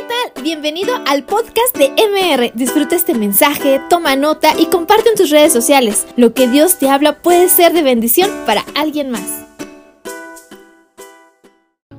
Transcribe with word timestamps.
¿qué 0.00 0.06
tal? 0.06 0.42
Bienvenido 0.42 0.94
al 1.06 1.24
podcast 1.24 1.76
de 1.76 1.90
MR. 1.90 2.52
Disfruta 2.54 2.96
este 2.96 3.14
mensaje, 3.14 3.80
toma 3.90 4.16
nota 4.16 4.54
y 4.58 4.66
comparte 4.66 5.10
en 5.10 5.14
tus 5.14 5.30
redes 5.30 5.52
sociales. 5.52 6.06
Lo 6.16 6.32
que 6.32 6.48
Dios 6.48 6.78
te 6.78 6.88
habla 6.88 7.20
puede 7.20 7.48
ser 7.50 7.72
de 7.72 7.82
bendición 7.82 8.30
para 8.46 8.64
alguien 8.74 9.10
más. 9.10 9.46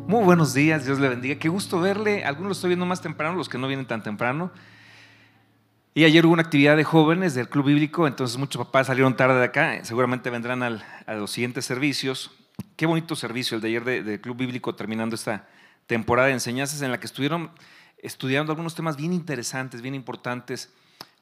Muy 0.07 0.23
buenos 0.23 0.53
días, 0.53 0.85
Dios 0.85 0.99
le 0.99 1.09
bendiga. 1.09 1.35
Qué 1.35 1.49
gusto 1.49 1.79
verle. 1.79 2.23
Algunos 2.23 2.49
lo 2.49 2.53
estoy 2.53 2.69
viendo 2.69 2.85
más 2.85 3.01
temprano, 3.01 3.35
los 3.35 3.49
que 3.49 3.59
no 3.59 3.67
vienen 3.67 3.85
tan 3.85 4.01
temprano. 4.01 4.51
Y 5.93 6.05
ayer 6.05 6.25
hubo 6.25 6.33
una 6.33 6.41
actividad 6.41 6.77
de 6.77 6.83
jóvenes 6.83 7.35
del 7.35 7.49
Club 7.49 7.65
Bíblico, 7.65 8.07
entonces 8.07 8.37
muchos 8.37 8.65
papás 8.65 8.87
salieron 8.87 9.15
tarde 9.15 9.37
de 9.37 9.45
acá, 9.45 9.83
seguramente 9.83 10.29
vendrán 10.29 10.63
al, 10.63 10.83
a 11.05 11.13
los 11.15 11.29
siguientes 11.29 11.65
servicios. 11.65 12.31
Qué 12.77 12.87
bonito 12.87 13.15
servicio 13.15 13.55
el 13.55 13.61
de 13.61 13.67
ayer 13.67 13.83
del 13.83 14.21
Club 14.21 14.37
Bíblico 14.37 14.73
terminando 14.73 15.15
esta 15.15 15.47
temporada 15.85 16.29
de 16.29 16.33
enseñanzas 16.33 16.81
en 16.81 16.91
la 16.91 16.99
que 16.99 17.05
estuvieron 17.05 17.51
estudiando 18.01 18.51
algunos 18.51 18.75
temas 18.75 18.97
bien 18.97 19.13
interesantes, 19.13 19.81
bien 19.81 19.95
importantes, 19.95 20.73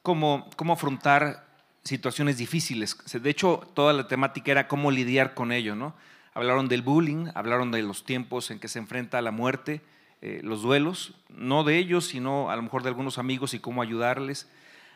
como 0.01 0.49
cómo 0.55 0.73
afrontar 0.73 1.47
situaciones 1.83 2.37
difíciles. 2.37 2.97
De 3.11 3.29
hecho, 3.29 3.61
toda 3.73 3.93
la 3.93 4.07
temática 4.07 4.51
era 4.51 4.67
cómo 4.67 4.91
lidiar 4.91 5.33
con 5.33 5.51
ello, 5.51 5.75
¿no? 5.75 5.95
Hablaron 6.33 6.67
del 6.67 6.81
bullying, 6.81 7.27
hablaron 7.35 7.71
de 7.71 7.81
los 7.81 8.03
tiempos 8.03 8.51
en 8.51 8.59
que 8.59 8.67
se 8.67 8.79
enfrenta 8.79 9.21
la 9.21 9.31
muerte, 9.31 9.81
eh, 10.21 10.41
los 10.43 10.61
duelos, 10.61 11.13
no 11.29 11.63
de 11.63 11.77
ellos, 11.77 12.05
sino 12.05 12.49
a 12.49 12.55
lo 12.55 12.61
mejor 12.61 12.83
de 12.83 12.89
algunos 12.89 13.17
amigos 13.17 13.53
y 13.53 13.59
cómo 13.59 13.81
ayudarles. 13.81 14.49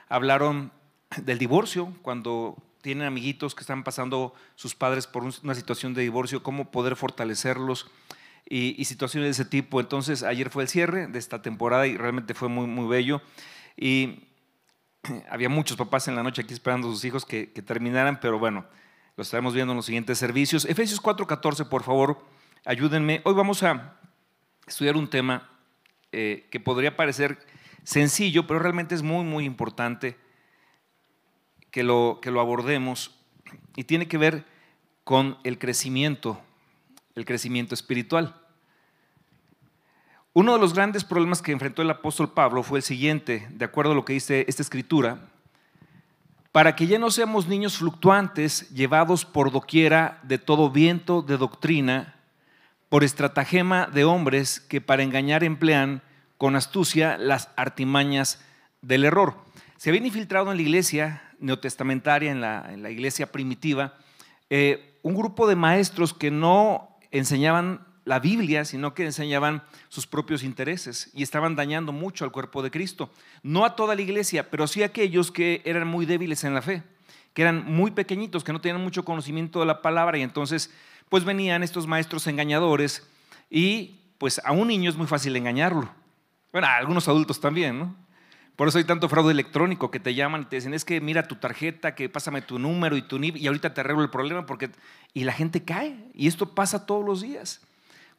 Hablaron 0.09 0.71
del 1.21 1.37
divorcio, 1.37 1.93
cuando 2.01 2.57
tienen 2.81 3.07
amiguitos 3.07 3.55
que 3.55 3.61
están 3.61 3.83
pasando 3.83 4.33
sus 4.55 4.75
padres 4.75 5.07
por 5.07 5.23
una 5.23 5.55
situación 5.55 5.93
de 5.93 6.01
divorcio, 6.01 6.43
cómo 6.43 6.71
poder 6.71 6.95
fortalecerlos 6.95 7.87
y, 8.55 8.85
situaciones 8.85 9.25
de 9.25 9.31
ese 9.31 9.45
tipo. 9.49 9.79
Entonces, 9.79 10.21
ayer 10.21 10.51
fue 10.51 10.63
el 10.63 10.69
cierre 10.69 11.07
de 11.07 11.17
esta 11.17 11.41
temporada 11.41 11.87
y 11.87 11.97
realmente 11.97 12.35
fue 12.35 12.49
muy, 12.49 12.67
muy 12.67 12.87
bello. 12.87 13.19
Y 13.75 14.27
había 15.29 15.49
muchos 15.49 15.75
papás 15.75 16.07
en 16.07 16.15
la 16.15 16.21
noche 16.21 16.43
aquí 16.43 16.53
esperando 16.53 16.87
a 16.87 16.91
sus 16.91 17.03
hijos 17.03 17.25
que, 17.25 17.47
terminaran, 17.47 18.19
pero 18.19 18.37
bueno, 18.37 18.65
lo 19.17 19.23
estaremos 19.23 19.55
viendo 19.55 19.73
en 19.73 19.77
los 19.77 19.87
siguientes 19.87 20.19
servicios. 20.19 20.65
Efesios 20.65 21.01
4:14, 21.01 21.67
por 21.67 21.81
favor, 21.81 22.23
ayúdenme. 22.63 23.21
Hoy 23.25 23.33
vamos 23.33 23.63
a 23.63 23.99
estudiar 24.67 24.97
un 24.97 25.09
tema 25.09 25.49
eh, 26.11 26.47
que 26.51 26.59
podría 26.59 26.95
parecer 26.95 27.39
sencillo, 27.83 28.45
pero 28.45 28.59
realmente 28.59 28.93
es 28.93 29.01
muy, 29.01 29.25
muy 29.25 29.45
importante 29.45 30.15
que 31.71 31.81
lo, 31.81 32.19
que 32.21 32.29
lo 32.29 32.39
abordemos 32.39 33.19
y 33.75 33.85
tiene 33.85 34.07
que 34.07 34.19
ver 34.19 34.45
con 35.03 35.39
el 35.43 35.57
crecimiento, 35.57 36.39
el 37.15 37.25
crecimiento 37.25 37.73
espiritual. 37.73 38.41
Uno 40.35 40.53
de 40.53 40.59
los 40.59 40.73
grandes 40.73 41.03
problemas 41.03 41.43
que 41.43 41.51
enfrentó 41.51 41.83
el 41.83 41.91
apóstol 41.91 42.31
Pablo 42.31 42.63
fue 42.63 42.79
el 42.79 42.83
siguiente, 42.83 43.47
de 43.51 43.65
acuerdo 43.65 43.91
a 43.91 43.95
lo 43.95 44.03
que 44.03 44.13
dice 44.13 44.45
esta 44.47 44.63
escritura, 44.63 45.19
para 46.51 46.75
que 46.75 46.87
ya 46.87 46.97
no 46.97 47.11
seamos 47.11 47.47
niños 47.47 47.77
fluctuantes, 47.77 48.67
llevados 48.71 49.25
por 49.25 49.51
doquiera 49.51 50.19
de 50.23 50.39
todo 50.39 50.71
viento 50.71 51.21
de 51.21 51.37
doctrina, 51.37 52.15
por 52.89 53.03
estratagema 53.03 53.85
de 53.85 54.05
hombres 54.05 54.59
que 54.59 54.81
para 54.81 55.03
engañar 55.03 55.43
emplean 55.43 56.01
con 56.39 56.55
astucia 56.55 57.15
las 57.19 57.49
artimañas 57.55 58.43
del 58.81 59.05
error. 59.05 59.35
Se 59.77 59.91
habían 59.91 60.07
infiltrado 60.07 60.49
en 60.49 60.57
la 60.57 60.63
iglesia 60.63 61.21
neotestamentaria, 61.37 62.31
en 62.31 62.41
la, 62.41 62.89
iglesia 62.89 63.31
primitiva, 63.31 63.93
eh, 64.49 64.97
un 65.03 65.13
grupo 65.13 65.47
de 65.47 65.55
maestros 65.55 66.11
que 66.11 66.31
no 66.31 66.97
enseñaban 67.11 67.92
la 68.05 68.19
Biblia, 68.19 68.65
sino 68.65 68.93
que 68.93 69.05
enseñaban 69.05 69.63
sus 69.89 70.07
propios 70.07 70.43
intereses 70.43 71.09
y 71.13 71.23
estaban 71.23 71.55
dañando 71.55 71.91
mucho 71.91 72.25
al 72.25 72.31
cuerpo 72.31 72.61
de 72.61 72.71
Cristo. 72.71 73.09
No 73.43 73.65
a 73.65 73.75
toda 73.75 73.95
la 73.95 74.01
iglesia, 74.01 74.49
pero 74.49 74.67
sí 74.67 74.83
a 74.83 74.87
aquellos 74.87 75.31
que 75.31 75.61
eran 75.65 75.87
muy 75.87 76.05
débiles 76.05 76.43
en 76.43 76.53
la 76.53 76.61
fe, 76.61 76.83
que 77.33 77.41
eran 77.41 77.65
muy 77.65 77.91
pequeñitos, 77.91 78.43
que 78.43 78.53
no 78.53 78.61
tenían 78.61 78.81
mucho 78.81 79.05
conocimiento 79.05 79.59
de 79.59 79.65
la 79.65 79.81
palabra 79.81 80.17
y 80.17 80.21
entonces 80.21 80.71
pues 81.09 81.23
venían 81.23 81.63
estos 81.63 81.87
maestros 81.87 82.27
engañadores 82.27 83.07
y 83.49 83.99
pues 84.17 84.41
a 84.43 84.51
un 84.51 84.67
niño 84.67 84.89
es 84.89 84.97
muy 84.97 85.07
fácil 85.07 85.35
engañarlo. 85.35 85.89
Bueno, 86.51 86.67
a 86.67 86.75
algunos 86.75 87.07
adultos 87.07 87.39
también, 87.39 87.79
¿no? 87.79 87.95
Por 88.55 88.67
eso 88.67 88.77
hay 88.77 88.83
tanto 88.83 89.09
fraude 89.09 89.31
electrónico 89.31 89.89
que 89.89 89.99
te 89.99 90.13
llaman 90.13 90.43
y 90.43 90.45
te 90.45 90.57
dicen, 90.57 90.75
es 90.75 90.85
que 90.85 91.01
mira 91.01 91.27
tu 91.27 91.35
tarjeta, 91.37 91.95
que 91.95 92.07
pásame 92.07 92.43
tu 92.43 92.59
número 92.59 92.95
y 92.95 93.01
tu 93.01 93.17
NIP 93.17 93.37
y 93.37 93.47
ahorita 93.47 93.73
te 93.73 93.81
arreglo 93.81 94.03
el 94.03 94.11
problema 94.11 94.45
porque... 94.45 94.69
Y 95.15 95.23
la 95.23 95.33
gente 95.33 95.63
cae 95.63 95.97
y 96.13 96.27
esto 96.27 96.53
pasa 96.53 96.85
todos 96.85 97.03
los 97.05 97.21
días. 97.21 97.61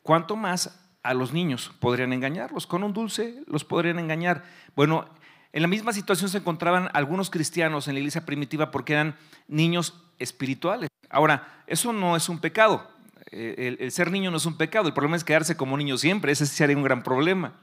¿Cuánto 0.04 0.36
más 0.36 0.78
a 1.02 1.14
los 1.14 1.32
niños 1.32 1.72
podrían 1.80 2.12
engañarlos? 2.12 2.66
Con 2.66 2.84
un 2.84 2.92
dulce 2.92 3.42
los 3.46 3.64
podrían 3.64 3.98
engañar. 3.98 4.44
Bueno, 4.76 5.08
en 5.50 5.62
la 5.62 5.66
misma 5.66 5.94
situación 5.94 6.28
se 6.28 6.36
encontraban 6.36 6.90
algunos 6.92 7.30
cristianos 7.30 7.88
en 7.88 7.94
la 7.94 8.00
iglesia 8.00 8.26
primitiva 8.26 8.70
porque 8.70 8.92
eran 8.92 9.16
niños 9.48 9.94
espirituales. 10.18 10.90
Ahora, 11.08 11.64
eso 11.66 11.94
no 11.94 12.16
es 12.16 12.28
un 12.28 12.38
pecado. 12.38 12.86
Eh, 13.30 13.78
el, 13.80 13.90
ser 13.90 14.10
niño 14.10 14.30
no 14.30 14.36
es 14.36 14.44
un 14.44 14.58
pecado. 14.58 14.88
El 14.88 14.92
problema 14.92 15.16
es 15.16 15.24
quedarse 15.24 15.56
como 15.56 15.74
niño 15.78 15.96
siempre. 15.96 16.32
Ese 16.32 16.44
sería 16.44 16.76
un 16.76 16.82
gran 16.82 17.02
problema. 17.02 17.54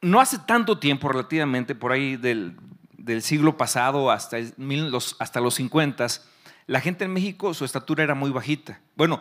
No 0.00 0.22
hace 0.22 0.38
tanto 0.38 0.78
tiempo, 0.78 1.10
relativamente, 1.10 1.74
por 1.74 1.92
ahí 1.92 2.16
del, 2.16 2.56
siglo 3.20 3.58
pasado 3.58 4.10
hasta, 4.10 4.38
los, 4.56 5.16
hasta 5.18 5.40
los 5.40 5.54
50, 5.54 6.06
la 6.66 6.80
gente 6.80 7.04
en 7.04 7.12
México, 7.12 7.54
su 7.54 7.64
estatura 7.64 8.02
era 8.04 8.14
muy 8.14 8.30
bajita. 8.30 8.80
Bueno, 8.96 9.20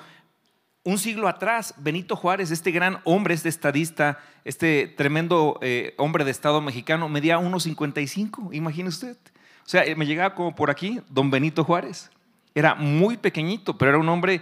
un 0.84 0.98
siglo 0.98 1.28
atrás, 1.28 1.74
Benito 1.78 2.16
Juárez, 2.16 2.52
este 2.52 2.72
gran 2.72 3.00
hombre, 3.06 3.34
este 3.34 3.50
estadista, 3.50 4.20
este 4.44 4.88
tremendo 4.88 5.58
eh, 5.62 5.94
hombre 5.98 6.26
de 6.26 6.32
Estado 6.32 6.62
mexicano, 6.62 7.08
medía 7.08 7.40
1,55, 7.40 8.54
imagine 8.54 8.90
usted. 8.90 9.18
O 9.66 9.70
sea, 9.70 9.84
me 9.96 10.06
llegaba 10.06 10.36
como 10.36 10.56
por 10.56 10.70
aquí, 10.70 11.00
don 11.10 11.32
Benito 11.32 11.64
Juárez. 11.64 12.12
Era 12.54 12.76
muy 12.76 13.18
pequeñito, 13.18 13.78
pero 13.78 13.92
era 13.92 13.98
un 13.98 14.10
hombre 14.10 14.42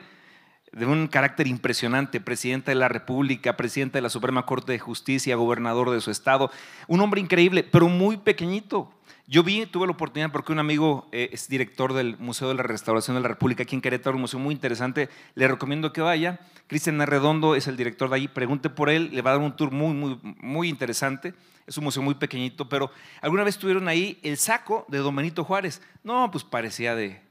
de 0.71 0.85
un 0.85 1.07
carácter 1.07 1.47
impresionante, 1.47 2.21
presidente 2.21 2.71
de 2.71 2.75
la 2.75 2.87
República, 2.87 3.57
presidente 3.57 3.97
de 3.97 4.01
la 4.01 4.09
Suprema 4.09 4.45
Corte 4.45 4.71
de 4.71 4.79
Justicia, 4.79 5.35
gobernador 5.35 5.91
de 5.91 6.01
su 6.01 6.11
estado, 6.11 6.49
un 6.87 7.01
hombre 7.01 7.21
increíble, 7.21 7.63
pero 7.63 7.87
muy 7.87 8.17
pequeñito. 8.17 8.91
Yo 9.31 9.43
vi, 9.43 9.65
tuve 9.65 9.87
la 9.87 9.93
oportunidad 9.93 10.29
porque 10.29 10.51
un 10.51 10.59
amigo 10.59 11.07
eh, 11.13 11.29
es 11.31 11.47
director 11.47 11.93
del 11.93 12.17
Museo 12.17 12.49
de 12.49 12.55
la 12.55 12.63
Restauración 12.63 13.15
de 13.15 13.21
la 13.21 13.29
República 13.29 13.63
aquí 13.63 13.75
en 13.75 13.81
Querétaro, 13.81 14.17
un 14.17 14.23
museo 14.23 14.41
muy 14.41 14.53
interesante, 14.53 15.07
le 15.35 15.47
recomiendo 15.47 15.93
que 15.93 16.01
vaya. 16.01 16.41
Cristian 16.67 16.99
Arredondo 16.99 17.55
es 17.55 17.65
el 17.67 17.77
director 17.77 18.09
de 18.09 18.17
ahí, 18.17 18.27
pregunte 18.27 18.69
por 18.69 18.89
él, 18.89 19.09
le 19.13 19.21
va 19.21 19.31
a 19.31 19.35
dar 19.35 19.41
un 19.41 19.55
tour 19.55 19.71
muy, 19.71 19.93
muy, 19.93 20.19
muy 20.21 20.67
interesante. 20.67 21.33
Es 21.65 21.77
un 21.77 21.85
museo 21.85 22.03
muy 22.03 22.15
pequeñito, 22.15 22.67
pero 22.67 22.91
alguna 23.21 23.45
vez 23.45 23.57
tuvieron 23.57 23.87
ahí 23.87 24.19
el 24.21 24.35
saco 24.35 24.85
de 24.89 24.97
Don 24.97 25.15
Benito 25.15 25.45
Juárez. 25.45 25.81
No, 26.03 26.29
pues 26.29 26.43
parecía 26.43 26.93
de, 26.93 27.21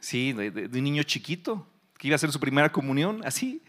sí, 0.00 0.32
de 0.32 0.78
un 0.78 0.82
niño 0.82 1.02
chiquito 1.02 1.66
que 1.98 2.06
iba 2.06 2.14
a 2.14 2.16
hacer 2.16 2.32
su 2.32 2.40
primera 2.40 2.72
comunión, 2.72 3.20
así. 3.26 3.60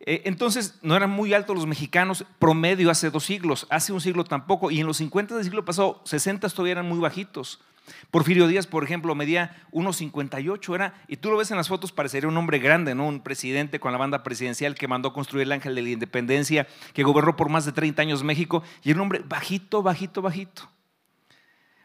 Eh, 0.00 0.22
entonces, 0.24 0.78
no 0.82 0.96
eran 0.96 1.10
muy 1.10 1.34
altos 1.34 1.54
los 1.54 1.66
mexicanos, 1.66 2.24
promedio 2.38 2.90
hace 2.90 3.10
dos 3.10 3.24
siglos, 3.24 3.66
hace 3.68 3.92
un 3.92 4.00
siglo 4.00 4.24
tampoco, 4.24 4.70
y 4.70 4.80
en 4.80 4.86
los 4.86 4.96
50 4.96 5.34
del 5.34 5.44
siglo 5.44 5.64
pasado, 5.64 6.00
60 6.04 6.48
todavía 6.48 6.72
eran 6.72 6.88
muy 6.88 6.98
bajitos. 6.98 7.60
Porfirio 8.10 8.46
Díaz, 8.46 8.66
por 8.66 8.84
ejemplo, 8.84 9.14
medía 9.14 9.56
1,58, 9.72 10.74
era, 10.74 10.94
y 11.06 11.16
tú 11.16 11.30
lo 11.30 11.36
ves 11.36 11.50
en 11.50 11.56
las 11.56 11.68
fotos, 11.68 11.92
parecería 11.92 12.28
un 12.28 12.36
hombre 12.36 12.58
grande, 12.58 12.94
¿no? 12.94 13.06
Un 13.06 13.20
presidente 13.20 13.80
con 13.80 13.92
la 13.92 13.98
banda 13.98 14.22
presidencial 14.22 14.74
que 14.74 14.88
mandó 14.88 15.12
construir 15.12 15.42
el 15.42 15.52
Ángel 15.52 15.74
de 15.74 15.82
la 15.82 15.90
Independencia, 15.90 16.66
que 16.94 17.02
gobernó 17.02 17.36
por 17.36 17.48
más 17.48 17.66
de 17.66 17.72
30 17.72 18.00
años 18.00 18.22
México, 18.22 18.62
y 18.82 18.90
era 18.90 18.98
un 18.98 19.02
hombre 19.02 19.22
bajito, 19.26 19.82
bajito, 19.82 20.22
bajito. 20.22 20.70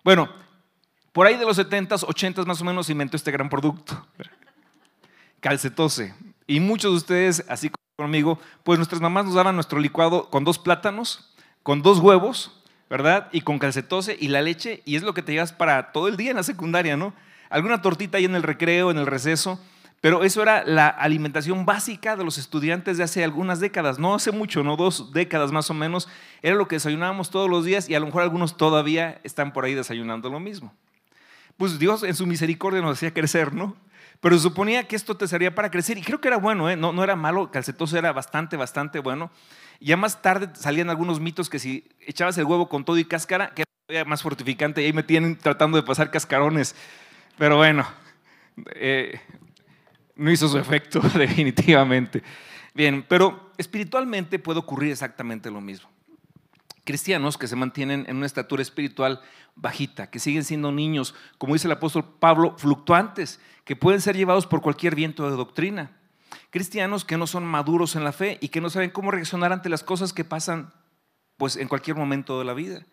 Bueno, 0.03 0.29
por 1.11 1.27
ahí 1.27 1.37
de 1.37 1.45
los 1.45 1.57
70s, 1.57 2.05
80s 2.05 2.45
más 2.45 2.61
o 2.61 2.65
menos 2.65 2.89
inventó 2.89 3.17
este 3.17 3.31
gran 3.31 3.49
producto, 3.49 4.07
calcetose. 5.39 6.13
Y 6.47 6.59
muchos 6.59 6.91
de 6.91 6.97
ustedes, 6.97 7.45
así 7.49 7.69
como 7.69 7.84
conmigo, 7.95 8.39
pues 8.63 8.77
nuestras 8.77 9.01
mamás 9.01 9.23
nos 9.23 9.35
daban 9.35 9.55
nuestro 9.55 9.79
licuado 9.79 10.29
con 10.29 10.43
dos 10.43 10.59
plátanos, 10.59 11.33
con 11.63 11.81
dos 11.81 11.99
huevos, 11.99 12.51
¿verdad? 12.89 13.29
Y 13.31 13.39
con 13.41 13.57
calcetose 13.57 14.17
y 14.19 14.27
la 14.27 14.41
leche, 14.41 14.81
y 14.83 14.97
es 14.97 15.03
lo 15.03 15.13
que 15.13 15.21
te 15.21 15.31
llevas 15.31 15.53
para 15.53 15.93
todo 15.93 16.09
el 16.09 16.17
día 16.17 16.31
en 16.31 16.35
la 16.35 16.43
secundaria, 16.43 16.97
¿no? 16.97 17.13
Alguna 17.49 17.81
tortita 17.81 18.17
ahí 18.17 18.25
en 18.25 18.35
el 18.35 18.43
recreo, 18.43 18.91
en 18.91 18.97
el 18.97 19.05
receso, 19.05 19.61
pero 20.01 20.25
eso 20.25 20.41
era 20.41 20.65
la 20.65 20.89
alimentación 20.89 21.65
básica 21.65 22.17
de 22.17 22.25
los 22.25 22.37
estudiantes 22.37 22.97
de 22.97 23.05
hace 23.05 23.23
algunas 23.23 23.61
décadas, 23.61 23.97
no 23.97 24.13
hace 24.13 24.31
mucho, 24.31 24.61
no 24.61 24.75
dos 24.75 25.13
décadas 25.13 25.53
más 25.53 25.69
o 25.69 25.73
menos, 25.73 26.09
era 26.41 26.55
lo 26.55 26.67
que 26.67 26.75
desayunábamos 26.75 27.29
todos 27.29 27.49
los 27.49 27.63
días 27.63 27.89
y 27.89 27.95
a 27.95 28.01
lo 28.01 28.07
mejor 28.07 28.23
algunos 28.23 28.57
todavía 28.57 29.21
están 29.23 29.53
por 29.53 29.63
ahí 29.63 29.73
desayunando 29.73 30.29
lo 30.29 30.41
mismo. 30.41 30.73
Pues 31.55 31.79
Dios 31.79 32.03
en 32.03 32.13
su 32.13 32.27
misericordia 32.27 32.81
nos 32.81 32.97
hacía 32.97 33.13
crecer, 33.13 33.53
¿no? 33.53 33.77
Pero 34.25 34.39
suponía 34.39 34.87
que 34.87 34.95
esto 34.95 35.15
te 35.15 35.27
servía 35.27 35.53
para 35.53 35.69
crecer 35.69 35.99
y 35.99 36.01
creo 36.01 36.19
que 36.19 36.29
era 36.29 36.37
bueno, 36.37 36.67
¿eh? 36.67 36.75
no, 36.75 37.03
era 37.03 37.15
malo, 37.15 37.51
calcetoso 37.51 37.95
era 37.95 38.11
bastante, 38.11 38.57
bastante 38.57 38.97
bueno. 38.97 39.29
Ya 39.79 39.97
más 39.97 40.23
tarde 40.23 40.49
salían 40.55 40.89
algunos 40.89 41.19
mitos 41.19 41.47
que 41.47 41.59
si 41.59 41.87
echabas 41.99 42.35
el 42.39 42.45
huevo 42.45 42.67
con 42.67 42.83
todo 42.85 42.97
y 42.97 43.05
cáscara, 43.05 43.53
que 43.53 43.65
era 43.87 44.03
más 44.03 44.23
fortificante 44.23 44.81
y 44.81 44.85
ahí 44.85 44.93
me 44.93 45.03
tienen 45.03 45.37
tratando 45.37 45.77
de 45.77 45.83
pasar 45.83 46.09
cascarones. 46.09 46.75
Pero 47.37 47.57
bueno, 47.57 47.85
eh, 48.73 49.21
no 50.15 50.31
hizo 50.31 50.47
su 50.47 50.57
efecto 50.57 51.01
definitivamente. 51.15 52.23
Bien, 52.73 53.05
pero 53.07 53.51
espiritualmente 53.59 54.39
puede 54.39 54.57
ocurrir 54.57 54.91
exactamente 54.91 55.51
lo 55.51 55.61
mismo. 55.61 55.87
Cristianos 56.83 57.37
que 57.37 57.47
se 57.47 57.55
mantienen 57.55 58.05
en 58.07 58.17
una 58.17 58.25
estatura 58.25 58.63
espiritual 58.63 59.21
bajita, 59.55 60.09
que 60.09 60.19
siguen 60.19 60.43
siendo 60.43 60.71
niños, 60.71 61.15
como 61.37 61.53
dice 61.53 61.67
el 61.67 61.73
apóstol 61.73 62.05
Pablo, 62.19 62.55
fluctuantes, 62.57 63.39
que 63.63 63.75
pueden 63.75 64.01
ser 64.01 64.15
llevados 64.15 64.45
por 64.45 64.61
cualquier 64.61 64.95
viento 64.95 65.29
de 65.29 65.35
doctrina. 65.35 65.97
Cristianos 66.49 67.05
que 67.05 67.17
no 67.17 67.27
son 67.27 67.45
maduros 67.45 67.95
en 67.95 68.03
la 68.03 68.11
fe 68.11 68.37
y 68.41 68.49
que 68.49 68.61
no 68.61 68.69
saben 68.69 68.91
cómo 68.91 69.11
reaccionar 69.11 69.51
ante 69.51 69.69
las 69.69 69.83
cosas 69.83 70.13
que 70.13 70.23
pasan 70.23 70.73
pues 71.37 71.57
en 71.57 71.67
cualquier 71.67 71.97
momento 71.97 72.39
de 72.39 72.45
la 72.45 72.53
vida. 72.53 72.85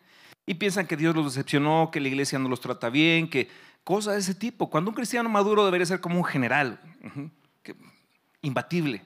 Y 0.47 0.55
piensan 0.55 0.87
que 0.87 0.97
Dios 0.97 1.15
los 1.15 1.27
decepcionó, 1.27 1.91
que 1.93 2.01
la 2.01 2.09
iglesia 2.09 2.39
no 2.39 2.49
los 2.49 2.61
trata 2.61 2.91
bien, 2.91 3.29
que 3.29 3.49
cosas 3.85 4.15
de 4.15 4.21
ese 4.21 4.35
tipo. 4.35 4.71
Cuando 4.71 4.91
un 4.91 4.97
cristiano 4.97 5.29
maduro 5.29 5.65
debería 5.65 5.87
ser 5.87 6.01
como 6.01 6.17
un 6.17 6.25
general, 6.25 6.81
imbatible. 8.41 9.05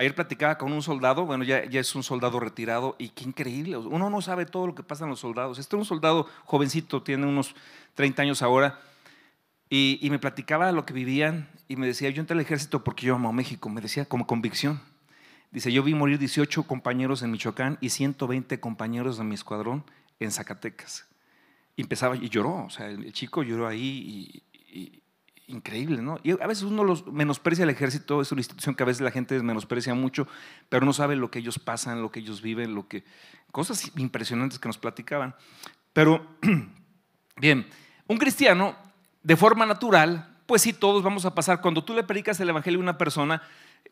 Ayer 0.00 0.14
platicaba 0.14 0.56
con 0.56 0.72
un 0.72 0.82
soldado, 0.82 1.26
bueno, 1.26 1.44
ya, 1.44 1.66
ya, 1.66 1.78
es 1.78 1.94
un 1.94 2.02
soldado 2.02 2.40
retirado 2.40 2.96
y 2.98 3.10
qué 3.10 3.24
increíble. 3.24 3.76
Uno 3.76 4.08
no 4.08 4.22
sabe 4.22 4.46
todo 4.46 4.66
lo 4.66 4.74
que 4.74 4.82
pasa 4.82 5.04
en 5.04 5.10
los 5.10 5.20
soldados. 5.20 5.58
Este 5.58 5.76
es 5.76 5.78
un 5.78 5.84
soldado 5.84 6.26
jovencito, 6.46 7.02
tiene 7.02 7.26
unos 7.26 7.54
30 7.96 8.22
años 8.22 8.40
ahora, 8.40 8.80
y, 9.68 9.98
y, 10.00 10.08
me 10.08 10.18
platicaba 10.18 10.72
lo 10.72 10.86
que 10.86 10.94
vivían 10.94 11.50
y 11.68 11.76
me 11.76 11.86
decía, 11.86 12.08
yo 12.08 12.22
entré 12.22 12.32
al 12.32 12.40
ejército 12.40 12.82
porque 12.82 13.04
yo 13.04 13.16
amo 13.16 13.30
México, 13.34 13.68
me 13.68 13.82
decía 13.82 14.06
como 14.06 14.26
convicción. 14.26 14.80
Dice, 15.50 15.70
yo 15.70 15.82
vi 15.82 15.92
morir 15.92 16.18
18 16.18 16.62
compañeros 16.62 17.22
en 17.22 17.30
Michoacán 17.30 17.76
y 17.82 17.90
120 17.90 18.58
compañeros 18.58 19.18
de 19.18 19.24
mi 19.24 19.34
escuadrón 19.34 19.84
en 20.18 20.32
Zacatecas. 20.32 21.08
Y 21.76 21.82
empezaba 21.82 22.16
y 22.16 22.30
lloró, 22.30 22.64
o 22.64 22.70
sea, 22.70 22.86
el 22.86 23.12
chico 23.12 23.42
lloró 23.42 23.68
ahí 23.68 24.42
y, 24.72 25.02
increíble, 25.50 26.00
¿no? 26.02 26.18
Y 26.22 26.32
a 26.32 26.46
veces 26.46 26.64
uno 26.64 26.84
los 26.84 27.06
menosprecia 27.06 27.64
el 27.64 27.70
ejército, 27.70 28.20
es 28.20 28.32
una 28.32 28.40
institución 28.40 28.74
que 28.74 28.82
a 28.82 28.86
veces 28.86 29.02
la 29.02 29.10
gente 29.10 29.40
menosprecia 29.42 29.94
mucho, 29.94 30.26
pero 30.68 30.86
no 30.86 30.92
sabe 30.92 31.16
lo 31.16 31.30
que 31.30 31.40
ellos 31.40 31.58
pasan, 31.58 32.02
lo 32.02 32.10
que 32.10 32.20
ellos 32.20 32.42
viven, 32.42 32.74
lo 32.74 32.88
que 32.88 33.04
cosas 33.52 33.90
impresionantes 33.96 34.58
que 34.58 34.68
nos 34.68 34.78
platicaban. 34.78 35.34
Pero 35.92 36.26
bien, 37.36 37.66
un 38.06 38.16
cristiano 38.16 38.76
de 39.22 39.36
forma 39.36 39.66
natural, 39.66 40.36
pues 40.46 40.62
sí, 40.62 40.72
todos 40.72 41.02
vamos 41.02 41.24
a 41.24 41.34
pasar 41.34 41.60
cuando 41.60 41.84
tú 41.84 41.94
le 41.94 42.02
predicas 42.02 42.40
el 42.40 42.48
evangelio 42.48 42.78
a 42.78 42.82
una 42.82 42.98
persona, 42.98 43.42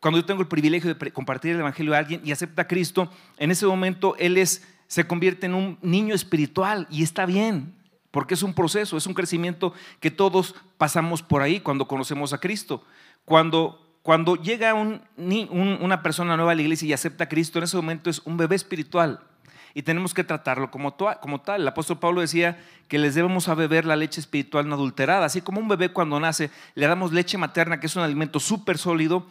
cuando 0.00 0.18
yo 0.18 0.26
tengo 0.26 0.42
el 0.42 0.48
privilegio 0.48 0.94
de 0.94 1.12
compartir 1.12 1.52
el 1.52 1.60
evangelio 1.60 1.94
a 1.94 1.98
alguien 1.98 2.20
y 2.24 2.32
acepta 2.32 2.62
a 2.62 2.68
Cristo, 2.68 3.10
en 3.36 3.50
ese 3.50 3.66
momento 3.66 4.16
él 4.18 4.36
es 4.36 4.66
se 4.88 5.06
convierte 5.06 5.46
en 5.46 5.54
un 5.54 5.78
niño 5.82 6.14
espiritual 6.14 6.86
y 6.90 7.02
está 7.02 7.26
bien, 7.26 7.74
porque 8.10 8.34
es 8.34 8.42
un 8.42 8.54
proceso, 8.54 8.96
es 8.96 9.06
un 9.06 9.14
crecimiento 9.14 9.72
que 10.00 10.10
todos 10.10 10.54
pasamos 10.76 11.22
por 11.22 11.42
ahí 11.42 11.60
cuando 11.60 11.86
conocemos 11.86 12.32
a 12.32 12.38
Cristo. 12.38 12.82
Cuando, 13.24 13.86
cuando 14.02 14.36
llega 14.36 14.74
un, 14.74 15.02
una 15.16 16.02
persona 16.02 16.36
nueva 16.36 16.52
a 16.52 16.54
la 16.54 16.62
iglesia 16.62 16.88
y 16.88 16.92
acepta 16.92 17.24
a 17.24 17.28
Cristo, 17.28 17.58
en 17.58 17.64
ese 17.64 17.76
momento 17.76 18.10
es 18.10 18.20
un 18.24 18.36
bebé 18.36 18.56
espiritual 18.56 19.20
y 19.74 19.82
tenemos 19.82 20.14
que 20.14 20.24
tratarlo 20.24 20.70
como, 20.70 20.96
como 21.20 21.40
tal. 21.40 21.60
El 21.60 21.68
apóstol 21.68 21.98
Pablo 21.98 22.20
decía 22.20 22.58
que 22.88 22.98
les 22.98 23.14
debemos 23.14 23.48
a 23.48 23.54
beber 23.54 23.84
la 23.84 23.96
leche 23.96 24.20
espiritual 24.20 24.68
no 24.68 24.74
adulterada, 24.74 25.26
así 25.26 25.40
como 25.40 25.60
un 25.60 25.68
bebé 25.68 25.92
cuando 25.92 26.18
nace 26.18 26.50
le 26.74 26.86
damos 26.86 27.12
leche 27.12 27.38
materna, 27.38 27.78
que 27.78 27.86
es 27.86 27.96
un 27.96 28.02
alimento 28.02 28.40
súper 28.40 28.78
sólido, 28.78 29.26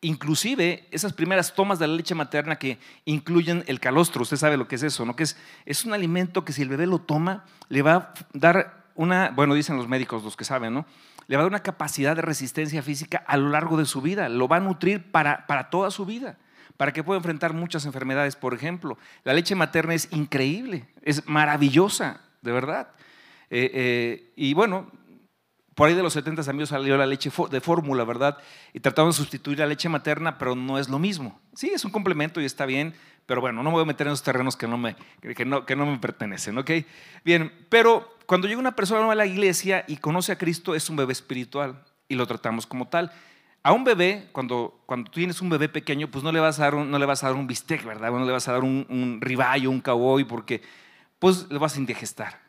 inclusive 0.00 0.86
esas 0.90 1.12
primeras 1.12 1.54
tomas 1.54 1.78
de 1.78 1.86
la 1.86 1.94
leche 1.94 2.14
materna 2.14 2.56
que 2.56 2.78
incluyen 3.04 3.64
el 3.66 3.80
calostro, 3.80 4.22
usted 4.22 4.36
sabe 4.36 4.56
lo 4.56 4.68
que 4.68 4.76
es 4.76 4.82
eso, 4.82 5.04
¿no? 5.04 5.16
Que 5.16 5.24
es, 5.24 5.36
es 5.66 5.84
un 5.84 5.92
alimento 5.92 6.44
que 6.44 6.52
si 6.52 6.62
el 6.62 6.68
bebé 6.68 6.86
lo 6.86 7.00
toma, 7.00 7.44
le 7.68 7.82
va 7.82 7.94
a 7.94 8.14
dar 8.32 8.84
una, 8.94 9.30
bueno, 9.30 9.54
dicen 9.54 9.76
los 9.76 9.88
médicos, 9.88 10.22
los 10.24 10.36
que 10.36 10.44
saben, 10.44 10.74
¿no? 10.74 10.86
Le 11.26 11.36
va 11.36 11.42
a 11.42 11.44
dar 11.44 11.50
una 11.50 11.62
capacidad 11.62 12.16
de 12.16 12.22
resistencia 12.22 12.82
física 12.82 13.22
a 13.26 13.36
lo 13.36 13.48
largo 13.50 13.76
de 13.76 13.84
su 13.84 14.00
vida, 14.00 14.28
lo 14.28 14.48
va 14.48 14.56
a 14.56 14.60
nutrir 14.60 15.10
para, 15.10 15.46
para 15.46 15.70
toda 15.70 15.90
su 15.90 16.06
vida, 16.06 16.38
para 16.76 16.92
que 16.92 17.04
pueda 17.04 17.18
enfrentar 17.18 17.52
muchas 17.52 17.84
enfermedades, 17.84 18.36
por 18.36 18.54
ejemplo. 18.54 18.98
La 19.24 19.34
leche 19.34 19.54
materna 19.54 19.94
es 19.94 20.08
increíble, 20.12 20.88
es 21.02 21.28
maravillosa, 21.28 22.20
de 22.42 22.52
verdad. 22.52 22.88
Eh, 23.50 23.70
eh, 23.72 24.32
y 24.36 24.54
bueno, 24.54 24.90
por 25.78 25.86
ahí 25.86 25.94
de 25.94 26.02
los 26.02 26.12
70 26.14 26.50
amigos 26.50 26.70
salió 26.70 26.96
la 26.96 27.06
leche 27.06 27.30
de 27.52 27.60
fórmula, 27.60 28.02
¿verdad? 28.02 28.36
Y 28.74 28.80
trataron 28.80 29.12
de 29.12 29.16
sustituir 29.16 29.60
la 29.60 29.66
leche 29.66 29.88
materna, 29.88 30.36
pero 30.36 30.56
no 30.56 30.76
es 30.76 30.88
lo 30.88 30.98
mismo. 30.98 31.40
Sí, 31.54 31.70
es 31.72 31.84
un 31.84 31.92
complemento 31.92 32.40
y 32.40 32.44
está 32.44 32.66
bien, 32.66 32.94
pero 33.26 33.40
bueno, 33.40 33.62
no 33.62 33.70
me 33.70 33.74
voy 33.74 33.82
a 33.84 33.86
meter 33.86 34.08
en 34.08 34.12
esos 34.14 34.24
terrenos 34.24 34.56
que 34.56 34.66
no 34.66 34.76
me, 34.76 34.96
que 35.36 35.44
no, 35.44 35.64
que 35.64 35.76
no 35.76 35.86
me 35.86 35.96
pertenecen, 35.98 36.58
¿ok? 36.58 36.68
Bien, 37.24 37.52
pero 37.68 38.12
cuando 38.26 38.48
llega 38.48 38.58
una 38.58 38.74
persona 38.74 38.98
nueva 38.98 39.12
a 39.12 39.16
la 39.16 39.26
iglesia 39.26 39.84
y 39.86 39.98
conoce 39.98 40.32
a 40.32 40.36
Cristo, 40.36 40.74
es 40.74 40.90
un 40.90 40.96
bebé 40.96 41.12
espiritual 41.12 41.84
y 42.08 42.16
lo 42.16 42.26
tratamos 42.26 42.66
como 42.66 42.88
tal. 42.88 43.12
A 43.62 43.70
un 43.70 43.84
bebé, 43.84 44.30
cuando, 44.32 44.82
cuando 44.84 45.12
tienes 45.12 45.40
un 45.40 45.48
bebé 45.48 45.68
pequeño, 45.68 46.10
pues 46.10 46.24
no 46.24 46.32
le 46.32 46.40
vas 46.40 46.58
a 46.58 46.64
dar 46.64 46.74
un, 46.74 46.90
no 46.90 46.98
le 46.98 47.06
vas 47.06 47.22
a 47.22 47.28
dar 47.28 47.36
un 47.36 47.46
bistec, 47.46 47.84
¿verdad? 47.84 48.10
No 48.10 48.24
le 48.24 48.32
vas 48.32 48.48
a 48.48 48.52
dar 48.52 48.64
un, 48.64 48.84
un 48.88 49.20
un 49.68 49.80
cowboy, 49.80 50.24
porque 50.24 50.60
pues 51.20 51.48
le 51.48 51.58
vas 51.58 51.76
a 51.76 51.78
indigestar 51.78 52.40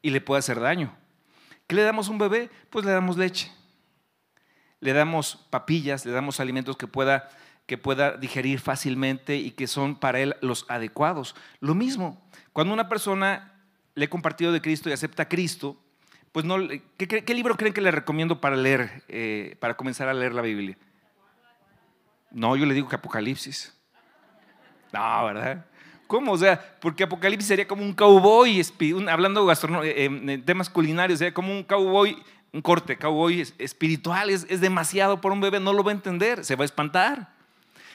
y 0.00 0.08
le 0.08 0.22
puede 0.22 0.38
hacer 0.38 0.58
daño. 0.58 0.96
¿Qué 1.68 1.76
le 1.76 1.82
damos 1.82 2.08
a 2.08 2.10
un 2.10 2.18
bebé? 2.18 2.50
Pues 2.70 2.84
le 2.86 2.92
damos 2.92 3.18
leche. 3.18 3.52
Le 4.80 4.92
damos 4.94 5.46
papillas, 5.50 6.06
le 6.06 6.12
damos 6.12 6.40
alimentos 6.40 6.78
que 6.78 6.86
pueda, 6.86 7.28
que 7.66 7.76
pueda 7.76 8.16
digerir 8.16 8.58
fácilmente 8.58 9.36
y 9.36 9.50
que 9.50 9.66
son 9.66 9.94
para 9.94 10.18
él 10.18 10.34
los 10.40 10.64
adecuados. 10.68 11.36
Lo 11.60 11.74
mismo, 11.74 12.26
cuando 12.54 12.72
una 12.72 12.88
persona 12.88 13.52
le 13.94 14.06
he 14.06 14.08
compartido 14.08 14.50
de 14.50 14.62
Cristo 14.62 14.88
y 14.88 14.92
acepta 14.92 15.24
a 15.24 15.28
Cristo, 15.28 15.76
pues 16.32 16.46
no, 16.46 16.56
¿qué, 16.96 17.34
libro 17.34 17.56
creen 17.56 17.74
que 17.74 17.82
le 17.82 17.90
recomiendo 17.90 18.40
para 18.40 18.56
leer, 18.56 19.02
eh, 19.08 19.56
para 19.60 19.76
comenzar 19.76 20.08
a 20.08 20.14
leer 20.14 20.32
la 20.32 20.42
Biblia? 20.42 20.78
No, 22.30 22.56
yo 22.56 22.64
le 22.64 22.72
digo 22.72 22.88
que 22.88 22.96
Apocalipsis. 22.96 23.76
No, 24.92 25.26
¿verdad? 25.26 25.66
¿Cómo? 26.08 26.32
O 26.32 26.38
sea, 26.38 26.76
porque 26.80 27.04
Apocalipsis 27.04 27.46
sería 27.46 27.68
como 27.68 27.82
un 27.82 27.92
cowboy, 27.92 28.62
hablando 29.10 29.46
de 29.46 29.54
eh, 29.84 30.42
temas 30.44 30.70
culinarios, 30.70 31.18
sería 31.18 31.34
como 31.34 31.52
un 31.52 31.62
cowboy, 31.62 32.16
un 32.50 32.62
corte, 32.62 32.96
cowboy 32.96 33.46
espiritual, 33.58 34.30
es, 34.30 34.46
es 34.48 34.62
demasiado 34.62 35.20
por 35.20 35.32
un 35.32 35.40
bebé, 35.42 35.60
no 35.60 35.74
lo 35.74 35.84
va 35.84 35.92
a 35.92 35.94
entender, 35.94 36.46
se 36.46 36.56
va 36.56 36.64
a 36.64 36.64
espantar. 36.64 37.28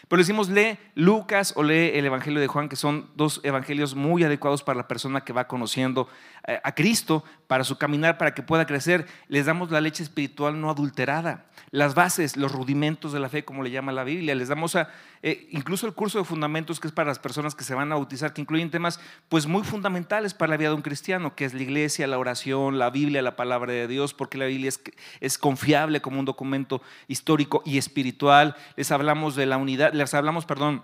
Pero 0.08 0.20
decimos, 0.20 0.48
lee 0.50 0.78
Lucas 0.94 1.54
o 1.56 1.64
lee 1.64 1.92
el 1.96 2.06
Evangelio 2.06 2.40
de 2.40 2.46
Juan, 2.46 2.70
que 2.70 2.76
son 2.76 3.10
dos 3.16 3.42
evangelios 3.44 3.96
muy 3.96 4.24
adecuados 4.24 4.62
para 4.62 4.78
la 4.78 4.88
persona 4.88 5.22
que 5.22 5.34
va 5.34 5.48
conociendo 5.48 6.08
a 6.46 6.76
Cristo, 6.76 7.24
para 7.48 7.64
su 7.64 7.78
caminar, 7.78 8.18
para 8.18 8.34
que 8.34 8.42
pueda 8.42 8.66
crecer. 8.66 9.06
Les 9.28 9.46
damos 9.46 9.70
la 9.72 9.80
leche 9.80 10.02
espiritual 10.02 10.60
no 10.60 10.70
adulterada, 10.70 11.46
las 11.70 11.94
bases, 11.94 12.36
los 12.36 12.52
rudimentos 12.52 13.14
de 13.14 13.20
la 13.20 13.30
fe, 13.30 13.46
como 13.46 13.64
le 13.64 13.72
llama 13.72 13.92
la 13.92 14.04
Biblia. 14.04 14.36
Les 14.36 14.48
damos 14.48 14.76
a, 14.76 14.90
eh, 15.22 15.48
incluso 15.52 15.86
el 15.86 15.94
curso 15.94 16.18
de 16.18 16.26
fundamentos, 16.26 16.80
que 16.80 16.88
es 16.88 16.94
para 16.94 17.10
las 17.10 17.20
personas 17.20 17.56
que 17.56 17.64
se 17.64 17.76
van 17.76 17.92
a 17.92 17.96
bautizar, 17.96 18.34
que 18.34 18.42
incluyen 18.42 18.72
temas 18.72 19.00
pues 19.30 19.46
muy 19.46 19.64
fundamentales 19.64 20.34
para 20.34 20.50
la 20.50 20.58
vida 20.58 20.70
de 20.70 20.76
un 20.76 20.82
cristiano, 20.82 21.36
que 21.36 21.46
es 21.46 21.54
la 21.54 21.62
iglesia, 21.62 22.08
la 22.08 22.18
oración, 22.18 22.80
la 22.80 22.90
Biblia, 22.90 23.22
la 23.22 23.36
palabra 23.36 23.72
de 23.72 23.88
Dios, 23.88 24.14
porque 24.14 24.38
la 24.38 24.46
Biblia 24.46 24.70
es, 24.70 24.82
es 25.20 25.38
confiable 25.38 26.02
como 26.02 26.20
un 26.20 26.26
documento 26.26 26.82
histórico 27.08 27.62
y 27.66 27.78
espiritual. 27.78 28.56
Les 28.76 28.92
hablamos 28.92 29.36
de 29.36 29.46
la 29.46 29.58
unidad, 29.58 29.94
les 29.94 30.14
hablamos, 30.14 30.46
perdón, 30.46 30.84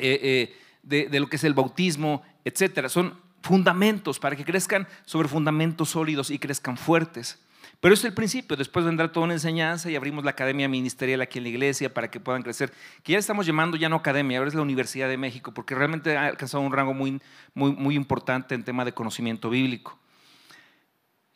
eh, 0.00 0.18
eh, 0.22 0.56
de, 0.82 1.08
de, 1.08 1.20
lo 1.20 1.28
que 1.28 1.36
es 1.36 1.44
el 1.44 1.54
bautismo, 1.54 2.22
etcétera. 2.44 2.88
Son 2.88 3.23
fundamentos 3.44 4.18
para 4.18 4.36
que 4.36 4.44
crezcan 4.44 4.88
sobre 5.04 5.28
fundamentos 5.28 5.90
sólidos 5.90 6.30
y 6.30 6.38
crezcan 6.38 6.78
fuertes. 6.78 7.38
Pero 7.78 7.92
es 7.92 8.02
el 8.02 8.14
principio, 8.14 8.56
después 8.56 8.86
vendrá 8.86 9.12
toda 9.12 9.24
una 9.24 9.34
enseñanza 9.34 9.90
y 9.90 9.96
abrimos 9.96 10.24
la 10.24 10.30
academia 10.30 10.66
ministerial 10.66 11.20
aquí 11.20 11.36
en 11.36 11.44
la 11.44 11.50
iglesia 11.50 11.92
para 11.92 12.10
que 12.10 12.20
puedan 12.20 12.42
crecer, 12.42 12.72
que 13.02 13.12
ya 13.12 13.18
estamos 13.18 13.44
llamando 13.44 13.76
ya 13.76 13.90
no 13.90 13.96
academia, 13.96 14.38
ahora 14.38 14.48
es 14.48 14.54
la 14.54 14.62
Universidad 14.62 15.10
de 15.10 15.18
México, 15.18 15.52
porque 15.52 15.74
realmente 15.74 16.16
ha 16.16 16.28
alcanzado 16.28 16.62
un 16.62 16.72
rango 16.72 16.94
muy, 16.94 17.20
muy, 17.52 17.72
muy 17.72 17.96
importante 17.96 18.54
en 18.54 18.64
tema 18.64 18.86
de 18.86 18.94
conocimiento 18.94 19.50
bíblico. 19.50 19.98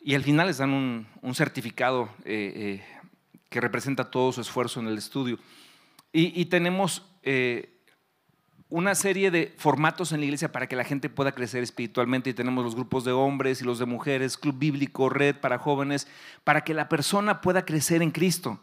Y 0.01 0.15
al 0.15 0.23
final 0.23 0.47
les 0.47 0.57
dan 0.57 0.71
un, 0.71 1.35
certificado 1.35 2.09
eh, 2.25 2.81
eh, 2.81 2.85
que 3.49 3.61
representa 3.61 4.09
todo 4.09 4.31
su 4.31 4.41
esfuerzo 4.41 4.79
en 4.79 4.87
el 4.87 4.97
estudio. 4.97 5.37
Y, 6.11 6.45
tenemos 6.45 7.05
eh, 7.21 7.78
una 8.69 8.93
serie 8.93 9.31
de 9.31 9.53
formatos 9.57 10.11
en 10.11 10.19
la 10.19 10.25
iglesia 10.25 10.51
para 10.51 10.67
que 10.67 10.75
la 10.75 10.83
gente 10.83 11.09
pueda 11.09 11.31
crecer 11.31 11.63
espiritualmente 11.63 12.29
y 12.29 12.33
tenemos 12.35 12.63
los 12.63 12.75
grupos 12.75 13.03
de 13.03 13.11
hombres 13.11 13.61
y 13.61 13.65
los 13.65 13.79
de 13.79 13.85
mujeres, 13.85 14.37
club 14.37 14.57
bíblico, 14.57 15.09
red 15.09 15.35
para 15.35 15.57
jóvenes, 15.57 16.07
para 16.43 16.63
que 16.63 16.75
la 16.75 16.87
persona 16.87 17.41
pueda 17.41 17.65
crecer 17.65 18.03
en 18.03 18.11
Cristo. 18.11 18.59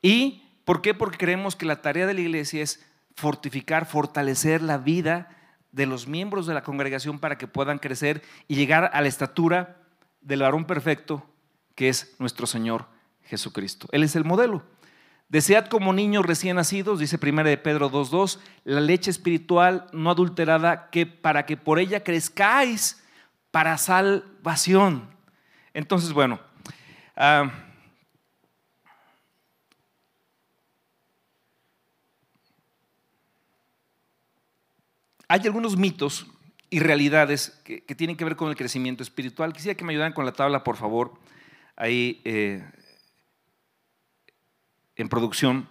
¿Y 0.00 0.42
por 0.64 0.80
qué? 0.80 0.94
Porque 0.94 1.18
creemos 1.18 1.56
que 1.56 1.66
la 1.66 1.82
tarea 1.82 2.06
de 2.06 2.14
la 2.14 2.20
iglesia 2.20 2.62
es 2.62 2.86
fortificar, 3.16 3.84
fortalecer 3.84 4.62
la 4.62 4.78
vida 4.78 5.36
de 5.72 5.86
los 5.86 6.06
miembros 6.06 6.46
de 6.46 6.54
la 6.54 6.62
congregación 6.62 7.18
para 7.18 7.36
que 7.36 7.48
puedan 7.48 7.78
crecer 7.78 8.22
y 8.46 8.54
llegar 8.54 8.90
a 8.94 9.00
la 9.00 9.08
estatura 9.08 9.76
del 10.20 10.42
varón 10.42 10.66
perfecto 10.66 11.26
que 11.74 11.88
es 11.88 12.14
nuestro 12.18 12.46
Señor 12.46 12.86
Jesucristo. 13.22 13.88
Él 13.92 14.04
es 14.04 14.14
el 14.14 14.24
modelo. 14.24 14.62
Desead 15.28 15.66
como 15.66 15.92
niños 15.92 16.24
recién 16.24 16.56
nacidos, 16.56 16.98
dice 16.98 17.18
1 17.22 17.44
de 17.44 17.58
Pedro 17.58 17.90
2.2, 17.90 18.38
la 18.64 18.80
leche 18.80 19.10
espiritual 19.10 19.86
no 19.92 20.10
adulterada, 20.10 20.88
que 20.90 21.04
para 21.04 21.44
que 21.44 21.58
por 21.58 21.78
ella 21.78 22.02
crezcáis 22.02 23.04
para 23.50 23.76
salvación. 23.76 25.06
Entonces, 25.74 26.14
bueno, 26.14 26.40
uh, 27.16 27.50
hay 35.28 35.40
algunos 35.44 35.76
mitos 35.76 36.26
y 36.70 36.80
realidades 36.80 37.50
que, 37.64 37.80
tienen 37.94 38.16
que 38.16 38.24
ver 38.24 38.36
con 38.36 38.48
el 38.48 38.56
crecimiento 38.56 39.02
espiritual. 39.02 39.52
Quisiera 39.52 39.76
que 39.76 39.84
me 39.84 39.92
ayudaran 39.92 40.14
con 40.14 40.24
la 40.24 40.32
tabla, 40.32 40.64
por 40.64 40.76
favor, 40.76 41.14
ahí 41.76 42.22
eh, 42.24 42.64
en 44.98 45.08
producción. 45.08 45.68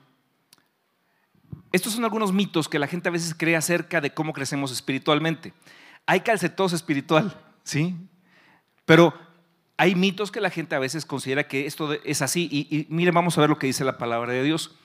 Estos 1.72 1.93
son 1.93 2.03
algunos 2.03 2.34
mitos 2.34 2.67
que 2.67 2.79
la 2.79 2.88
gente 2.88 3.10
a 3.10 3.12
veces 3.12 3.36
cree 3.38 3.55
acerca 3.55 4.01
de 4.01 4.13
cómo 4.13 4.34
crecemos 4.34 4.72
espiritualmente. 4.72 5.53
Hay 6.05 6.22
calcetos 6.22 6.74
espiritual, 6.74 7.39
¿sí? 7.63 7.96
Pero 8.86 9.13
hay 9.75 9.93
mitos 9.93 10.31
que 10.31 10.41
la 10.41 10.50
gente 10.50 10.75
a 10.75 10.79
veces 10.79 11.05
considera 11.05 11.48
que 11.48 11.67
esto 11.67 11.93
es 11.93 12.22
así. 12.22 12.48
Y, 12.50 12.75
y 12.75 12.88
miren, 12.89 13.13
vamos 13.13 13.38
a 13.38 13.41
ver 13.41 13.50
lo 13.50 13.60
que 13.60 13.67
dice 13.67 13.84
la 13.84 13.98
palabra 13.98 14.31
de 14.31 14.43
Dios. 14.43 14.75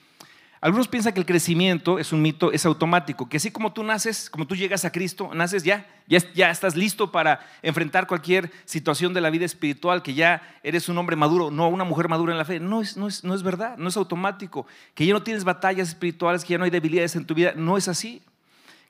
Algunos 0.62 0.86
piensan 0.86 1.12
que 1.12 1.18
el 1.18 1.26
crecimiento 1.26 1.98
es 1.98 2.12
un 2.12 2.22
mito, 2.22 2.52
es 2.52 2.64
automático, 2.66 3.28
que 3.28 3.38
así 3.38 3.50
como 3.50 3.72
tú 3.72 3.82
naces, 3.82 4.30
como 4.30 4.46
tú 4.46 4.54
llegas 4.54 4.84
a 4.84 4.92
Cristo, 4.92 5.32
naces 5.34 5.64
ya, 5.64 5.88
ya, 6.06 6.50
estás 6.52 6.76
listo 6.76 7.10
para 7.10 7.40
enfrentar 7.62 8.06
cualquier 8.06 8.48
situación 8.64 9.12
de 9.12 9.20
la 9.20 9.30
vida 9.30 9.44
espiritual, 9.44 10.04
que 10.04 10.14
ya 10.14 10.40
eres 10.62 10.88
un 10.88 10.96
hombre 10.98 11.16
maduro, 11.16 11.50
no 11.50 11.68
una 11.68 11.82
mujer 11.82 12.08
madura 12.08 12.30
en 12.30 12.38
la 12.38 12.44
fe. 12.44 12.60
No 12.60 12.80
es, 12.80 12.96
no 12.96 13.08
es, 13.08 13.24
no 13.24 13.34
es 13.34 13.42
verdad, 13.42 13.76
no 13.76 13.88
es 13.88 13.96
automático. 13.96 14.64
Que 14.94 15.04
ya 15.04 15.12
no 15.14 15.24
tienes 15.24 15.42
batallas 15.42 15.88
espirituales, 15.88 16.44
que 16.44 16.52
ya 16.52 16.58
no 16.58 16.64
hay 16.64 16.70
debilidades 16.70 17.16
en 17.16 17.26
tu 17.26 17.34
vida, 17.34 17.54
no 17.56 17.76
es 17.76 17.88
así. 17.88 18.22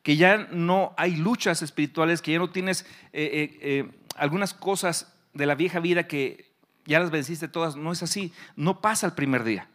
Que 0.02 0.19
ya 0.19 0.49
no 0.50 0.93
hay 0.99 1.17
luchas 1.17 1.62
espirituales, 1.62 2.21
que 2.21 2.33
ya 2.33 2.38
no 2.38 2.50
tienes 2.50 2.83
eh, 3.14 3.31
eh, 3.33 3.59
eh, 3.62 3.91
algunas 4.17 4.52
cosas 4.52 5.11
de 5.33 5.47
la 5.47 5.55
vieja 5.55 5.81
vida 5.81 6.07
que 6.07 6.52
ya 6.85 7.00
las 7.00 7.11
venciste 7.11 7.49
todas, 7.49 7.76
no 7.76 7.93
es 7.93 8.02
así. 8.02 8.31
No 8.57 8.83
pasa 8.83 9.07
el 9.07 9.14
primer 9.14 9.43
día. 9.43 9.71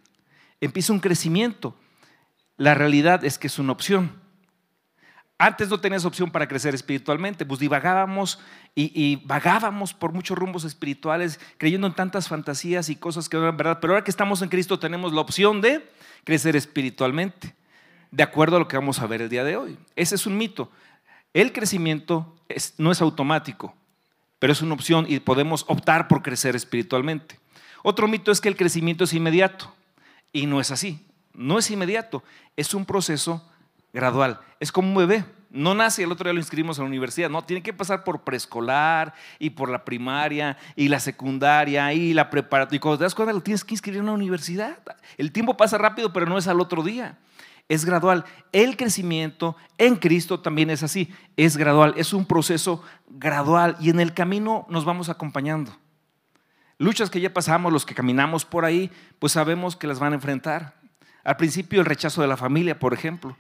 Empieza 0.61 0.93
un 0.93 0.99
crecimiento 0.99 1.75
la 2.57 2.73
realidad 2.73 3.23
es 3.23 3.37
que 3.37 3.47
es 3.47 3.59
una 3.59 3.71
opción. 3.71 4.11
Antes 5.39 5.69
no 5.69 5.79
tenías 5.79 6.03
opción 6.03 6.31
para 6.31 6.47
crecer 6.47 6.73
espiritualmente, 6.73 7.45
pues 7.45 7.59
divagábamos 7.59 8.39
y, 8.73 9.17
vagábamos 9.25 9.93
por 9.93 10.11
muchos 10.11 10.37
rumbos 10.37 10.63
espirituales, 10.63 11.39
creyendo 11.57 11.85
en 11.85 11.93
tantas 11.93 12.27
fantasías 12.27 12.89
y 12.89 12.95
cosas 12.95 13.29
que 13.29 13.37
no 13.37 13.43
eran 13.43 13.57
verdad. 13.57 13.77
Pero 13.79 13.93
ahora 13.93 14.03
que 14.03 14.09
estamos 14.09 14.41
en 14.41 14.49
Cristo 14.49 14.79
tenemos 14.79 15.13
la 15.13 15.21
opción 15.21 15.61
de 15.61 15.87
crecer 16.23 16.55
espiritualmente, 16.55 17.55
de 18.09 18.23
acuerdo 18.23 18.55
a 18.55 18.59
lo 18.59 18.67
que 18.67 18.77
vamos 18.77 18.99
a 18.99 19.05
ver 19.05 19.21
el 19.21 19.29
día 19.29 19.43
de 19.43 19.57
hoy. 19.57 19.77
Ese 19.95 20.15
es 20.15 20.25
un 20.25 20.37
mito. 20.37 20.71
El 21.33 21.53
crecimiento 21.53 22.35
no 22.79 22.91
es 22.91 23.01
automático, 23.01 23.75
pero 24.39 24.53
es 24.53 24.63
una 24.63 24.73
opción 24.73 25.05
y 25.07 25.19
podemos 25.19 25.65
optar 25.67 26.07
por 26.07 26.23
crecer 26.23 26.55
espiritualmente. 26.55 27.39
Otro 27.83 28.07
mito 28.07 28.31
es 28.31 28.41
que 28.41 28.49
el 28.49 28.57
crecimiento 28.57 29.03
es 29.03 29.13
inmediato 29.13 29.71
y 30.33 30.47
no 30.47 30.59
es 30.59 30.71
así 30.71 31.06
no 31.37 31.59
es 31.59 31.71
inmediato, 31.71 32.23
es 32.57 32.73
un 32.73 32.85
proceso 32.85 33.47
gradual. 33.93 34.39
Es 34.59 34.71
como 34.71 34.89
un 34.89 34.95
bebé. 34.95 35.23
No 35.49 35.73
nace, 35.73 36.03
el 36.03 36.11
otro 36.11 36.25
día 36.25 36.33
lo 36.33 36.39
inscribimos 36.39 36.77
en 36.77 36.83
la 36.83 36.89
universidad, 36.89 37.29
no, 37.29 37.41
tiene 37.41 37.63
que 37.63 37.71
pasar 37.71 38.03
por 38.03 38.21
preescolar 38.21 39.13
y 39.39 39.51
por 39.51 39.69
la 39.69 39.85
primaria 39.85 40.57
y 40.75 40.89
la 40.89 40.99
secundaria 40.99 41.93
y 41.93 42.13
la 42.13 42.29
preparatoria. 42.29 42.75
Y 42.75 42.79
cuando 42.79 42.97
te 42.97 43.05
das 43.05 43.15
cuenta 43.15 43.31
lo 43.31 43.41
tienes 43.41 43.63
que 43.63 43.73
inscribir 43.73 44.01
en 44.01 44.07
la 44.07 44.11
universidad. 44.11 44.77
El 45.17 45.31
tiempo 45.31 45.55
pasa 45.55 45.77
rápido, 45.77 46.11
pero 46.11 46.25
no 46.25 46.37
es 46.37 46.47
al 46.47 46.59
otro 46.59 46.83
día. 46.83 47.17
Es 47.69 47.85
gradual. 47.85 48.25
El 48.51 48.75
crecimiento 48.75 49.55
en 49.77 49.95
Cristo 49.95 50.41
también 50.41 50.69
es 50.69 50.83
así. 50.83 51.13
Es 51.37 51.55
gradual. 51.55 51.93
Es 51.97 52.13
un 52.13 52.25
proceso 52.25 52.83
gradual 53.07 53.77
y 53.79 53.89
en 53.89 53.99
el 53.99 54.13
camino 54.13 54.65
nos 54.69 54.85
vamos 54.85 55.07
acompañando. 55.07 55.77
Luchas 56.77 57.09
que 57.09 57.21
ya 57.21 57.33
pasamos, 57.33 57.73
los 57.73 57.85
que 57.85 57.95
caminamos 57.95 58.45
por 58.45 58.65
ahí, 58.65 58.91
pues 59.17 59.33
sabemos 59.33 59.75
que 59.75 59.87
las 59.87 59.99
van 59.99 60.11
a 60.11 60.15
enfrentar. 60.15 60.75
Al 61.27 61.35
principio 61.35 61.81
el 61.81 61.85
rechazo 61.85 62.21
de 62.21 62.27
la 62.29 62.37
familia, 62.37 62.79
por 62.79 62.93
ejemplo. 62.93 63.35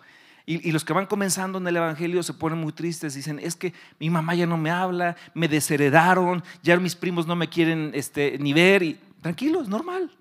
Y, 0.45 0.73
los 0.73 0.83
que 0.83 0.91
van 0.91 1.05
comenzando 1.05 1.57
en 1.57 1.65
el 1.67 1.77
Evangelio 1.77 2.21
se 2.21 2.33
ponen 2.33 2.59
muy 2.59 2.73
tristes, 2.73 3.13
dicen, 3.13 3.39
es 3.39 3.55
que 3.55 3.73
mi 3.97 4.09
mamá 4.09 4.35
ya 4.35 4.45
no 4.45 4.57
me 4.57 4.69
habla, 4.69 5.15
me 5.33 5.47
desheredaron, 5.47 6.43
ya 6.61 6.77
mis 6.79 6.95
primos 6.95 7.27
no 7.27 7.37
me 7.37 7.47
quieren 7.47 7.91
este, 7.93 8.37
ni 8.39 8.51
ver. 8.51 8.83
Y, 8.83 8.99
tranquilo, 9.21 9.61
es 9.61 9.69
normal. 9.69 10.11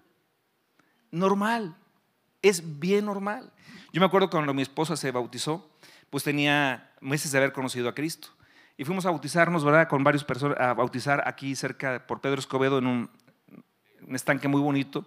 Normal. 1.11 1.75
Es 2.40 2.78
bien 2.78 3.04
normal. 3.04 3.52
Yo 3.92 4.00
me 4.00 4.06
acuerdo 4.06 4.30
cuando 4.30 4.54
mi 4.54 4.62
esposa 4.62 4.96
se 4.96 5.11
bautizó, 5.11 5.68
pues 6.08 6.23
tenía 6.23 6.92
meses 7.00 7.32
de 7.32 7.38
haber 7.38 7.52
conocido 7.52 7.88
a 7.88 7.96
Cristo. 7.96 8.28
Y 8.76 8.85
fuimos 8.85 9.06
a 9.06 9.11
bautizarnos, 9.11 9.64
¿verdad? 9.64 9.88
Con 9.88 10.04
varios 10.04 10.23
personas, 10.23 10.56
a 10.61 10.73
bautizar 10.73 11.25
aquí 11.26 11.56
cerca 11.56 12.06
por 12.06 12.20
Pedro 12.20 12.38
Escobedo 12.38 12.78
en 12.78 12.87
un 12.87 13.11
estanque 14.14 14.46
muy 14.46 14.61
bonito. 14.61 15.04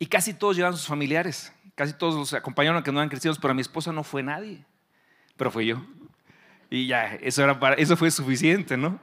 Y 0.00 0.06
casi 0.06 0.32
todos 0.32 0.56
llevan 0.56 0.72
sus 0.72 0.86
familiares, 0.86 1.52
casi 1.74 1.92
todos 1.92 2.14
los 2.14 2.32
acompañaron 2.32 2.82
que 2.82 2.90
no 2.90 3.00
eran 3.00 3.10
cristianos, 3.10 3.38
pero 3.38 3.52
a 3.52 3.54
mi 3.54 3.60
esposa 3.60 3.92
no 3.92 4.02
fue 4.02 4.22
nadie, 4.22 4.64
pero 5.36 5.50
fue 5.50 5.66
yo. 5.66 5.84
Y 6.70 6.86
ya, 6.86 7.16
eso, 7.16 7.44
era 7.44 7.60
para, 7.60 7.74
eso 7.74 7.98
fue 7.98 8.10
suficiente, 8.10 8.78
¿no? 8.78 8.98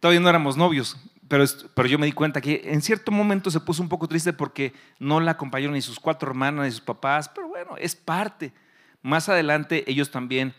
Todavía 0.00 0.20
no 0.20 0.28
éramos 0.28 0.56
novios, 0.56 0.96
pero, 1.28 1.44
pero 1.74 1.86
yo 1.86 1.96
me 2.00 2.06
di 2.06 2.12
cuenta 2.12 2.40
que 2.40 2.62
en 2.64 2.82
cierto 2.82 3.12
momento 3.12 3.52
se 3.52 3.60
puso 3.60 3.84
un 3.84 3.88
poco 3.88 4.08
triste 4.08 4.32
porque 4.32 4.72
no 4.98 5.20
la 5.20 5.30
acompañaron 5.30 5.74
ni 5.74 5.80
sus 5.80 6.00
cuatro 6.00 6.28
hermanas 6.28 6.64
ni 6.64 6.70
sus 6.72 6.80
papás, 6.80 7.28
pero 7.28 7.46
bueno, 7.46 7.76
es 7.76 7.94
parte. 7.94 8.52
Más 9.00 9.28
adelante 9.28 9.88
ellos 9.88 10.10
también 10.10 10.56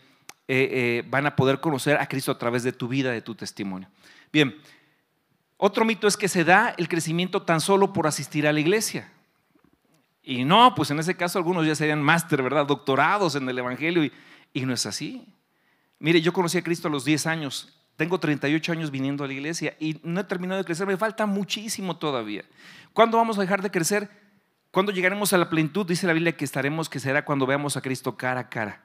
eh, 0.48 0.70
eh, 0.72 1.04
van 1.10 1.26
a 1.26 1.36
poder 1.36 1.60
conocer 1.60 1.98
a 1.98 2.08
Cristo 2.08 2.32
a 2.32 2.38
través 2.38 2.62
de 2.62 2.72
tu 2.72 2.88
vida, 2.88 3.10
de 3.10 3.20
tu 3.20 3.34
testimonio. 3.34 3.90
Bien, 4.32 4.56
otro 5.58 5.84
mito 5.84 6.08
es 6.08 6.16
que 6.16 6.28
se 6.28 6.42
da 6.42 6.74
el 6.78 6.88
crecimiento 6.88 7.42
tan 7.42 7.60
solo 7.60 7.92
por 7.92 8.06
asistir 8.06 8.46
a 8.46 8.52
la 8.54 8.60
iglesia. 8.60 9.12
Y 10.28 10.44
no, 10.44 10.74
pues 10.74 10.90
en 10.90 10.98
ese 10.98 11.16
caso 11.16 11.38
algunos 11.38 11.64
ya 11.64 11.76
serían 11.76 12.02
máster, 12.02 12.42
¿verdad? 12.42 12.66
Doctorados 12.66 13.36
en 13.36 13.48
el 13.48 13.56
Evangelio 13.60 14.02
y, 14.52 14.60
no 14.66 14.74
es 14.74 14.84
así. 14.84 15.24
Mire, 16.00 16.20
yo 16.20 16.32
conocí 16.32 16.58
a 16.58 16.62
Cristo 16.62 16.88
a 16.88 16.90
los 16.90 17.04
10 17.04 17.28
años, 17.28 17.78
tengo 17.94 18.18
38 18.18 18.72
años 18.72 18.90
viniendo 18.90 19.22
a 19.22 19.28
la 19.28 19.34
iglesia 19.34 19.76
y 19.78 20.00
no 20.02 20.20
he 20.20 20.24
terminado 20.24 20.58
de 20.58 20.64
crecer, 20.64 20.84
me 20.84 20.96
falta 20.96 21.26
muchísimo 21.26 21.96
todavía. 21.96 22.44
¿Cuándo 22.92 23.18
vamos 23.18 23.38
a 23.38 23.42
dejar 23.42 23.62
de 23.62 23.70
crecer? 23.70 24.10
¿Cuándo 24.72 24.90
llegaremos 24.90 25.32
a 25.32 25.38
la 25.38 25.48
plenitud? 25.48 25.86
Dice 25.86 26.08
la 26.08 26.12
Biblia 26.12 26.36
que 26.36 26.44
estaremos, 26.44 26.88
que 26.88 26.98
será 26.98 27.24
cuando 27.24 27.46
veamos 27.46 27.76
a 27.76 27.80
Cristo 27.80 28.16
cara 28.16 28.40
a 28.40 28.48
cara, 28.48 28.82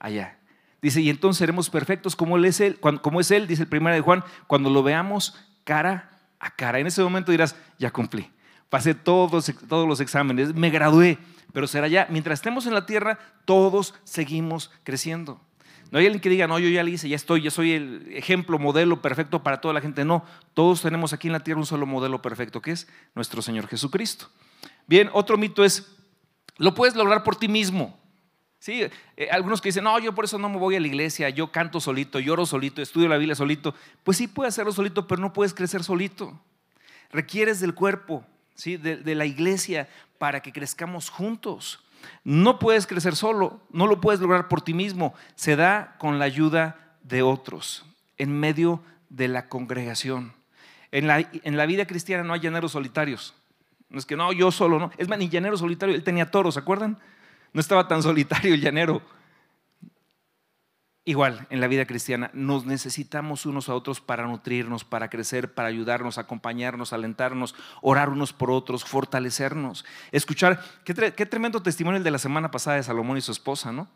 allá. 0.00 0.36
Dice, 0.82 1.00
y 1.00 1.10
entonces 1.10 1.38
seremos 1.38 1.70
perfectos 1.70 2.16
como 2.16 2.36
es 2.38 2.60
Él, 2.60 2.80
como 2.80 3.20
es 3.20 3.30
Él, 3.30 3.46
dice 3.46 3.62
el 3.62 3.68
primero 3.68 3.94
de 3.94 4.00
Juan, 4.00 4.24
cuando 4.48 4.68
lo 4.68 4.82
veamos 4.82 5.38
cara 5.62 6.10
a 6.40 6.50
cara. 6.50 6.80
En 6.80 6.88
ese 6.88 7.04
momento 7.04 7.30
dirás, 7.30 7.54
ya 7.78 7.92
cumplí 7.92 8.32
pasé 8.68 8.94
todos, 8.94 9.52
todos 9.68 9.88
los 9.88 10.00
exámenes, 10.00 10.54
me 10.54 10.70
gradué, 10.70 11.18
pero 11.52 11.66
será 11.66 11.88
ya, 11.88 12.06
mientras 12.10 12.38
estemos 12.38 12.66
en 12.66 12.74
la 12.74 12.86
tierra, 12.86 13.18
todos 13.44 13.94
seguimos 14.04 14.70
creciendo. 14.82 15.40
No 15.90 15.98
hay 15.98 16.06
alguien 16.06 16.20
que 16.20 16.28
diga, 16.28 16.48
no, 16.48 16.58
yo 16.58 16.68
ya 16.68 16.82
lo 16.82 16.90
hice, 16.90 17.08
ya 17.08 17.16
estoy, 17.16 17.42
ya 17.42 17.50
soy 17.50 17.72
el 17.72 18.08
ejemplo, 18.12 18.58
modelo 18.58 19.00
perfecto 19.00 19.42
para 19.42 19.60
toda 19.60 19.72
la 19.72 19.80
gente. 19.80 20.04
No, 20.04 20.24
todos 20.52 20.82
tenemos 20.82 21.12
aquí 21.12 21.28
en 21.28 21.32
la 21.32 21.40
tierra 21.40 21.60
un 21.60 21.66
solo 21.66 21.86
modelo 21.86 22.20
perfecto, 22.20 22.60
que 22.60 22.72
es 22.72 22.88
nuestro 23.14 23.40
Señor 23.40 23.68
Jesucristo. 23.68 24.28
Bien, 24.86 25.08
otro 25.12 25.38
mito 25.38 25.64
es, 25.64 25.96
lo 26.58 26.74
puedes 26.74 26.96
lograr 26.96 27.22
por 27.22 27.36
ti 27.36 27.46
mismo. 27.46 27.96
Sí, 28.58 28.82
eh, 29.16 29.28
algunos 29.30 29.60
que 29.60 29.68
dicen, 29.68 29.84
no, 29.84 29.96
yo 30.00 30.12
por 30.12 30.24
eso 30.24 30.38
no 30.38 30.48
me 30.48 30.58
voy 30.58 30.74
a 30.74 30.80
la 30.80 30.88
iglesia, 30.88 31.30
yo 31.30 31.52
canto 31.52 31.78
solito, 31.78 32.18
lloro 32.18 32.46
solito, 32.46 32.82
estudio 32.82 33.08
la 33.08 33.16
Biblia 33.16 33.36
solito. 33.36 33.74
Pues 34.02 34.16
sí, 34.16 34.26
puedes 34.26 34.54
hacerlo 34.54 34.72
solito, 34.72 35.06
pero 35.06 35.20
no 35.20 35.32
puedes 35.32 35.54
crecer 35.54 35.84
solito. 35.84 36.40
Requieres 37.12 37.60
del 37.60 37.74
cuerpo, 37.74 38.26
de, 38.56 39.14
la 39.14 39.26
iglesia 39.26 39.88
para 40.18 40.40
que 40.40 40.52
crezcamos 40.52 41.10
juntos. 41.10 41.80
No 42.24 42.58
puedes 42.58 42.86
crecer 42.86 43.16
solo, 43.16 43.60
no 43.70 43.86
lo 43.86 44.00
puedes 44.00 44.20
lograr 44.20 44.48
por 44.48 44.62
ti 44.62 44.74
mismo, 44.74 45.14
se 45.34 45.56
da 45.56 45.96
con 45.98 46.18
la 46.18 46.24
ayuda 46.24 46.94
de 47.02 47.22
otros, 47.22 47.84
en 48.18 48.38
medio 48.38 48.82
de 49.08 49.28
la 49.28 49.48
congregación. 49.48 50.32
En 50.92 51.06
la, 51.06 51.20
en 51.20 51.56
la 51.56 51.66
vida 51.66 51.86
cristiana 51.86 52.22
no 52.22 52.32
hay 52.32 52.40
llaneros 52.40 52.72
solitarios. 52.72 53.34
No 53.88 53.98
es 53.98 54.06
que 54.06 54.16
no, 54.16 54.32
yo 54.32 54.50
solo, 54.50 54.78
no. 54.78 54.90
Es 54.98 55.08
más, 55.08 55.18
ni 55.18 55.28
llanero 55.28 55.56
solitario, 55.56 55.94
él 55.94 56.02
tenía 56.02 56.30
toros, 56.30 56.54
¿se 56.54 56.60
acuerdan? 56.60 56.98
No 57.52 57.60
estaba 57.60 57.88
tan 57.88 58.02
solitario 58.02 58.54
el 58.54 58.60
llanero. 58.60 59.02
Igual, 61.08 61.46
en 61.50 61.60
la 61.60 61.68
vida 61.68 61.86
cristiana, 61.86 62.32
nos 62.34 62.66
necesitamos 62.66 63.46
unos 63.46 63.68
a 63.68 63.76
otros 63.76 64.00
para 64.00 64.26
nutrirnos, 64.26 64.82
para 64.82 65.08
crecer, 65.08 65.54
para 65.54 65.68
ayudarnos, 65.68 66.18
acompañarnos, 66.18 66.92
alentarnos, 66.92 67.54
orar 67.80 68.08
unos 68.08 68.32
por 68.32 68.50
otros, 68.50 68.84
fortalecernos. 68.84 69.84
Escuchar, 70.10 70.60
qué, 70.84 71.26
tremendo 71.26 71.62
testimonio 71.62 71.98
el 71.98 72.02
de 72.02 72.10
la 72.10 72.18
semana 72.18 72.50
pasada 72.50 72.78
de 72.78 72.82
Salomón 72.82 73.16
y 73.16 73.20
su 73.20 73.30
esposa, 73.30 73.70
¿no? 73.70 73.88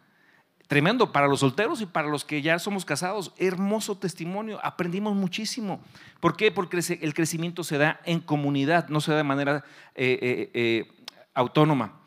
Tremendo 0.68 1.10
para 1.10 1.26
los 1.26 1.40
solteros 1.40 1.80
y 1.80 1.86
para 1.86 2.06
los 2.06 2.24
que 2.24 2.42
ya 2.42 2.60
somos 2.60 2.84
casados. 2.84 3.34
Hermoso 3.38 3.98
testimonio, 3.98 4.60
aprendimos 4.62 5.16
muchísimo. 5.16 5.80
¿Por 6.20 6.36
qué? 6.36 6.52
Porque 6.52 6.78
el 7.00 7.12
crecimiento 7.12 7.64
se 7.64 7.76
da 7.76 8.00
en 8.04 8.20
comunidad, 8.20 8.88
no 8.88 9.00
se 9.00 9.10
da 9.10 9.16
de 9.16 9.24
manera 9.24 9.64
eh, 9.96 10.16
eh, 10.22 10.50
eh, 10.54 11.04
autónoma. 11.34 12.02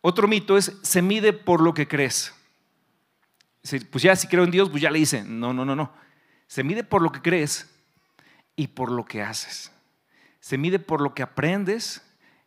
Otro 0.00 0.26
mito 0.26 0.58
es, 0.58 0.80
se 0.82 1.00
mide 1.00 1.32
por 1.32 1.60
lo 1.60 1.74
que 1.74 1.86
crees 1.86 2.34
pues 3.90 4.02
ya 4.02 4.16
si 4.16 4.26
creo 4.26 4.44
en 4.44 4.50
Dios, 4.50 4.68
pues 4.70 4.82
ya 4.82 4.90
le 4.90 4.98
hice. 4.98 5.22
No, 5.22 5.52
no, 5.52 5.64
no, 5.64 5.76
no. 5.76 5.92
Se 6.46 6.64
mide 6.64 6.84
por 6.84 7.02
lo 7.02 7.12
que 7.12 7.22
crees 7.22 7.70
y 8.56 8.68
por 8.68 8.90
lo 8.90 9.04
que 9.04 9.22
haces. 9.22 9.72
Se 10.40 10.58
mide 10.58 10.78
por 10.78 11.00
lo 11.00 11.14
que 11.14 11.22
aprendes 11.22 12.02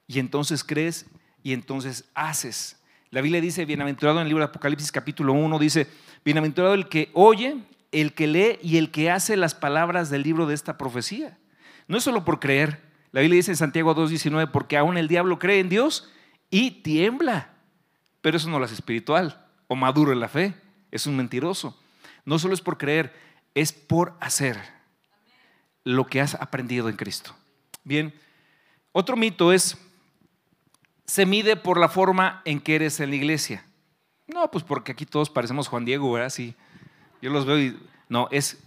y 0.08 0.20
entonces 0.20 0.64
crees 0.64 1.06
y 1.42 1.54
entonces 1.54 2.06
haces. 2.14 2.78
La 3.10 3.22
Biblia 3.22 3.40
dice, 3.40 3.66
bienaventurado 3.66 4.20
en 4.20 4.24
el 4.24 4.30
libro 4.30 4.44
de 4.44 4.50
Apocalipsis 4.50 4.92
capítulo 4.92 5.34
1, 5.34 5.60
dice, 5.60 5.88
bienaventurado 6.26 6.74
el 6.74 6.90
que 6.90 7.10
oye, 7.14 7.64
el 7.92 8.14
que 8.14 8.28
lee 8.28 8.60
y 8.62 8.78
el 8.78 8.92
que 8.92 9.10
hace 9.10 9.38
las 9.38 9.56
palabras 9.56 10.10
del 10.10 10.24
libro 10.24 10.46
de 10.46 10.54
esta 10.54 10.78
profecía. 10.78 11.38
No 11.88 11.98
es 11.98 12.04
solo 12.04 12.26
por 12.26 12.40
creer. 12.40 12.82
La 13.12 13.22
Biblia 13.22 13.38
dice 13.38 13.52
en 13.52 13.58
Santiago 13.58 13.96
2.19, 13.96 14.52
porque 14.52 14.78
aún 14.78 14.98
el 14.98 15.08
diablo 15.08 15.40
cree 15.40 15.60
en 15.60 15.70
Dios 15.70 16.12
y 16.50 16.82
tiembla. 16.82 17.54
Pero 18.22 18.38
eso 18.38 18.50
no 18.50 18.60
lo 18.60 18.66
hace 18.66 18.74
espiritual 18.74 19.46
o 19.68 19.76
maduro 19.76 20.12
en 20.12 20.20
la 20.20 20.28
fe. 20.28 20.56
Es 20.96 21.08
un 21.08 21.18
mentiroso. 21.18 21.78
No 22.24 22.40
solo 22.40 22.54
es 22.54 22.62
por 22.62 22.78
creer, 22.78 23.14
es 23.54 23.74
por 23.74 24.14
hacer 24.22 24.58
lo 25.84 26.08
que 26.08 26.22
has 26.22 26.36
aprendido 26.36 26.88
en 26.88 26.96
Cristo. 26.96 27.36
Bien, 27.84 28.14
otro 28.94 29.18
mito 29.18 29.52
es, 29.52 29.78
se 31.06 31.26
mide 31.26 31.58
por 31.58 31.82
la 31.82 31.90
forma 31.90 32.42
en 32.46 32.62
que 32.62 32.76
eres 32.76 33.02
en 33.02 33.10
la 33.10 33.18
iglesia. 33.18 33.66
No, 34.28 34.50
pues 34.50 34.64
porque 34.64 34.94
aquí 34.94 35.06
todos 35.06 35.30
parecemos 35.30 35.68
Juan 35.68 35.84
Diego, 35.84 36.10
¿verdad? 36.14 36.30
Sí, 36.30 36.56
yo 37.22 37.30
los 37.30 37.46
veo 37.46 37.60
y 37.60 37.78
no, 38.08 38.30
es 38.32 38.58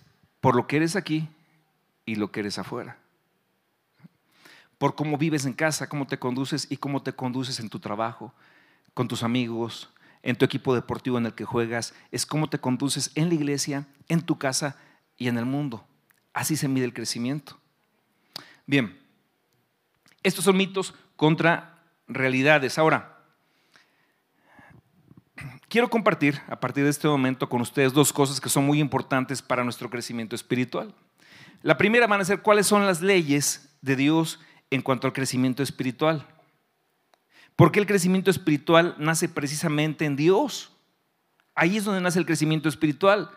por 0.43 0.55
lo 0.55 0.67
que 0.67 0.77
eres 0.77 0.97
aquí 0.97 1.31
y 2.05 2.17
lo 2.17 2.31
que 2.31 2.41
eres 2.41 2.59
afuera. 2.59 2.99
Por 4.77 4.95
cómo 4.95 5.17
vives 5.17 5.47
en 5.47 5.55
casa, 5.55 5.89
cómo 5.89 6.07
te 6.07 6.19
conduces 6.19 6.67
y 6.71 6.77
cómo 6.77 7.03
te 7.03 7.15
conduces 7.15 7.59
en 7.59 7.71
tu 7.71 7.79
trabajo, 7.81 8.35
con 8.93 9.09
tus 9.09 9.23
amigos, 9.23 9.89
en 10.29 10.37
tu 10.37 10.45
equipo 10.45 10.75
deportivo 10.75 11.17
en 11.17 11.25
el 11.25 11.33
que 11.33 11.47
juegas, 11.47 11.95
es 12.13 12.27
cómo 12.27 12.51
te 12.51 12.59
conduces 12.59 13.11
en 13.15 13.29
la 13.29 13.35
iglesia, 13.35 13.87
en 14.09 14.21
tu 14.21 14.37
casa 14.37 14.77
y 15.17 15.29
en 15.29 15.39
el 15.39 15.47
mundo. 15.47 15.87
Así 16.35 16.55
se 16.55 16.69
mide 16.69 16.85
el 16.85 16.93
crecimiento. 16.93 17.59
Bien, 18.67 18.99
estos 20.23 20.45
son 20.45 20.59
mitos 20.59 20.95
contra 21.17 21.83
realidades. 22.07 22.77
Ahora, 22.77 23.21
quiero 25.71 25.89
compartir 25.89 26.39
a 26.49 26.61
partir 26.61 26.85
de 26.85 26.91
este 26.91 27.09
momento 27.09 27.49
con 27.49 27.63
ustedes 27.63 27.95
dos 27.95 28.13
cosas 28.13 28.39
que 28.39 28.51
son 28.51 28.67
muy 28.67 28.81
importantes 28.81 29.41
para 29.41 29.65
nuestro 29.65 29.89
crecimiento 29.89 30.37
espiritual. 30.37 30.95
La 31.63 31.79
primera 31.79 32.07
van 32.07 32.21
a 32.21 32.27
ser 32.27 32.43
cuáles 32.43 32.67
son 32.67 32.85
las 32.85 33.01
leyes 33.01 33.75
de 33.81 33.97
Dios 33.97 34.41
en 34.71 34.83
cuanto 34.83 35.07
al 35.07 35.15
crecimiento 35.15 35.63
espiritual. 35.63 36.27
Porque 37.59 37.81
el 37.81 37.87
crecimiento 37.87 38.31
espiritual 38.31 38.95
nace 38.99 39.29
precisamente 39.29 40.05
en 40.05 40.15
Dios. 40.15 40.71
Ahí 41.57 41.77
es 41.77 41.85
donde 41.85 42.01
nace 42.01 42.21
el 42.21 42.25
crecimiento 42.25 42.69
espiritual. 42.69 43.33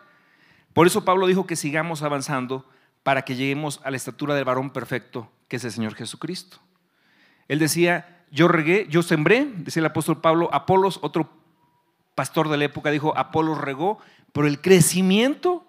Por 0.72 0.86
eso 0.86 1.04
Pablo 1.04 1.26
dijo 1.26 1.44
que 1.44 1.56
sigamos 1.56 2.02
avanzando 2.02 2.64
para 3.02 3.22
que 3.22 3.34
lleguemos 3.34 3.80
a 3.82 3.90
la 3.90 3.96
estatura 3.96 4.36
del 4.36 4.44
varón 4.44 4.70
perfecto, 4.70 5.28
que 5.48 5.56
es 5.56 5.64
el 5.64 5.72
Señor 5.72 5.96
Jesucristo. 5.96 6.58
Él 7.48 7.58
decía, 7.58 8.24
yo 8.30 8.46
regué, 8.46 8.86
yo 8.88 9.02
sembré, 9.02 9.44
decía 9.56 9.80
el 9.80 9.86
apóstol 9.86 10.20
Pablo, 10.20 10.50
Apolos, 10.54 11.00
otro 11.02 11.28
pastor 12.14 12.48
de 12.48 12.58
la 12.58 12.66
época, 12.66 12.92
dijo, 12.92 13.18
Apolos 13.18 13.58
regó, 13.58 13.98
pero 14.32 14.46
el 14.46 14.60
crecimiento 14.60 15.66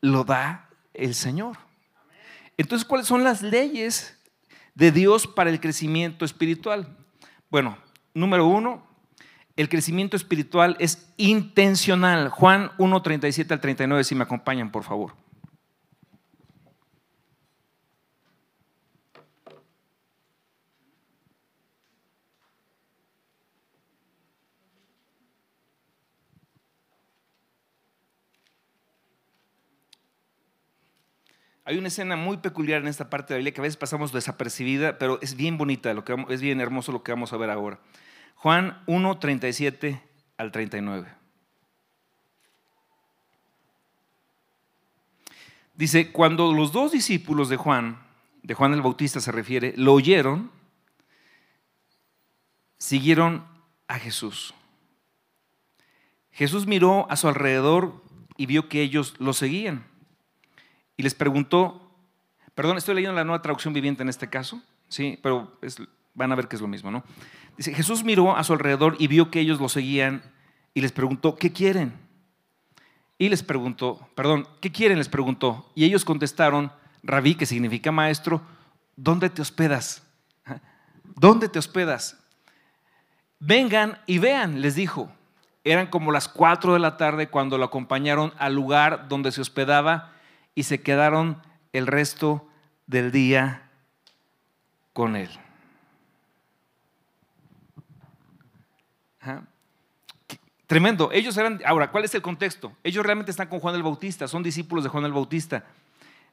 lo 0.00 0.22
da 0.22 0.70
el 0.94 1.16
Señor. 1.16 1.56
Entonces, 2.56 2.86
¿cuáles 2.86 3.08
son 3.08 3.24
las 3.24 3.42
leyes 3.42 4.16
de 4.76 4.92
Dios 4.92 5.26
para 5.26 5.50
el 5.50 5.58
crecimiento 5.58 6.24
espiritual? 6.24 6.96
Bueno, 7.50 7.84
número 8.16 8.46
uno, 8.46 8.82
el 9.56 9.68
crecimiento 9.68 10.16
espiritual 10.16 10.76
es 10.80 11.12
intencional. 11.16 12.30
Juan 12.30 12.72
1, 12.78 13.02
37 13.02 13.54
al 13.54 13.60
39, 13.60 14.04
si 14.04 14.14
me 14.14 14.24
acompañan, 14.24 14.70
por 14.72 14.84
favor. 14.84 15.14
Hay 31.68 31.78
una 31.78 31.88
escena 31.88 32.14
muy 32.14 32.36
peculiar 32.36 32.80
en 32.80 32.86
esta 32.86 33.10
parte 33.10 33.34
de 33.34 33.34
la 33.34 33.38
Biblia 33.38 33.52
que 33.52 33.60
a 33.60 33.62
veces 33.62 33.76
pasamos 33.76 34.12
desapercibida, 34.12 34.98
pero 34.98 35.18
es 35.20 35.34
bien 35.34 35.58
bonita, 35.58 35.92
lo 35.94 36.04
que, 36.04 36.14
es 36.28 36.40
bien 36.40 36.60
hermoso 36.60 36.92
lo 36.92 37.02
que 37.02 37.10
vamos 37.10 37.32
a 37.32 37.36
ver 37.36 37.50
ahora. 37.50 37.80
Juan 38.36 38.82
1, 38.86 39.18
37 39.18 40.02
al 40.36 40.52
39. 40.52 41.08
Dice, 45.74 46.12
cuando 46.12 46.52
los 46.52 46.72
dos 46.72 46.92
discípulos 46.92 47.48
de 47.48 47.56
Juan, 47.56 47.98
de 48.42 48.54
Juan 48.54 48.72
el 48.72 48.82
Bautista 48.82 49.20
se 49.20 49.32
refiere, 49.32 49.74
lo 49.76 49.92
oyeron, 49.92 50.50
siguieron 52.78 53.44
a 53.88 53.98
Jesús. 53.98 54.54
Jesús 56.32 56.66
miró 56.66 57.10
a 57.10 57.16
su 57.16 57.28
alrededor 57.28 58.02
y 58.36 58.46
vio 58.46 58.68
que 58.68 58.82
ellos 58.82 59.14
lo 59.18 59.32
seguían 59.32 59.84
y 60.96 61.02
les 61.02 61.14
preguntó, 61.14 61.90
perdón, 62.54 62.78
estoy 62.78 62.94
leyendo 62.94 63.16
la 63.16 63.24
nueva 63.24 63.42
traducción 63.42 63.74
viviente 63.74 64.02
en 64.02 64.08
este 64.08 64.28
caso, 64.28 64.62
sí, 64.88 65.18
pero 65.22 65.58
van 66.14 66.32
a 66.32 66.34
ver 66.34 66.48
que 66.48 66.56
es 66.56 66.62
lo 66.62 66.68
mismo, 66.68 66.90
¿no? 66.90 67.04
Jesús 67.58 68.04
miró 68.04 68.36
a 68.36 68.44
su 68.44 68.52
alrededor 68.52 68.96
y 68.98 69.06
vio 69.06 69.30
que 69.30 69.40
ellos 69.40 69.60
lo 69.60 69.68
seguían 69.68 70.22
y 70.74 70.80
les 70.82 70.92
preguntó, 70.92 71.36
¿qué 71.36 71.52
quieren? 71.52 71.94
Y 73.18 73.28
les 73.30 73.42
preguntó, 73.42 74.08
perdón, 74.14 74.46
¿qué 74.60 74.70
quieren? 74.70 74.98
Les 74.98 75.08
preguntó. 75.08 75.70
Y 75.74 75.84
ellos 75.84 76.04
contestaron, 76.04 76.70
rabí, 77.02 77.34
que 77.34 77.46
significa 77.46 77.90
maestro, 77.90 78.42
¿dónde 78.94 79.30
te 79.30 79.40
hospedas? 79.40 80.02
¿Dónde 81.02 81.48
te 81.48 81.58
hospedas? 81.58 82.18
Vengan 83.38 83.98
y 84.06 84.18
vean, 84.18 84.60
les 84.60 84.74
dijo. 84.74 85.10
Eran 85.64 85.86
como 85.88 86.12
las 86.12 86.28
cuatro 86.28 86.74
de 86.74 86.78
la 86.78 86.96
tarde 86.96 87.28
cuando 87.28 87.58
lo 87.58 87.64
acompañaron 87.64 88.32
al 88.38 88.54
lugar 88.54 89.08
donde 89.08 89.32
se 89.32 89.40
hospedaba 89.40 90.12
y 90.54 90.64
se 90.64 90.82
quedaron 90.82 91.42
el 91.72 91.86
resto 91.86 92.46
del 92.86 93.12
día 93.12 93.70
con 94.92 95.16
él. 95.16 95.30
Tremendo. 100.66 101.10
Ellos 101.12 101.36
eran, 101.36 101.60
ahora, 101.64 101.90
¿cuál 101.90 102.04
es 102.04 102.14
el 102.14 102.22
contexto? 102.22 102.72
Ellos 102.82 103.04
realmente 103.04 103.30
están 103.30 103.48
con 103.48 103.60
Juan 103.60 103.74
el 103.74 103.82
Bautista, 103.82 104.26
son 104.26 104.42
discípulos 104.42 104.84
de 104.84 104.90
Juan 104.90 105.04
el 105.04 105.12
Bautista. 105.12 105.64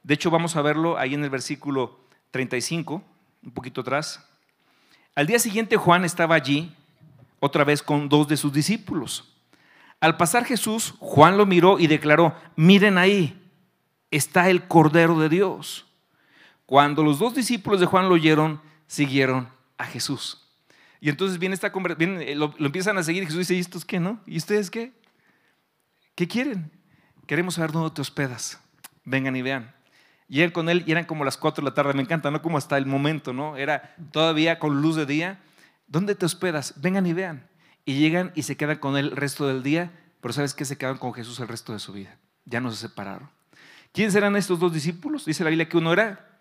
De 0.02 0.14
hecho, 0.14 0.30
vamos 0.30 0.56
a 0.56 0.62
verlo 0.62 0.98
ahí 0.98 1.14
en 1.14 1.24
el 1.24 1.30
versículo 1.30 2.00
35, 2.30 3.02
un 3.44 3.50
poquito 3.52 3.80
atrás. 3.80 4.26
Al 5.14 5.26
día 5.26 5.38
siguiente 5.38 5.76
Juan 5.76 6.04
estaba 6.04 6.34
allí, 6.34 6.74
otra 7.38 7.62
vez 7.64 7.82
con 7.82 8.08
dos 8.08 8.26
de 8.26 8.36
sus 8.36 8.52
discípulos. 8.52 9.32
Al 10.00 10.16
pasar 10.16 10.44
Jesús, 10.44 10.94
Juan 10.98 11.38
lo 11.38 11.46
miró 11.46 11.78
y 11.78 11.86
declaró, 11.86 12.34
miren 12.56 12.98
ahí, 12.98 13.40
está 14.10 14.50
el 14.50 14.66
Cordero 14.66 15.18
de 15.20 15.28
Dios. 15.28 15.86
Cuando 16.66 17.02
los 17.02 17.18
dos 17.18 17.34
discípulos 17.34 17.80
de 17.80 17.86
Juan 17.86 18.08
lo 18.08 18.14
oyeron, 18.14 18.60
siguieron 18.86 19.48
a 19.78 19.84
Jesús. 19.84 20.43
Y 21.04 21.10
entonces 21.10 21.38
viene 21.38 21.54
esta 21.54 21.70
conversación, 21.70 22.22
eh, 22.22 22.34
lo, 22.34 22.54
empiezan 22.58 22.96
a 22.96 23.02
seguir. 23.02 23.24
Jesús 23.24 23.40
dice: 23.40 23.54
¿Y 23.54 23.58
estos 23.58 23.84
qué, 23.84 24.00
no? 24.00 24.22
¿Y 24.24 24.38
ustedes 24.38 24.70
qué? 24.70 24.94
¿Qué 26.14 26.26
quieren? 26.26 26.72
Queremos 27.26 27.56
saber 27.56 27.72
dónde 27.72 27.90
te 27.90 28.00
hospedas. 28.00 28.58
Vengan 29.04 29.36
y 29.36 29.42
vean. 29.42 29.74
Llegan 30.28 30.50
con 30.52 30.70
él 30.70 30.82
y 30.86 30.92
eran 30.92 31.04
como 31.04 31.22
las 31.26 31.36
4 31.36 31.62
de 31.62 31.68
la 31.68 31.74
tarde. 31.74 31.92
Me 31.92 32.00
encanta, 32.00 32.30
¿no? 32.30 32.40
Como 32.40 32.56
hasta 32.56 32.78
el 32.78 32.86
momento, 32.86 33.34
¿no? 33.34 33.58
Era 33.58 33.94
todavía 34.12 34.58
con 34.58 34.80
luz 34.80 34.96
de 34.96 35.04
día. 35.04 35.42
¿Dónde 35.88 36.14
te 36.14 36.24
hospedas? 36.24 36.72
Vengan 36.80 37.04
y 37.04 37.12
vean. 37.12 37.50
Y 37.84 37.98
llegan 37.98 38.32
y 38.34 38.44
se 38.44 38.56
quedan 38.56 38.78
con 38.78 38.96
él 38.96 39.08
el 39.08 39.16
resto 39.16 39.46
del 39.46 39.62
día. 39.62 39.92
Pero 40.22 40.32
¿sabes 40.32 40.54
qué? 40.54 40.64
Se 40.64 40.78
quedan 40.78 40.96
con 40.96 41.12
Jesús 41.12 41.38
el 41.38 41.48
resto 41.48 41.74
de 41.74 41.80
su 41.80 41.92
vida. 41.92 42.16
Ya 42.46 42.62
no 42.62 42.70
se 42.70 42.78
separaron. 42.78 43.28
¿Quiénes 43.92 44.14
eran 44.14 44.36
estos 44.36 44.58
dos 44.58 44.72
discípulos? 44.72 45.26
Dice 45.26 45.44
la 45.44 45.50
Biblia 45.50 45.68
que 45.68 45.76
uno 45.76 45.92
era 45.92 46.40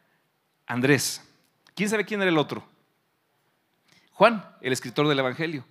Andrés. 0.67 1.21
¿Quién 1.75 1.89
sabe 1.89 2.05
quién 2.05 2.21
era 2.21 2.31
el 2.31 2.37
otro? 2.37 2.71
Juan, 4.13 4.45
el 4.61 4.73
escritor 4.73 5.07
del 5.07 5.19
Evangelio. 5.19 5.65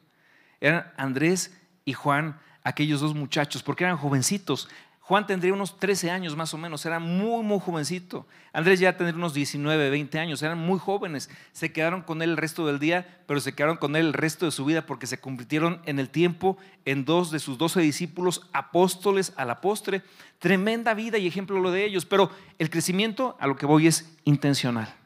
Eran 0.60 0.92
Andrés 0.96 1.56
y 1.84 1.92
Juan, 1.92 2.40
aquellos 2.64 3.00
dos 3.00 3.14
muchachos, 3.14 3.62
porque 3.62 3.84
eran 3.84 3.96
jovencitos. 3.96 4.68
Juan 5.00 5.26
tendría 5.26 5.52
unos 5.52 5.78
13 5.78 6.10
años 6.10 6.36
más 6.36 6.54
o 6.54 6.58
menos, 6.58 6.86
era 6.86 6.98
muy, 6.98 7.42
muy 7.42 7.58
jovencito. 7.60 8.26
Andrés 8.52 8.80
ya 8.80 8.96
tendría 8.96 9.18
unos 9.18 9.34
19, 9.34 9.90
20 9.90 10.18
años, 10.18 10.42
eran 10.42 10.58
muy 10.58 10.78
jóvenes. 10.78 11.28
Se 11.52 11.72
quedaron 11.72 12.02
con 12.02 12.22
él 12.22 12.30
el 12.30 12.36
resto 12.36 12.66
del 12.66 12.78
día, 12.78 13.20
pero 13.26 13.40
se 13.40 13.52
quedaron 13.54 13.76
con 13.76 13.94
él 13.96 14.06
el 14.06 14.12
resto 14.12 14.46
de 14.46 14.52
su 14.52 14.64
vida 14.64 14.86
porque 14.86 15.06
se 15.06 15.18
convirtieron 15.18 15.82
en 15.86 15.98
el 15.98 16.08
tiempo 16.08 16.56
en 16.84 17.04
dos 17.04 17.30
de 17.30 17.40
sus 17.40 17.58
doce 17.58 17.80
discípulos, 17.80 18.48
apóstoles 18.52 19.32
a 19.36 19.44
la 19.44 19.60
postre. 19.60 20.02
Tremenda 20.38 20.94
vida 20.94 21.18
y 21.18 21.26
ejemplo 21.26 21.60
lo 21.60 21.72
de 21.72 21.84
ellos, 21.84 22.06
pero 22.06 22.30
el 22.58 22.70
crecimiento 22.70 23.36
a 23.40 23.46
lo 23.46 23.56
que 23.56 23.66
voy 23.66 23.88
es 23.88 24.16
intencional. 24.24 25.01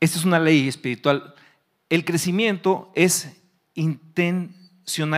Esta 0.00 0.18
es 0.18 0.24
una 0.24 0.40
ley 0.40 0.66
espiritual. 0.66 1.34
El 1.88 2.04
crecimiento 2.04 2.90
es 2.94 3.36
intencional 3.74 4.60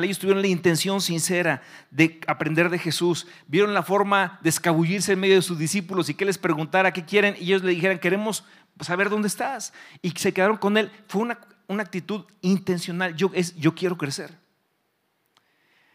ellos 0.02 0.18
tuvieron 0.18 0.42
la 0.42 0.48
intención 0.48 1.00
sincera 1.00 1.62
de 1.90 2.20
aprender 2.26 2.68
de 2.70 2.78
Jesús. 2.78 3.26
Vieron 3.46 3.74
la 3.74 3.82
forma 3.82 4.38
de 4.42 4.50
escabullirse 4.50 5.12
en 5.12 5.20
medio 5.20 5.36
de 5.36 5.42
sus 5.42 5.58
discípulos 5.58 6.08
y 6.08 6.14
que 6.14 6.24
les 6.24 6.38
preguntara 6.38 6.92
qué 6.92 7.04
quieren. 7.04 7.34
Y 7.38 7.44
ellos 7.44 7.62
le 7.62 7.72
dijeran, 7.72 7.98
queremos 7.98 8.44
saber 8.80 9.08
dónde 9.08 9.28
estás. 9.28 9.72
Y 10.02 10.10
se 10.10 10.32
quedaron 10.32 10.56
con 10.56 10.76
él. 10.76 10.90
Fue 11.08 11.22
una, 11.22 11.38
una 11.68 11.82
actitud 11.82 12.24
intencional. 12.40 13.14
Yo, 13.16 13.30
es, 13.34 13.54
yo 13.56 13.74
quiero 13.74 13.96
crecer. 13.96 14.36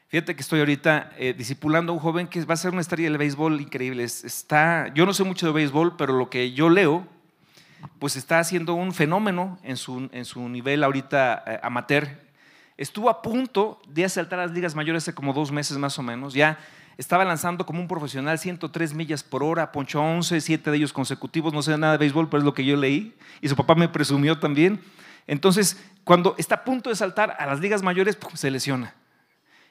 Fíjate 0.07 0.35
que 0.35 0.41
estoy 0.41 0.59
ahorita 0.59 1.11
eh, 1.17 1.33
discipulando 1.37 1.91
a 1.91 1.95
un 1.95 2.01
joven 2.01 2.27
que 2.27 2.43
va 2.45 2.53
a 2.53 2.57
ser 2.57 2.71
una 2.71 2.81
estrella 2.81 3.09
del 3.09 3.17
béisbol 3.17 3.59
increíble. 3.59 4.03
Está, 4.03 4.91
yo 4.93 5.05
no 5.05 5.13
sé 5.13 5.23
mucho 5.25 5.47
de 5.47 5.51
béisbol, 5.51 5.97
pero 5.97 6.13
lo 6.13 6.29
que 6.29 6.53
yo 6.53 6.69
leo, 6.69 7.05
pues 7.99 8.15
está 8.15 8.39
haciendo 8.39 8.73
un 8.73 8.93
fenómeno 8.93 9.59
en 9.63 9.77
su, 9.77 10.09
en 10.11 10.25
su 10.25 10.47
nivel 10.49 10.83
ahorita 10.83 11.43
eh, 11.45 11.59
amateur. 11.63 12.07
Estuvo 12.77 13.09
a 13.09 13.21
punto 13.21 13.79
de 13.87 14.05
asaltar 14.05 14.39
a 14.39 14.45
las 14.45 14.51
ligas 14.51 14.75
mayores 14.75 15.03
hace 15.03 15.13
como 15.13 15.33
dos 15.33 15.51
meses 15.51 15.77
más 15.77 15.97
o 15.97 16.03
menos. 16.03 16.33
Ya 16.33 16.59
estaba 16.97 17.25
lanzando 17.25 17.65
como 17.65 17.79
un 17.79 17.87
profesional 17.87 18.37
103 18.37 18.93
millas 18.93 19.23
por 19.23 19.43
hora, 19.43 19.71
ponchó 19.71 20.01
11, 20.01 20.41
7 20.41 20.71
de 20.71 20.77
ellos 20.77 20.93
consecutivos. 20.93 21.53
No 21.53 21.61
sé 21.61 21.77
nada 21.77 21.93
de 21.93 21.99
béisbol, 21.99 22.29
pero 22.29 22.39
es 22.39 22.45
lo 22.45 22.53
que 22.53 22.65
yo 22.65 22.75
leí. 22.75 23.15
Y 23.41 23.49
su 23.49 23.55
papá 23.55 23.75
me 23.75 23.89
presumió 23.89 24.39
también. 24.39 24.81
Entonces, 25.25 25.83
cuando 26.03 26.35
está 26.37 26.55
a 26.55 26.63
punto 26.63 26.89
de 26.89 26.95
saltar 26.95 27.35
a 27.39 27.45
las 27.45 27.59
ligas 27.59 27.83
mayores, 27.83 28.17
se 28.33 28.49
lesiona. 28.51 28.95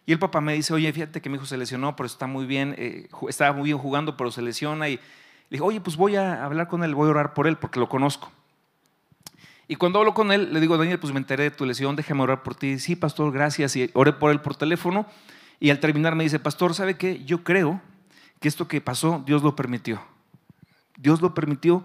Y 0.05 0.13
el 0.13 0.19
papá 0.21 0.41
me 0.41 0.55
dice, 0.55 0.73
oye, 0.73 0.93
fíjate 0.93 1.21
que 1.21 1.29
mi 1.29 1.37
hijo 1.37 1.47
se 1.47 1.57
lesionó, 1.57 1.97
pero 1.97 2.07
está 2.07 2.29
muy 2.29 2.47
bien, 2.47 2.77
eh, 2.79 3.09
estaba 3.29 3.53
muy 3.53 3.65
bien 3.65 3.79
jugando, 3.79 4.17
pero 4.17 4.31
se 4.31 4.41
lesiona. 4.41 4.89
Y 4.89 5.01
le 5.49 5.57
dije, 5.57 5.65
oye, 5.65 5.81
pues 5.81 5.97
voy 5.97 6.17
a 6.17 6.45
hablar 6.45 6.69
con 6.69 6.85
él, 6.85 6.95
voy 6.95 7.09
a 7.09 7.11
orar 7.11 7.35
por 7.35 7.47
él 7.47 7.57
porque 7.57 7.81
lo 7.81 7.89
conozco. 7.89 8.31
Y 9.69 9.77
cuando 9.77 9.99
hablo 9.99 10.15
con 10.15 10.31
él, 10.33 10.53
le 10.53 10.61
digo, 10.61 10.79
Daniel, 10.79 10.99
pues 10.99 11.13
me 11.13 11.19
enteré 11.19 11.45
de 11.45 11.51
tu 11.51 11.67
lesión, 11.67 11.97
déjame 11.97 12.23
orar 12.23 12.43
por 12.43 12.55
ti. 12.55 12.79
Sí, 12.79 12.95
pastor, 12.95 13.33
gracias. 13.33 13.75
Y 13.77 13.91
oré 13.95 14.13
por 14.13 14.31
él 14.31 14.41
por 14.41 14.55
teléfono. 14.55 15.07
Y 15.59 15.71
al 15.71 15.81
terminar 15.81 16.15
me 16.15 16.25
dice, 16.25 16.39
pastor, 16.39 16.75
¿sabe 16.75 16.97
qué? 16.97 17.25
Yo 17.25 17.43
creo 17.43 17.81
que 18.41 18.49
esto 18.49 18.69
que 18.69 18.81
pasó, 18.81 19.23
Dios 19.27 19.43
lo 19.43 19.57
permitió. 19.57 20.01
Dios 20.97 21.21
lo 21.21 21.35
permitió 21.35 21.85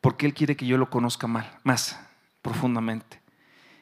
porque 0.00 0.26
Él 0.26 0.34
quiere 0.34 0.56
que 0.56 0.66
yo 0.66 0.78
lo 0.78 0.88
conozca 0.88 1.26
mal, 1.26 1.50
más 1.64 2.00
profundamente 2.40 3.18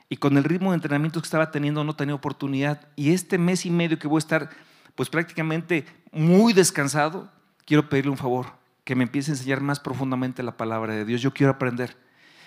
y 0.08 0.16
con 0.16 0.36
el 0.36 0.44
ritmo 0.44 0.70
de 0.70 0.76
entrenamiento 0.76 1.20
que 1.20 1.26
estaba 1.26 1.50
teniendo 1.50 1.82
no 1.84 1.96
tenía 1.96 2.14
oportunidad. 2.14 2.88
Y 2.96 3.12
este 3.12 3.38
mes 3.38 3.66
y 3.66 3.70
medio 3.70 3.98
que 3.98 4.08
voy 4.08 4.18
a 4.18 4.18
estar 4.18 4.50
pues 4.94 5.10
prácticamente 5.10 5.84
muy 6.12 6.52
descansado, 6.52 7.30
quiero 7.64 7.88
pedirle 7.88 8.10
un 8.10 8.16
favor, 8.16 8.46
que 8.86 8.94
me 8.94 9.02
empiece 9.02 9.32
a 9.32 9.34
enseñar 9.34 9.60
más 9.60 9.80
profundamente 9.80 10.44
la 10.44 10.56
palabra 10.56 10.94
de 10.94 11.04
Dios. 11.04 11.20
Yo 11.20 11.34
quiero 11.34 11.50
aprender, 11.52 11.96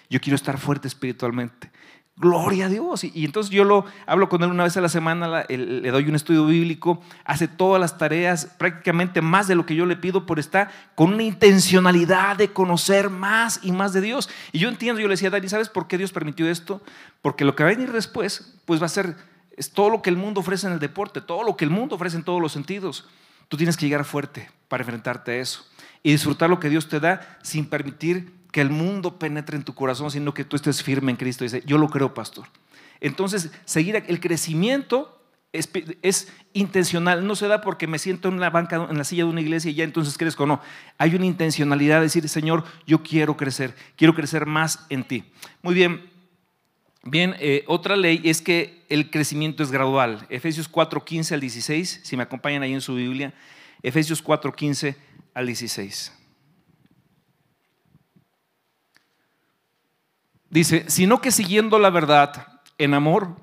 yo 0.10 0.22
quiero 0.22 0.38
estar 0.38 0.58
fuerte 0.58 0.88
espiritualmente. 0.88 1.70
Gloria 2.16 2.68
a 2.68 2.70
Dios. 2.70 3.04
Y, 3.04 3.26
entonces 3.26 3.52
yo 3.52 3.66
lo 3.66 3.84
hablo 4.08 4.30
con 4.30 4.42
él 4.42 4.50
una 4.50 4.64
vez 4.64 4.78
a 4.78 4.82
la 4.82 4.88
semana, 4.88 5.44
le 5.50 5.92
doy 5.92 6.08
un 6.08 6.16
estudio 6.16 6.46
bíblico, 6.46 7.02
hace 7.26 7.50
todas 7.50 7.82
las 7.82 7.98
tareas, 7.98 8.46
prácticamente 8.58 9.22
más 9.22 9.50
de 9.50 9.56
lo 9.56 9.66
que 9.66 9.76
yo 9.76 9.86
le 9.86 9.98
pido, 9.98 10.26
por 10.26 10.40
estar 10.40 10.72
con 10.96 11.14
una 11.14 11.24
intencionalidad 11.24 12.38
de 12.38 12.54
conocer 12.54 13.10
más 13.10 13.60
y 13.62 13.74
más 13.74 13.92
de 13.92 14.00
Dios. 14.00 14.30
Y 14.54 14.60
yo 14.60 14.70
entiendo, 14.70 15.02
yo 15.02 15.10
le 15.10 15.16
decía, 15.16 15.30
Dani, 15.30 15.50
¿sabes 15.50 15.68
por 15.68 15.88
qué 15.88 15.98
Dios 15.98 16.14
permitió 16.14 16.50
esto? 16.50 16.82
Porque 17.22 17.44
lo 17.44 17.54
que 17.54 17.64
va 17.64 17.70
a 17.70 17.74
venir 17.74 17.92
después, 17.92 18.58
pues 18.64 18.82
va 18.82 18.86
a 18.86 18.90
ser 18.90 19.14
todo 19.74 19.90
lo 19.90 20.02
que 20.02 20.10
el 20.10 20.16
mundo 20.16 20.40
ofrece 20.40 20.68
en 20.68 20.74
el 20.74 20.80
deporte, 20.80 21.20
todo 21.20 21.44
lo 21.44 21.58
que 21.58 21.66
el 21.66 21.72
mundo 21.72 21.96
ofrece 21.96 22.16
en 22.16 22.24
todos 22.24 22.42
los 22.42 22.54
sentidos. 22.54 23.10
Tú 23.50 23.58
tienes 23.58 23.76
que 23.76 23.88
llegar 23.88 24.06
fuerte 24.06 24.50
para 24.70 24.84
enfrentarte 24.84 25.32
a 25.32 25.36
eso 25.36 25.66
y 26.04 26.12
disfrutar 26.12 26.50
lo 26.50 26.60
que 26.60 26.70
Dios 26.70 26.88
te 26.88 27.00
da 27.00 27.40
sin 27.44 27.66
permitir 27.66 28.32
que 28.52 28.62
el 28.62 28.70
mundo 28.70 29.20
penetre 29.20 29.58
en 29.58 29.64
tu 29.64 29.76
corazón, 29.76 30.10
sino 30.12 30.34
que 30.34 30.44
tú 30.44 30.56
estés 30.56 30.82
firme 30.84 31.12
en 31.12 31.18
Cristo. 31.18 31.44
Dice, 31.44 31.64
yo 31.66 31.78
lo 31.78 31.90
creo, 31.90 32.14
pastor. 32.14 32.48
Entonces, 33.00 33.52
seguir 33.66 34.04
el 34.08 34.20
crecimiento 34.20 35.20
es, 35.52 36.32
intencional, 36.54 37.26
no 37.26 37.36
se 37.36 37.48
da 37.48 37.62
porque 37.62 37.88
me 37.88 38.00
siento 38.00 38.30
en 38.30 38.40
la 38.40 38.50
banca, 38.50 38.88
en 38.90 38.98
la 38.98 39.04
silla 39.04 39.24
de 39.24 39.30
una 39.30 39.42
iglesia 39.42 39.72
y 39.72 39.76
ya 39.76 39.84
entonces 39.84 40.18
crezco. 40.18 40.46
No, 40.46 40.62
hay 40.98 41.16
una 41.16 41.26
intencionalidad 41.26 41.98
de 41.98 42.04
decir, 42.04 42.28
Señor, 42.30 42.64
yo 42.86 43.02
quiero 43.02 43.38
crecer, 43.38 43.76
quiero 43.96 44.14
crecer 44.14 44.46
más 44.46 44.86
en 44.90 45.04
ti. 45.04 45.24
Muy 45.62 45.74
bien, 45.74 46.10
bien, 47.04 47.36
eh, 47.40 47.64
otra 47.68 47.96
ley 47.96 48.22
es 48.24 48.42
que 48.42 48.84
el 48.90 49.10
crecimiento 49.10 49.64
es 49.64 49.72
gradual. 49.72 50.26
Efesios 50.30 50.68
4, 50.68 51.04
15 51.04 51.34
al 51.34 51.40
16, 51.40 52.02
si 52.04 52.18
me 52.18 52.24
acompañan 52.24 52.64
ahí 52.64 52.74
en 52.74 52.82
su 52.82 52.96
Biblia, 52.96 53.34
Efesios 53.82 54.22
4, 54.22 54.54
15 54.54 55.09
al 55.34 55.48
16. 55.48 56.14
Dice, 60.50 60.86
sino 60.88 61.22
que 61.22 61.32
siguiendo 61.32 61.78
la 61.78 61.90
verdad 61.90 62.62
en 62.78 62.94
amor, 62.94 63.36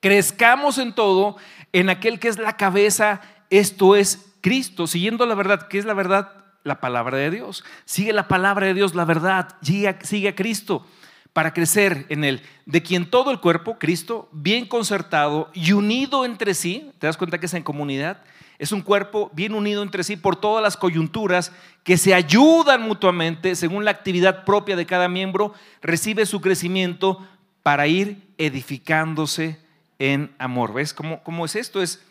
crezcamos 0.00 0.78
en 0.78 0.94
todo 0.94 1.36
en 1.72 1.90
aquel 1.90 2.20
que 2.20 2.28
es 2.28 2.38
la 2.38 2.56
cabeza, 2.56 3.20
esto 3.50 3.96
es 3.96 4.26
Cristo, 4.40 4.86
siguiendo 4.86 5.26
la 5.26 5.34
verdad, 5.34 5.68
¿qué 5.68 5.78
es 5.78 5.84
la 5.84 5.94
verdad? 5.94 6.32
La 6.64 6.80
palabra 6.80 7.16
de 7.16 7.30
Dios. 7.30 7.64
Sigue 7.84 8.12
la 8.12 8.28
palabra 8.28 8.66
de 8.66 8.74
Dios, 8.74 8.94
la 8.94 9.04
verdad, 9.04 9.56
sigue, 9.62 9.96
sigue 10.02 10.28
a 10.28 10.34
Cristo 10.34 10.86
para 11.32 11.54
crecer 11.54 12.06
en 12.08 12.24
él, 12.24 12.42
de 12.66 12.82
quien 12.82 13.08
todo 13.08 13.30
el 13.30 13.40
cuerpo, 13.40 13.78
Cristo, 13.78 14.28
bien 14.32 14.66
concertado 14.66 15.50
y 15.54 15.72
unido 15.72 16.24
entre 16.24 16.54
sí, 16.54 16.92
¿te 16.98 17.06
das 17.06 17.16
cuenta 17.16 17.40
que 17.40 17.46
es 17.46 17.54
en 17.54 17.62
comunidad? 17.62 18.22
Es 18.62 18.70
un 18.70 18.82
cuerpo 18.82 19.28
bien 19.34 19.56
unido 19.56 19.82
entre 19.82 20.04
sí 20.04 20.14
por 20.14 20.36
todas 20.36 20.62
las 20.62 20.76
coyunturas 20.76 21.50
que 21.82 21.96
se 21.96 22.14
ayudan 22.14 22.82
mutuamente 22.82 23.56
según 23.56 23.84
la 23.84 23.90
actividad 23.90 24.44
propia 24.44 24.76
de 24.76 24.86
cada 24.86 25.08
miembro, 25.08 25.52
recibe 25.80 26.26
su 26.26 26.40
crecimiento 26.40 27.26
para 27.64 27.88
ir 27.88 28.22
edificándose 28.38 29.58
en 29.98 30.32
amor. 30.38 30.74
¿Ves 30.74 30.94
cómo, 30.94 31.24
cómo 31.24 31.44
es 31.44 31.56
esto? 31.56 31.82
Es, 31.82 32.04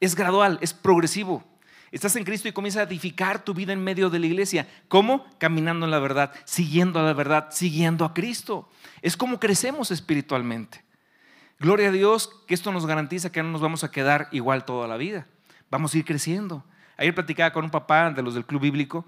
es 0.00 0.14
gradual, 0.14 0.58
es 0.62 0.72
progresivo. 0.72 1.44
Estás 1.92 2.16
en 2.16 2.24
Cristo 2.24 2.48
y 2.48 2.52
comienza 2.52 2.80
a 2.80 2.84
edificar 2.84 3.44
tu 3.44 3.52
vida 3.52 3.74
en 3.74 3.84
medio 3.84 4.08
de 4.08 4.18
la 4.18 4.28
iglesia. 4.28 4.66
¿Cómo? 4.88 5.26
Caminando 5.36 5.84
en 5.84 5.90
la 5.90 5.98
verdad, 5.98 6.32
siguiendo 6.46 7.00
a 7.00 7.02
la 7.02 7.12
verdad, 7.12 7.48
siguiendo 7.50 8.06
a 8.06 8.14
Cristo. 8.14 8.66
Es 9.02 9.14
como 9.14 9.38
crecemos 9.38 9.90
espiritualmente. 9.90 10.82
Gloria 11.58 11.90
a 11.90 11.92
Dios 11.92 12.30
que 12.46 12.54
esto 12.54 12.72
nos 12.72 12.86
garantiza 12.86 13.30
que 13.30 13.42
no 13.42 13.50
nos 13.50 13.60
vamos 13.60 13.84
a 13.84 13.90
quedar 13.90 14.28
igual 14.32 14.64
toda 14.64 14.88
la 14.88 14.96
vida 14.96 15.26
vamos 15.70 15.94
a 15.94 15.98
ir 15.98 16.04
creciendo. 16.04 16.64
Ayer 16.96 17.14
platicaba 17.14 17.52
con 17.52 17.64
un 17.64 17.70
papá 17.70 18.10
de 18.10 18.22
los 18.22 18.34
del 18.34 18.44
club 18.44 18.60
bíblico, 18.60 19.06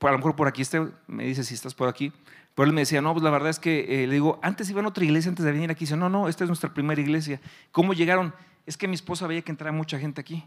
a 0.00 0.10
lo 0.10 0.18
mejor 0.18 0.36
por 0.36 0.48
aquí 0.48 0.62
esté, 0.62 0.80
me 1.06 1.24
dice 1.24 1.44
si 1.44 1.54
estás 1.54 1.74
por 1.74 1.88
aquí, 1.88 2.12
pero 2.54 2.68
él 2.68 2.72
me 2.72 2.82
decía, 2.82 3.02
no, 3.02 3.12
pues 3.12 3.22
la 3.22 3.30
verdad 3.30 3.50
es 3.50 3.58
que 3.58 4.04
eh, 4.04 4.06
le 4.06 4.14
digo, 4.14 4.38
antes 4.42 4.70
iban 4.70 4.84
a 4.84 4.88
otra 4.88 5.04
iglesia 5.04 5.28
antes 5.28 5.44
de 5.44 5.50
venir 5.50 5.70
aquí. 5.70 5.80
Dice, 5.80 5.96
no, 5.96 6.08
no, 6.08 6.28
esta 6.28 6.44
es 6.44 6.48
nuestra 6.48 6.72
primera 6.72 7.00
iglesia. 7.00 7.40
¿Cómo 7.72 7.94
llegaron? 7.94 8.32
Es 8.64 8.76
que 8.76 8.86
mi 8.86 8.94
esposa 8.94 9.26
veía 9.26 9.42
que 9.42 9.50
entraba 9.50 9.76
mucha 9.76 9.98
gente 9.98 10.20
aquí. 10.20 10.44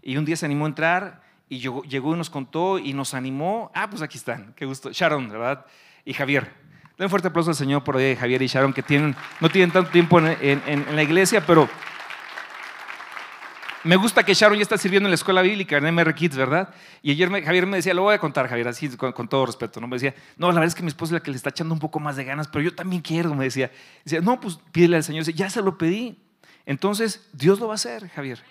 Y 0.00 0.16
un 0.16 0.24
día 0.24 0.36
se 0.36 0.46
animó 0.46 0.64
a 0.64 0.68
entrar 0.68 1.22
y 1.48 1.58
llegó, 1.58 1.82
llegó 1.82 2.14
y 2.14 2.18
nos 2.18 2.30
contó 2.30 2.78
y 2.78 2.94
nos 2.94 3.12
animó. 3.12 3.70
Ah, 3.74 3.90
pues 3.90 4.00
aquí 4.00 4.16
están, 4.16 4.54
qué 4.56 4.64
gusto. 4.64 4.90
Sharon, 4.90 5.28
¿verdad? 5.28 5.66
Y 6.04 6.14
Javier. 6.14 6.50
Den 6.96 7.10
fuerte 7.10 7.28
aplauso 7.28 7.50
al 7.50 7.56
Señor 7.56 7.84
por 7.84 7.96
ahí, 7.96 8.16
Javier 8.16 8.40
y 8.42 8.46
Sharon, 8.46 8.72
que 8.72 8.82
tienen, 8.82 9.14
no 9.40 9.48
tienen 9.48 9.70
tanto 9.70 9.90
tiempo 9.90 10.18
en 10.18 10.96
la 10.96 11.02
iglesia, 11.02 11.44
pero 11.46 11.68
me 13.84 13.96
gusta 13.96 14.22
que 14.22 14.34
Sharon 14.34 14.56
ya 14.56 14.62
está 14.62 14.78
sirviendo 14.78 15.08
en 15.08 15.10
la 15.10 15.16
escuela 15.16 15.42
bíblica, 15.42 15.76
en 15.76 15.84
MR 15.94 16.14
Kids, 16.14 16.36
¿verdad? 16.36 16.72
Y 17.02 17.10
ayer 17.10 17.28
Javier 17.44 17.66
me 17.66 17.78
decía, 17.78 17.94
lo 17.94 18.02
voy 18.02 18.14
a 18.14 18.18
contar, 18.18 18.48
Javier, 18.48 18.68
así 18.68 18.88
con, 18.96 19.28
todo 19.28 19.46
respeto, 19.46 19.80
¿no? 19.80 19.88
Me 19.88 19.96
decía, 19.96 20.14
no, 20.36 20.48
la 20.48 20.54
verdad 20.54 20.68
es 20.68 20.74
que 20.74 20.82
mi 20.82 20.88
esposa 20.88 21.10
es 21.10 21.20
la 21.20 21.22
que 21.22 21.30
le 21.30 21.36
está 21.36 21.50
echando 21.50 21.74
un 21.74 21.80
poco 21.80 21.98
más 21.98 22.16
de 22.16 22.24
ganas, 22.24 22.48
pero 22.48 22.62
yo 22.62 22.74
también 22.74 23.02
quiero, 23.02 23.34
me 23.34 23.44
decía. 23.44 23.72
Decía, 24.04 24.20
no, 24.20 24.40
pues 24.40 24.58
pídele 24.70 24.96
al 24.96 25.04
Señor. 25.04 25.24
Ya 25.24 25.50
se 25.50 25.62
lo 25.62 25.78
pedí. 25.78 26.18
Entonces, 26.64 27.28
Dios 27.32 27.58
lo 27.58 27.66
va 27.66 27.72
a 27.72 27.76
hacer, 27.76 28.08
Javier. 28.10 28.42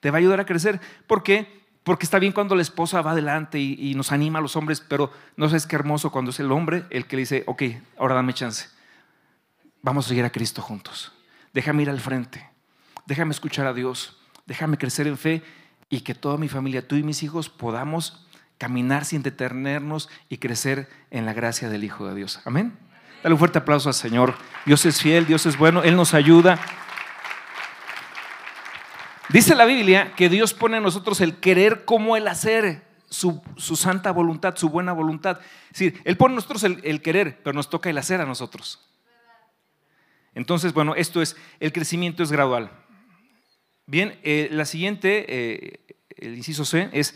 Te 0.00 0.10
va 0.10 0.16
a 0.16 0.20
ayudar 0.20 0.40
a 0.40 0.46
crecer. 0.46 0.80
¿Por 1.06 1.22
qué? 1.22 1.62
Porque 1.84 2.04
está 2.04 2.18
bien 2.18 2.32
cuando 2.32 2.56
la 2.56 2.62
esposa 2.62 3.02
va 3.02 3.12
adelante 3.12 3.58
y, 3.60 3.94
nos 3.94 4.10
anima 4.10 4.40
a 4.40 4.42
los 4.42 4.56
hombres, 4.56 4.80
pero 4.80 5.12
no 5.36 5.48
sabes 5.48 5.66
qué 5.66 5.76
hermoso 5.76 6.10
cuando 6.10 6.30
es 6.30 6.40
el 6.40 6.50
hombre 6.50 6.84
el 6.90 7.06
que 7.06 7.16
le 7.16 7.20
dice, 7.20 7.44
ok, 7.46 7.62
ahora 7.98 8.14
dame 8.14 8.34
chance. 8.34 8.68
Vamos 9.80 10.06
a 10.06 10.08
seguir 10.08 10.24
a 10.24 10.30
Cristo 10.30 10.62
juntos. 10.62 11.12
Déjame 11.52 11.82
ir 11.82 11.90
al 11.90 12.00
frente. 12.00 12.48
Déjame 13.06 13.32
escuchar 13.32 13.66
a 13.66 13.74
Dios 13.74 14.21
déjame 14.52 14.76
crecer 14.76 15.06
en 15.06 15.16
fe 15.16 15.42
y 15.88 16.00
que 16.02 16.14
toda 16.14 16.36
mi 16.36 16.46
familia, 16.46 16.86
tú 16.86 16.96
y 16.96 17.02
mis 17.02 17.22
hijos, 17.22 17.48
podamos 17.48 18.26
caminar 18.58 19.06
sin 19.06 19.22
detenernos 19.22 20.10
y 20.28 20.36
crecer 20.36 20.90
en 21.10 21.24
la 21.24 21.32
gracia 21.32 21.70
del 21.70 21.84
Hijo 21.84 22.06
de 22.06 22.14
Dios. 22.14 22.38
Amén. 22.44 22.76
Dale 23.22 23.32
un 23.32 23.38
fuerte 23.38 23.60
aplauso 23.60 23.88
al 23.88 23.94
Señor. 23.94 24.34
Dios 24.66 24.84
es 24.84 25.00
fiel, 25.00 25.24
Dios 25.24 25.46
es 25.46 25.56
bueno, 25.56 25.82
Él 25.82 25.96
nos 25.96 26.12
ayuda. 26.12 26.60
Dice 29.30 29.54
la 29.54 29.64
Biblia 29.64 30.12
que 30.16 30.28
Dios 30.28 30.52
pone 30.52 30.76
en 30.76 30.82
nosotros 30.82 31.22
el 31.22 31.36
querer 31.36 31.86
como 31.86 32.18
el 32.18 32.28
hacer, 32.28 32.82
su, 33.08 33.40
santa 33.56 34.12
voluntad, 34.12 34.54
su 34.56 34.68
buena 34.68 34.92
voluntad. 34.92 35.40
Es 35.72 35.78
decir, 35.78 36.02
Él 36.04 36.18
pone 36.18 36.32
en 36.32 36.36
nosotros 36.36 36.62
el, 36.64 36.78
el 36.84 37.00
querer, 37.00 37.40
pero 37.42 37.54
nos 37.54 37.70
toca 37.70 37.88
el 37.88 37.96
hacer 37.96 38.20
a 38.20 38.26
nosotros. 38.26 38.86
Entonces, 40.34 40.74
bueno, 40.74 40.94
esto 40.94 41.22
es, 41.22 41.38
el 41.58 41.72
crecimiento 41.72 42.22
es 42.22 42.30
gradual. 42.30 42.81
Bien, 43.86 44.18
eh, 44.22 44.48
la 44.50 44.64
siguiente, 44.64 45.26
eh, 45.28 45.80
el 46.16 46.36
inciso 46.36 46.64
C, 46.64 46.88
es 46.92 47.14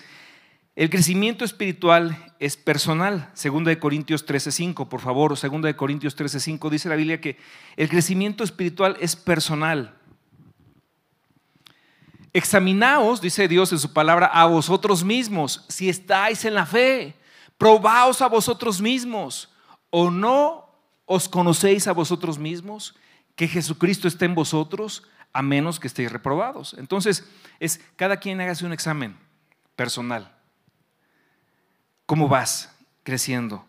el 0.74 0.90
crecimiento 0.90 1.44
espiritual 1.44 2.34
es 2.38 2.56
personal. 2.56 3.30
Segunda 3.34 3.70
de 3.70 3.78
Corintios 3.78 4.26
13.5, 4.26 4.88
por 4.88 5.00
favor, 5.00 5.36
segunda 5.38 5.68
de 5.68 5.76
Corintios 5.76 6.16
13.5 6.16 6.68
dice 6.68 6.88
la 6.88 6.96
Biblia 6.96 7.20
que 7.20 7.38
el 7.76 7.88
crecimiento 7.88 8.44
espiritual 8.44 8.96
es 9.00 9.16
personal. 9.16 9.94
Examinaos, 12.34 13.22
dice 13.22 13.48
Dios 13.48 13.72
en 13.72 13.78
su 13.78 13.94
palabra, 13.94 14.26
a 14.26 14.44
vosotros 14.44 15.02
mismos, 15.02 15.64
si 15.68 15.88
estáis 15.88 16.44
en 16.44 16.54
la 16.54 16.66
fe. 16.66 17.14
Probaos 17.56 18.20
a 18.20 18.26
vosotros 18.26 18.82
mismos, 18.82 19.48
o 19.88 20.10
no 20.10 20.66
¿Os 21.06 21.28
conocéis 21.28 21.86
a 21.86 21.92
vosotros 21.92 22.36
mismos? 22.36 22.96
Que 23.36 23.46
Jesucristo 23.46 24.08
está 24.08 24.24
en 24.24 24.34
vosotros, 24.34 25.04
a 25.36 25.42
menos 25.42 25.78
que 25.78 25.86
estéis 25.86 26.10
reprobados. 26.10 26.74
Entonces, 26.78 27.28
es 27.60 27.80
cada 27.96 28.16
quien 28.16 28.40
hágase 28.40 28.64
un 28.64 28.72
examen 28.72 29.18
personal. 29.76 30.34
¿Cómo 32.06 32.26
vas 32.26 32.74
creciendo? 33.02 33.66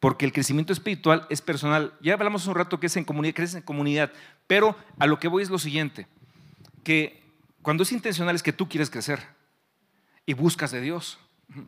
Porque 0.00 0.24
el 0.24 0.32
crecimiento 0.32 0.72
espiritual 0.72 1.26
es 1.28 1.42
personal. 1.42 1.92
Ya 2.00 2.14
hablamos 2.14 2.46
un 2.46 2.54
rato 2.54 2.80
que 2.80 2.86
es 2.86 2.96
en 2.96 3.04
comunidad, 3.04 3.34
creces 3.34 3.56
en 3.56 3.62
comunidad, 3.62 4.10
pero 4.46 4.74
a 4.98 5.06
lo 5.06 5.18
que 5.18 5.28
voy 5.28 5.42
es 5.42 5.50
lo 5.50 5.58
siguiente, 5.58 6.06
que 6.82 7.22
cuando 7.60 7.82
es 7.82 7.92
intencional 7.92 8.34
es 8.34 8.42
que 8.42 8.54
tú 8.54 8.66
quieres 8.66 8.88
crecer 8.88 9.20
y 10.24 10.32
buscas 10.32 10.70
de 10.70 10.80
Dios. 10.80 11.18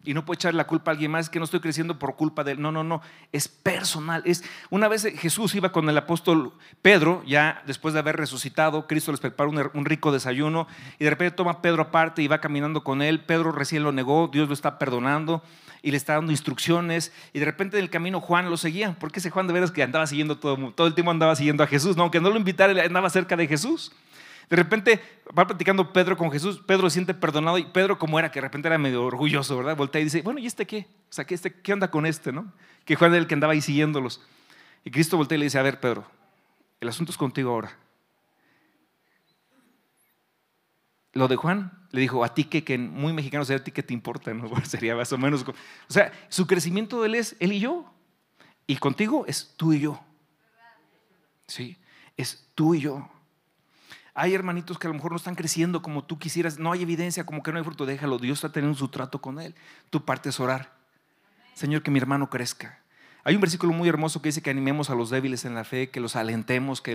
Y 0.05 0.15
no 0.15 0.25
puedo 0.25 0.37
echar 0.37 0.55
la 0.55 0.67
culpa 0.67 0.91
a 0.91 0.93
alguien 0.93 1.11
más, 1.11 1.29
que 1.29 1.39
no 1.39 1.45
estoy 1.45 1.61
creciendo 1.61 1.99
por 1.99 2.17
culpa 2.17 2.45
de 2.45 2.53
él. 2.53 2.61
No, 2.61 2.73
no, 2.73 2.85
no, 2.85 3.03
es 3.33 3.49
personal. 3.49 4.23
Es, 4.25 4.45
una 4.71 4.89
vez 4.89 5.05
Jesús 5.17 5.55
iba 5.55 5.73
con 5.73 5.89
el 5.89 5.97
apóstol 5.99 6.53
Pedro, 6.83 7.23
ya 7.27 7.63
después 7.67 7.95
de 7.95 8.01
haber 8.01 8.17
resucitado, 8.17 8.87
Cristo 8.87 9.11
les 9.11 9.21
preparó 9.21 9.51
un, 9.51 9.85
rico 9.85 10.13
desayuno 10.13 10.67
y 10.99 11.05
de 11.05 11.11
repente 11.11 11.37
toma 11.37 11.63
Pedro 11.63 11.83
aparte 11.83 12.23
y 12.23 12.29
va 12.29 12.41
caminando 12.41 12.85
con 12.85 13.03
él. 13.03 13.21
Pedro 13.21 13.53
recién 13.53 13.83
lo 13.83 13.93
negó, 13.93 14.29
Dios 14.33 14.49
lo 14.49 14.55
está 14.55 14.79
perdonando 14.79 15.43
y 15.83 15.91
le 15.91 15.97
está 15.97 16.15
dando 16.15 16.33
instrucciones 16.33 17.13
y 17.33 17.39
de 17.39 17.45
repente 17.45 17.77
en 17.77 17.85
el 17.85 17.91
camino 17.91 18.21
Juan 18.21 18.49
lo 18.49 18.57
seguía, 18.57 18.97
porque 18.99 19.19
ese 19.19 19.31
Juan 19.31 19.47
de 19.47 19.53
veras 19.53 19.71
que 19.71 19.83
andaba 19.83 20.07
siguiendo 20.07 20.39
todo, 20.39 20.73
todo 20.73 20.87
el 20.87 20.95
tiempo 20.95 21.11
andaba 21.11 21.37
siguiendo 21.37 21.63
a 21.63 21.67
Jesús, 21.67 21.97
no, 21.97 22.05
aunque 22.05 22.21
no 22.21 22.31
lo 22.31 22.37
invitara, 22.37 22.83
andaba 22.83 23.11
cerca 23.11 23.37
de 23.37 23.47
Jesús. 23.47 23.93
De 24.49 24.57
repente 24.57 25.01
va 25.37 25.47
platicando 25.47 25.93
Pedro 25.93 26.17
con 26.17 26.31
Jesús, 26.31 26.61
Pedro 26.67 26.89
se 26.91 26.95
siente 26.95 27.15
perdonado 27.15 27.59
y 27.59 27.65
Pedro 27.65 27.99
como 27.99 28.19
era, 28.19 28.31
que 28.31 28.41
de 28.41 28.47
repente 28.47 28.69
era 28.69 28.79
medio 28.79 29.05
orgulloso, 29.05 29.57
¿verdad? 29.57 29.77
Voltea 29.77 30.01
y 30.01 30.05
dice, 30.05 30.23
bueno, 30.23 30.39
¿y 30.39 30.47
este 30.47 30.67
qué? 30.67 30.87
O 31.09 31.13
sea, 31.13 31.25
¿qué, 31.25 31.35
este, 31.35 31.53
qué 31.53 31.73
onda 31.73 31.91
con 31.91 32.07
este, 32.07 32.33
no? 32.33 32.53
Que 32.85 32.97
Juan 32.97 33.13
era 33.13 33.21
el 33.21 33.27
que 33.27 33.35
andaba 33.35 33.53
ahí 33.53 33.61
siguiéndolos. 33.61 34.21
Y 34.85 34.91
Cristo 34.91 35.17
voltea 35.17 35.37
y 35.37 35.39
le 35.39 35.45
dice, 35.47 35.59
a 35.59 35.63
ver, 35.63 35.81
Pedro, 35.81 36.07
el 36.81 36.89
asunto 36.89 37.11
es 37.11 37.17
contigo 37.17 37.51
ahora. 37.51 37.77
Lo 41.15 41.29
de 41.29 41.37
Juan 41.37 41.73
le 41.93 42.01
dijo, 42.01 42.25
a 42.25 42.35
ti 42.35 42.45
que, 42.45 42.65
que 42.65 42.77
muy 42.77 43.13
mexicano 43.13 43.45
sería 43.45 43.61
a 43.61 43.65
ti 43.65 43.71
que 43.71 43.83
te 43.83 43.95
importa, 43.95 44.35
¿no? 44.35 44.51
sería 44.65 44.95
más 44.97 45.13
o 45.13 45.19
menos. 45.19 45.43
O 45.49 45.55
sea, 45.89 46.13
su 46.29 46.47
crecimiento 46.47 47.05
él 47.05 47.15
es 47.15 47.37
él 47.41 47.53
y 47.53 47.61
yo. 47.61 47.91
Y 48.67 48.77
contigo 48.77 49.25
es 49.27 49.55
tú 49.57 49.73
y 49.73 49.81
yo. 49.81 50.01
Sí, 51.47 51.77
es 52.17 52.49
tú 52.55 52.75
y 52.75 52.81
yo. 52.81 53.09
Hay 54.15 54.33
hermanitos 54.33 54.79
que 54.79 54.87
a 54.87 54.91
lo 54.91 54.95
mejor 54.95 55.11
no 55.11 55.17
están 55.17 55.35
creciendo 55.35 55.83
como 55.83 56.05
tú 56.05 56.21
quisieras, 56.21 56.59
no 56.59 56.71
hay 56.71 56.83
evidencia, 56.83 57.27
como 57.27 57.43
que 57.43 57.51
no 57.51 57.59
hay 57.59 57.65
fruto, 57.65 57.85
déjalo, 57.85 58.19
Dios 58.19 58.39
está 58.39 58.53
teniendo 58.53 58.79
su 58.79 58.89
trato 58.89 59.21
con 59.21 59.41
él. 59.41 59.57
Tu 59.91 60.05
parte 60.05 60.29
es 60.29 60.39
orar. 60.39 60.73
Señor, 61.55 61.83
que 61.83 61.91
mi 61.91 61.99
hermano 61.99 62.31
crezca. 62.31 62.79
Hay 63.25 63.35
un 63.35 63.41
versículo 63.41 63.73
muy 63.73 63.89
hermoso 63.89 64.23
que 64.23 64.29
dice 64.29 64.43
que 64.43 64.51
animemos 64.51 64.89
a 64.89 64.95
los 64.95 65.11
débiles 65.11 65.45
en 65.45 65.55
la 65.55 65.65
fe, 65.65 65.91
que 65.91 65.99
los 65.99 66.15
alentemos, 66.15 66.81
que, 66.81 66.93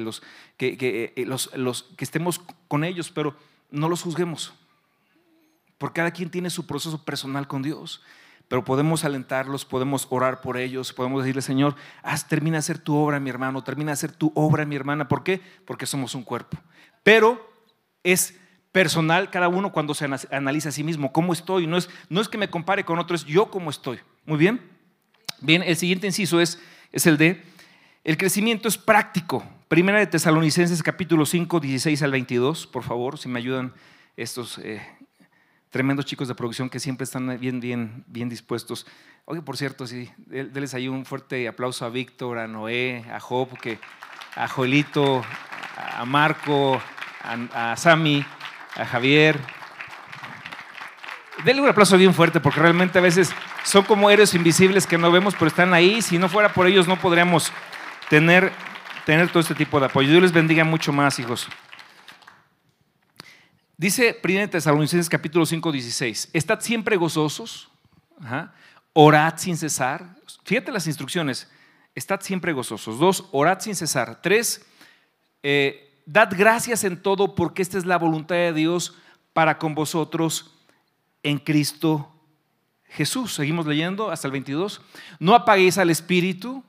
eh, 0.60 1.26
los, 1.26 1.84
que 1.98 2.06
estemos 2.06 2.40
con 2.68 2.84
ellos, 2.86 3.12
pero 3.12 3.36
no 3.70 3.90
los 3.90 4.04
juzguemos. 4.04 4.54
Porque 5.78 5.96
cada 5.96 6.12
quien 6.12 6.30
tiene 6.30 6.50
su 6.50 6.68
proceso 6.68 7.04
personal 7.04 7.48
con 7.48 7.64
Dios. 7.64 8.02
Pero 8.48 8.64
podemos 8.64 9.04
alentarlos, 9.04 9.66
podemos 9.66 10.08
orar 10.10 10.42
por 10.42 10.58
ellos, 10.58 10.94
podemos 10.94 11.24
decirle, 11.24 11.42
Señor, 11.42 11.76
haz, 12.02 12.28
termina 12.28 12.56
de 12.56 12.60
hacer 12.60 12.80
tu 12.80 12.96
obra, 12.96 13.20
mi 13.20 13.30
hermano, 13.30 13.64
termina 13.64 13.90
de 13.90 13.94
hacer 13.94 14.12
tu 14.12 14.32
obra, 14.36 14.66
mi 14.66 14.76
hermana. 14.76 15.08
¿Por 15.08 15.24
qué? 15.24 15.42
Porque 15.66 15.86
somos 15.86 16.16
un 16.16 16.24
cuerpo 16.24 16.58
pero 17.10 17.52
es 18.04 18.40
personal 18.72 19.32
cada 19.32 19.48
uno 19.48 19.72
cuando 19.72 19.96
se 19.96 20.08
analiza 20.30 20.70
a 20.70 20.72
sí 20.72 20.84
mismo, 20.84 21.12
cómo 21.12 21.34
estoy, 21.34 21.66
no 21.66 21.76
es, 21.76 21.90
no 22.08 22.22
es 22.22 22.30
que 22.30 22.38
me 22.38 22.52
compare 22.52 22.86
con 22.86 23.00
otros, 23.00 23.26
yo 23.26 23.50
cómo 23.50 23.72
estoy. 23.72 23.98
Muy 24.28 24.38
bien. 24.38 24.62
Bien, 25.42 25.64
el 25.64 25.76
siguiente 25.76 26.06
inciso 26.06 26.40
es, 26.40 26.62
es 26.92 27.08
el 27.08 27.18
de, 27.18 27.44
el 28.04 28.16
crecimiento 28.16 28.68
es 28.68 28.78
práctico. 28.78 29.44
Primera 29.70 29.98
de 29.98 30.06
Tesalonicenses 30.06 30.84
capítulo 30.84 31.26
5, 31.26 31.60
16 31.60 32.00
al 32.04 32.12
22, 32.12 32.68
por 32.68 32.84
favor, 32.84 33.18
si 33.18 33.28
me 33.28 33.40
ayudan 33.40 33.74
estos 34.16 34.60
eh, 34.60 34.80
tremendos 35.72 36.06
chicos 36.06 36.28
de 36.28 36.36
producción 36.36 36.70
que 36.70 36.80
siempre 36.80 37.06
están 37.06 37.40
bien, 37.40 37.60
bien, 37.60 38.04
bien 38.06 38.30
dispuestos. 38.30 38.86
Oye, 39.26 39.42
por 39.42 39.58
cierto, 39.58 39.88
sí, 39.88 40.12
déles 40.28 40.76
ahí 40.76 40.88
un 40.88 41.08
fuerte 41.08 41.48
aplauso 41.48 41.86
a 41.86 41.90
Víctor, 41.90 42.38
a 42.38 42.48
Noé, 42.48 43.04
a 43.12 43.20
Job, 43.20 43.58
que, 43.58 43.80
a 44.36 44.48
Joelito, 44.48 45.24
a 45.80 46.06
Marco, 46.06 46.82
a, 47.24 47.76
Sami, 47.78 48.26
a 48.76 48.86
Javier. 48.86 49.40
Denle 51.44 51.62
un 51.62 51.70
aplauso 51.70 51.98
bien 51.98 52.14
fuerte 52.14 52.40
porque 52.40 52.60
realmente 52.60 53.00
a 53.00 53.02
veces 53.02 53.32
son 53.64 53.86
como 53.86 54.10
héroes 54.10 54.34
invisibles 54.34 54.86
que 54.86 54.98
no 54.98 55.12
vemos, 55.12 55.34
pero 55.36 55.48
están 55.48 55.74
ahí. 55.74 56.02
Si 56.02 56.18
no 56.18 56.30
fuera 56.30 56.54
por 56.54 56.68
ellos 56.68 56.88
no 56.88 57.00
podríamos 57.00 57.52
tener, 58.10 58.52
tener 59.06 59.30
todo 59.30 59.40
este 59.40 59.56
tipo 59.56 59.80
de 59.80 59.86
apoyo. 59.86 60.10
Dios 60.10 60.22
les 60.22 60.32
bendiga 60.34 60.64
mucho 60.64 60.92
más, 60.92 61.20
hijos. 61.20 61.48
Dice 63.80 64.20
1 64.22 64.50
Tesalonicenses 64.50 65.08
capítulo 65.08 65.46
5, 65.46 65.72
16, 65.72 66.32
estad 66.34 66.60
siempre 66.60 66.98
gozosos, 66.98 67.70
orad 68.92 69.36
sin 69.38 69.56
cesar. 69.56 70.18
Fíjate 70.44 70.74
las 70.74 70.86
instrucciones, 70.86 71.50
estad 71.96 72.20
siempre 72.20 72.52
gozosos. 72.52 73.00
Dos, 73.00 73.30
orad 73.32 73.62
sin 73.62 73.76
cesar. 73.76 74.22
Tres, 74.22 74.66
eh, 75.44 75.89
dad 76.12 76.34
gracias 76.36 76.84
en 76.84 77.02
todo 77.02 77.36
porque 77.36 77.62
esta 77.62 77.78
es 77.78 77.86
la 77.86 77.98
voluntad 77.98 78.36
de 78.36 78.54
Dios 78.54 78.96
para 79.32 79.60
con 79.60 79.76
vosotros 79.76 80.56
en 81.22 81.38
Cristo 81.38 82.12
Jesús. 82.88 83.36
Seguimos 83.36 83.68
leyendo 83.68 84.10
hasta 84.10 84.28
el 84.28 84.32
22. 84.32 84.82
No 85.20 85.36
apaguéis 85.36 85.78
al 85.78 85.92
Espíritu, 85.92 86.64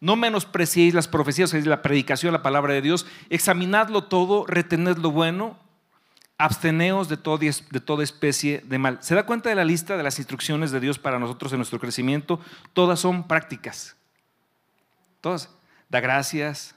no 0.00 0.16
menospreciéis 0.16 0.94
las 0.94 1.06
profecías, 1.06 1.54
es 1.54 1.64
la 1.64 1.80
predicación, 1.80 2.32
la 2.32 2.42
palabra 2.42 2.74
de 2.74 2.82
Dios. 2.82 3.06
Examinadlo 3.30 4.04
todo, 4.04 4.44
retened 4.46 4.98
lo 4.98 5.12
bueno, 5.12 5.58
absteneos 6.36 7.08
de, 7.08 7.16
todo, 7.16 7.38
de 7.38 7.80
toda 7.80 8.02
especie 8.02 8.62
de 8.66 8.78
mal. 8.78 8.98
¿Se 9.00 9.14
da 9.14 9.26
cuenta 9.26 9.48
de 9.48 9.54
la 9.54 9.64
lista 9.64 9.96
de 9.96 10.02
las 10.02 10.18
instrucciones 10.18 10.72
de 10.72 10.80
Dios 10.80 10.98
para 10.98 11.20
nosotros 11.20 11.52
en 11.52 11.58
nuestro 11.58 11.78
crecimiento? 11.78 12.40
Todas 12.72 12.98
son 12.98 13.28
prácticas. 13.28 13.96
Todas. 15.20 15.50
Da 15.88 16.00
gracias, 16.00 16.75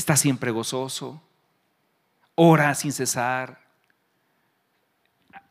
está 0.00 0.16
siempre 0.16 0.50
gozoso, 0.50 1.22
ora 2.34 2.74
sin 2.74 2.92
cesar. 2.92 3.60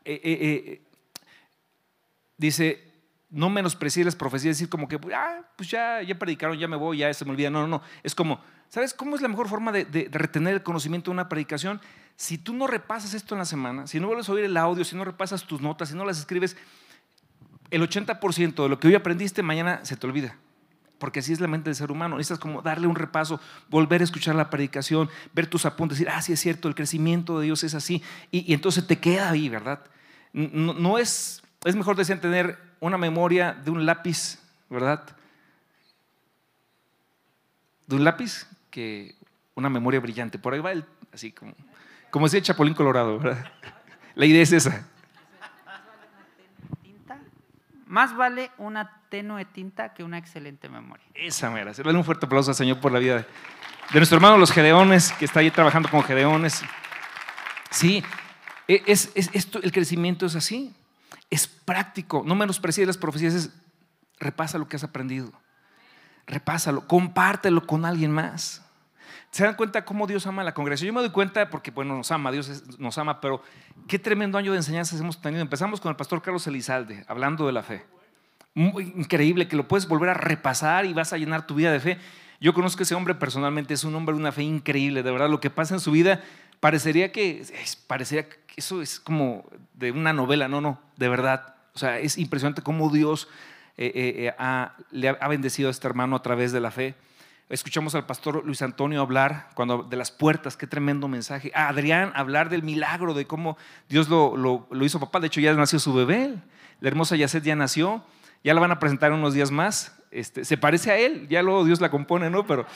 Eh, 0.04 0.20
eh, 0.24 0.38
eh, 0.42 0.82
dice, 2.36 2.92
no 3.30 3.48
menosprecie 3.48 4.04
las 4.04 4.16
profecías, 4.16 4.56
decir 4.56 4.68
como 4.68 4.88
que, 4.88 4.98
ah, 5.14 5.42
pues 5.56 5.70
ya, 5.70 6.02
ya 6.02 6.18
predicaron, 6.18 6.58
ya 6.58 6.66
me 6.66 6.76
voy, 6.76 6.98
ya 6.98 7.14
se 7.14 7.24
me 7.24 7.30
olvida. 7.30 7.48
No, 7.48 7.62
no, 7.62 7.68
no. 7.68 7.82
Es 8.02 8.14
como, 8.14 8.40
¿sabes 8.68 8.92
cómo 8.92 9.14
es 9.14 9.22
la 9.22 9.28
mejor 9.28 9.48
forma 9.48 9.72
de, 9.72 10.08
retener 10.10 10.54
el 10.54 10.62
conocimiento 10.62 11.10
de 11.10 11.14
una 11.14 11.28
predicación? 11.28 11.80
Si 12.16 12.36
tú 12.36 12.52
no 12.52 12.66
repasas 12.66 13.14
esto 13.14 13.34
en 13.34 13.38
la 13.38 13.44
semana, 13.44 13.86
si 13.86 14.00
no 14.00 14.08
vuelves 14.08 14.28
a 14.28 14.32
oír 14.32 14.44
el 14.44 14.56
audio, 14.56 14.84
si 14.84 14.96
no 14.96 15.04
repasas 15.04 15.44
tus 15.44 15.60
notas, 15.60 15.90
si 15.90 15.94
no 15.94 16.04
las 16.04 16.18
escribes, 16.18 16.56
el 17.70 17.82
80% 17.82 18.62
de 18.64 18.68
lo 18.68 18.80
que 18.80 18.88
hoy 18.88 18.96
aprendiste 18.96 19.42
mañana 19.42 19.84
se 19.84 19.96
te 19.96 20.06
olvida 20.06 20.36
porque 21.00 21.20
así 21.20 21.32
es 21.32 21.40
la 21.40 21.48
mente 21.48 21.70
del 21.70 21.74
ser 21.74 21.90
humano. 21.90 22.16
Necesitas 22.16 22.38
como 22.38 22.60
darle 22.60 22.86
un 22.86 22.94
repaso, 22.94 23.40
volver 23.68 24.02
a 24.02 24.04
escuchar 24.04 24.34
la 24.34 24.50
predicación, 24.50 25.08
ver 25.32 25.46
tus 25.46 25.64
apuntes, 25.64 25.98
decir, 25.98 26.12
ah, 26.12 26.20
sí 26.20 26.34
es 26.34 26.40
cierto, 26.40 26.68
el 26.68 26.74
crecimiento 26.74 27.40
de 27.40 27.46
Dios 27.46 27.64
es 27.64 27.74
así. 27.74 28.02
Y, 28.30 28.52
entonces 28.52 28.86
te 28.86 28.98
queda 28.98 29.30
ahí, 29.30 29.48
¿verdad? 29.48 29.80
No, 30.34 30.98
es, 30.98 31.42
es 31.64 31.74
mejor 31.74 31.96
decir 31.96 32.20
tener 32.20 32.58
una 32.80 32.98
memoria 32.98 33.54
de 33.54 33.70
un 33.70 33.86
lápiz, 33.86 34.38
¿verdad? 34.68 35.02
De 37.86 37.96
un 37.96 38.04
lápiz 38.04 38.46
que 38.70 39.16
una 39.54 39.70
memoria 39.70 40.00
brillante. 40.00 40.38
Por 40.38 40.52
ahí 40.52 40.60
va 40.60 40.70
el, 40.70 40.84
así 41.12 41.32
como, 41.32 41.54
como 42.10 42.26
decía 42.26 42.42
Chapulín 42.42 42.74
Colorado, 42.74 43.18
¿verdad? 43.18 43.50
La 44.14 44.26
idea 44.26 44.42
es 44.42 44.52
esa. 44.52 44.86
Más 47.90 48.14
vale 48.14 48.52
una 48.56 49.02
tenue 49.08 49.44
tinta 49.44 49.92
que 49.92 50.04
una 50.04 50.16
excelente 50.16 50.68
memoria. 50.68 51.04
Esa 51.12 51.50
mera. 51.50 51.74
Se 51.74 51.82
un 51.82 52.04
fuerte 52.04 52.26
aplauso 52.26 52.52
al 52.52 52.54
Señor 52.54 52.78
por 52.78 52.92
la 52.92 53.00
vida 53.00 53.16
de, 53.16 53.98
nuestro 53.98 54.14
hermano 54.14 54.38
los 54.38 54.52
Gedeones, 54.52 55.10
que 55.14 55.24
está 55.24 55.40
ahí 55.40 55.50
trabajando 55.50 55.88
con 55.90 56.04
Gedeones. 56.04 56.62
Sí, 57.68 58.04
e, 58.68 58.84
es, 58.86 59.10
esto, 59.16 59.60
el 59.60 59.72
crecimiento 59.72 60.26
es 60.26 60.36
así. 60.36 60.72
Es 61.30 61.48
práctico. 61.48 62.22
No 62.24 62.36
menosprecies 62.36 62.86
las 62.86 62.96
profecías, 62.96 63.34
es 63.34 63.50
repasa 64.20 64.56
lo 64.56 64.68
que 64.68 64.76
has 64.76 64.84
aprendido. 64.84 65.32
Repásalo, 66.28 66.86
compártelo 66.86 67.66
con 67.66 67.84
alguien 67.84 68.12
más. 68.12 68.64
¿Se 69.30 69.44
dan 69.44 69.54
cuenta 69.54 69.84
cómo 69.84 70.06
Dios 70.06 70.26
ama 70.26 70.42
la 70.42 70.54
congregación? 70.54 70.88
Yo 70.88 70.92
me 70.92 71.00
doy 71.00 71.10
cuenta 71.10 71.48
porque, 71.50 71.70
bueno, 71.70 71.96
nos 71.96 72.10
ama, 72.10 72.32
Dios 72.32 72.64
nos 72.78 72.98
ama, 72.98 73.20
pero 73.20 73.42
qué 73.86 73.98
tremendo 73.98 74.38
año 74.38 74.50
de 74.50 74.58
enseñanzas 74.58 75.00
hemos 75.00 75.20
tenido. 75.20 75.40
Empezamos 75.40 75.80
con 75.80 75.90
el 75.90 75.96
pastor 75.96 76.20
Carlos 76.20 76.46
Elizalde, 76.48 77.04
hablando 77.06 77.46
de 77.46 77.52
la 77.52 77.62
fe. 77.62 77.84
Muy 78.54 78.92
increíble 78.96 79.46
que 79.46 79.54
lo 79.54 79.68
puedes 79.68 79.86
volver 79.86 80.10
a 80.10 80.14
repasar 80.14 80.84
y 80.84 80.92
vas 80.92 81.12
a 81.12 81.18
llenar 81.18 81.46
tu 81.46 81.54
vida 81.54 81.70
de 81.70 81.78
fe. 81.78 81.98
Yo 82.40 82.54
conozco 82.54 82.80
a 82.80 82.82
ese 82.82 82.96
hombre 82.96 83.14
personalmente, 83.14 83.74
es 83.74 83.84
un 83.84 83.94
hombre 83.94 84.14
de 84.14 84.20
una 84.20 84.32
fe 84.32 84.42
increíble, 84.42 85.04
de 85.04 85.10
verdad. 85.12 85.30
Lo 85.30 85.40
que 85.40 85.50
pasa 85.50 85.74
en 85.74 85.80
su 85.80 85.92
vida 85.92 86.20
parecería 86.58 87.12
que, 87.12 87.44
parecería 87.86 88.28
que 88.28 88.36
eso 88.56 88.82
es 88.82 88.98
como 88.98 89.44
de 89.74 89.92
una 89.92 90.12
novela, 90.12 90.48
no, 90.48 90.60
no, 90.60 90.80
de 90.96 91.08
verdad. 91.08 91.54
O 91.74 91.78
sea, 91.78 92.00
es 92.00 92.18
impresionante 92.18 92.62
cómo 92.62 92.90
Dios 92.90 93.28
eh, 93.76 93.92
eh, 93.94 94.34
eh, 94.36 94.68
le 94.90 95.08
ha 95.08 95.28
bendecido 95.28 95.68
a 95.68 95.70
este 95.70 95.86
hermano 95.86 96.16
a 96.16 96.22
través 96.22 96.50
de 96.50 96.60
la 96.60 96.72
fe. 96.72 96.96
Escuchamos 97.50 97.96
al 97.96 98.06
pastor 98.06 98.44
Luis 98.46 98.62
Antonio 98.62 99.00
hablar 99.00 99.48
cuando 99.56 99.82
de 99.82 99.96
las 99.96 100.12
puertas, 100.12 100.56
qué 100.56 100.68
tremendo 100.68 101.08
mensaje. 101.08 101.50
A 101.52 101.66
Adrián 101.66 102.12
hablar 102.14 102.48
del 102.48 102.62
milagro, 102.62 103.12
de 103.12 103.26
cómo 103.26 103.58
Dios 103.88 104.08
lo, 104.08 104.36
lo, 104.36 104.84
hizo 104.84 105.00
papá. 105.00 105.18
De 105.18 105.26
hecho, 105.26 105.40
ya 105.40 105.52
nació 105.54 105.80
su 105.80 105.92
bebé. 105.92 106.36
La 106.78 106.88
hermosa 106.88 107.16
Yacet 107.16 107.42
ya 107.42 107.56
nació. 107.56 108.04
Ya 108.44 108.54
la 108.54 108.60
van 108.60 108.70
a 108.70 108.78
presentar 108.78 109.10
unos 109.10 109.34
días 109.34 109.50
más. 109.50 109.98
Este, 110.12 110.44
se 110.44 110.56
parece 110.58 110.92
a 110.92 110.98
él, 110.98 111.26
ya 111.28 111.42
luego 111.42 111.64
Dios 111.64 111.80
la 111.80 111.90
compone, 111.90 112.30
¿no? 112.30 112.46
Pero, 112.46 112.66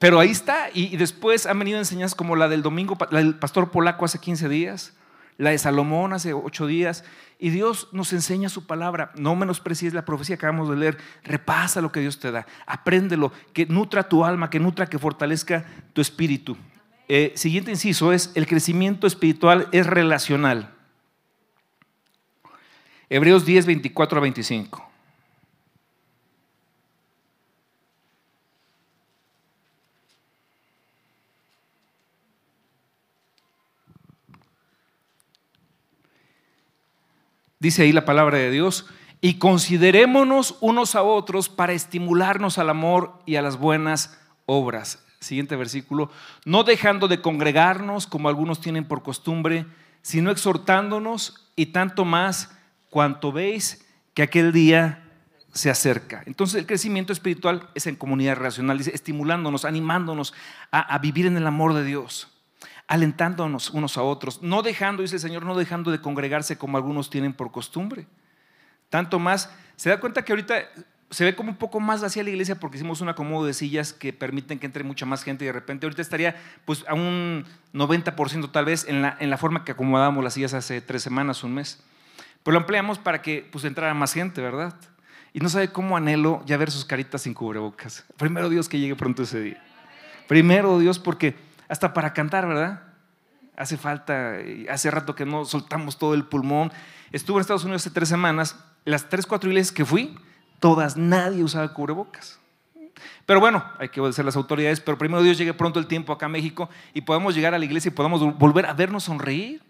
pero 0.00 0.18
ahí 0.18 0.30
está. 0.30 0.68
Y, 0.74 0.92
y 0.92 0.96
después 0.96 1.46
han 1.46 1.60
venido 1.60 1.78
enseñanzas 1.78 2.16
como 2.16 2.34
la 2.34 2.48
del 2.48 2.62
domingo, 2.62 2.98
la 3.12 3.20
del 3.20 3.38
pastor 3.38 3.70
polaco 3.70 4.04
hace 4.04 4.18
15 4.18 4.48
días, 4.48 4.97
la 5.38 5.50
de 5.50 5.58
Salomón 5.58 6.12
hace 6.12 6.34
8 6.34 6.66
días. 6.66 7.04
Y 7.38 7.50
Dios 7.50 7.88
nos 7.92 8.12
enseña 8.12 8.48
su 8.48 8.66
palabra. 8.66 9.12
No 9.16 9.36
menosprecies 9.36 9.94
la 9.94 10.04
profecía 10.04 10.36
que 10.36 10.44
acabamos 10.44 10.68
de 10.68 10.76
leer. 10.76 10.98
Repasa 11.22 11.80
lo 11.80 11.92
que 11.92 12.00
Dios 12.00 12.18
te 12.18 12.32
da. 12.32 12.46
Apréndelo. 12.66 13.32
Que 13.52 13.64
nutra 13.64 14.08
tu 14.08 14.24
alma, 14.24 14.50
que 14.50 14.58
nutra, 14.58 14.86
que 14.86 14.98
fortalezca 14.98 15.64
tu 15.92 16.00
espíritu. 16.00 16.56
Eh, 17.06 17.32
siguiente 17.36 17.70
inciso 17.70 18.12
es, 18.12 18.32
el 18.34 18.46
crecimiento 18.46 19.06
espiritual 19.06 19.68
es 19.72 19.86
relacional. 19.86 20.74
Hebreos 23.08 23.46
10, 23.46 23.64
24 23.64 24.18
a 24.18 24.20
25. 24.20 24.87
Dice 37.60 37.82
ahí 37.82 37.92
la 37.92 38.04
palabra 38.04 38.38
de 38.38 38.50
Dios, 38.50 38.86
y 39.20 39.34
considerémonos 39.34 40.56
unos 40.60 40.94
a 40.94 41.02
otros 41.02 41.48
para 41.48 41.72
estimularnos 41.72 42.58
al 42.58 42.70
amor 42.70 43.20
y 43.26 43.36
a 43.36 43.42
las 43.42 43.58
buenas 43.58 44.18
obras. 44.46 45.04
Siguiente 45.20 45.56
versículo, 45.56 46.10
no 46.44 46.62
dejando 46.62 47.08
de 47.08 47.20
congregarnos 47.20 48.06
como 48.06 48.28
algunos 48.28 48.60
tienen 48.60 48.86
por 48.86 49.02
costumbre, 49.02 49.66
sino 50.02 50.30
exhortándonos 50.30 51.48
y 51.56 51.66
tanto 51.66 52.04
más 52.04 52.56
cuanto 52.90 53.32
veis 53.32 53.84
que 54.14 54.22
aquel 54.22 54.52
día 54.52 55.04
se 55.52 55.70
acerca. 55.70 56.22
Entonces 56.26 56.60
el 56.60 56.66
crecimiento 56.66 57.12
espiritual 57.12 57.68
es 57.74 57.88
en 57.88 57.96
comunidad 57.96 58.36
relacional, 58.36 58.78
dice, 58.78 58.94
estimulándonos, 58.94 59.64
animándonos 59.64 60.32
a, 60.70 60.80
a, 60.94 60.98
vivir 60.98 61.26
en 61.26 61.36
el 61.36 61.46
amor 61.46 61.74
de 61.74 61.84
Dios, 61.84 62.28
alentándonos 62.88 63.70
unos 63.70 63.98
a 63.98 64.02
otros, 64.02 64.42
no 64.42 64.62
dejando, 64.62 65.02
dice 65.02 65.16
el 65.16 65.20
Señor, 65.20 65.44
no 65.44 65.54
dejando 65.54 65.90
de 65.90 66.00
congregarse 66.00 66.56
como 66.56 66.78
algunos 66.78 67.10
tienen 67.10 67.34
por 67.34 67.52
costumbre. 67.52 68.06
Tanto 68.88 69.18
más, 69.18 69.50
se 69.76 69.90
da 69.90 70.00
cuenta 70.00 70.24
que 70.24 70.32
ahorita 70.32 70.54
se 71.10 71.24
ve 71.24 71.36
como 71.36 71.50
un 71.50 71.56
poco 71.56 71.80
más 71.80 72.02
hacia 72.02 72.22
la 72.22 72.30
iglesia 72.30 72.58
porque 72.58 72.78
hicimos 72.78 73.00
un 73.02 73.10
acomodo 73.10 73.46
de 73.46 73.52
sillas 73.52 73.92
que 73.92 74.12
permiten 74.12 74.58
que 74.58 74.66
entre 74.66 74.84
mucha 74.84 75.06
más 75.06 75.22
gente 75.22 75.44
y 75.44 75.46
de 75.46 75.52
repente 75.52 75.86
ahorita 75.86 76.02
estaría 76.02 76.36
pues 76.64 76.84
a 76.88 76.94
un 76.94 77.44
90% 77.74 78.50
tal 78.50 78.64
vez 78.64 78.86
en 78.88 79.02
la, 79.02 79.16
en 79.20 79.30
la 79.30 79.36
forma 79.36 79.64
que 79.64 79.72
acomodamos 79.72 80.24
las 80.24 80.34
sillas 80.34 80.54
hace 80.54 80.80
tres 80.80 81.02
semanas, 81.02 81.44
un 81.44 81.54
mes. 81.54 81.82
Pero 82.42 82.54
lo 82.54 82.60
empleamos 82.60 82.98
para 82.98 83.20
que 83.20 83.46
pues 83.50 83.64
entrara 83.64 83.92
más 83.92 84.14
gente, 84.14 84.40
¿verdad? 84.40 84.74
Y 85.34 85.40
no 85.40 85.50
sabe 85.50 85.68
cómo 85.68 85.96
anhelo 85.96 86.42
ya 86.46 86.56
ver 86.56 86.70
sus 86.70 86.86
caritas 86.86 87.22
sin 87.22 87.34
cubrebocas. 87.34 88.06
Primero 88.16 88.48
Dios 88.48 88.68
que 88.68 88.78
llegue 88.78 88.96
pronto 88.96 89.22
ese 89.22 89.40
día. 89.40 89.62
Primero 90.26 90.78
Dios 90.78 90.98
porque 90.98 91.47
hasta 91.68 91.92
para 91.92 92.12
cantar, 92.12 92.46
¿verdad? 92.46 92.82
Hace 93.56 93.76
falta, 93.76 94.36
hace 94.70 94.90
rato 94.90 95.14
que 95.14 95.26
no 95.26 95.44
soltamos 95.44 95.98
todo 95.98 96.14
el 96.14 96.24
pulmón. 96.24 96.72
Estuve 97.12 97.38
en 97.38 97.40
Estados 97.40 97.64
Unidos 97.64 97.82
hace 97.82 97.90
tres 97.90 98.08
semanas. 98.08 98.56
Las 98.84 99.08
tres, 99.08 99.26
cuatro 99.26 99.50
iglesias 99.50 99.72
que 99.72 99.84
fui, 99.84 100.16
todas, 100.60 100.96
nadie 100.96 101.42
usaba 101.42 101.72
cubrebocas. 101.74 102.38
Pero 103.26 103.40
bueno, 103.40 103.64
hay 103.78 103.88
que 103.90 104.00
obedecer 104.00 104.24
las 104.24 104.36
autoridades, 104.36 104.80
pero 104.80 104.98
primero 104.98 105.22
Dios 105.22 105.38
llegue 105.38 105.54
pronto 105.54 105.78
el 105.78 105.86
tiempo 105.86 106.12
acá 106.12 106.26
a 106.26 106.30
México 106.30 106.68
y 106.94 107.02
podamos 107.02 107.34
llegar 107.34 107.54
a 107.54 107.58
la 107.58 107.64
iglesia 107.64 107.90
y 107.90 107.92
podamos 107.92 108.20
volver 108.38 108.66
a 108.66 108.72
vernos 108.72 109.04
sonreír 109.04 109.62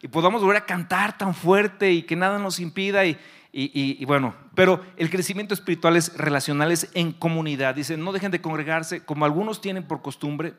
y 0.00 0.08
podamos 0.08 0.42
volver 0.42 0.58
a 0.58 0.66
cantar 0.66 1.16
tan 1.16 1.34
fuerte 1.34 1.92
y 1.92 2.02
que 2.02 2.16
nada 2.16 2.38
nos 2.38 2.60
impida 2.60 3.04
y, 3.06 3.18
y, 3.52 3.70
y, 4.00 4.04
bueno, 4.04 4.34
pero 4.54 4.84
el 4.96 5.10
crecimiento 5.10 5.54
espiritual 5.54 5.96
es 5.96 6.16
relacionales 6.16 6.90
en 6.94 7.12
comunidad. 7.12 7.74
Dice, 7.74 7.96
no 7.96 8.12
dejen 8.12 8.32
de 8.32 8.40
congregarse 8.40 9.04
como 9.04 9.24
algunos 9.24 9.60
tienen 9.60 9.86
por 9.86 10.02
costumbre, 10.02 10.54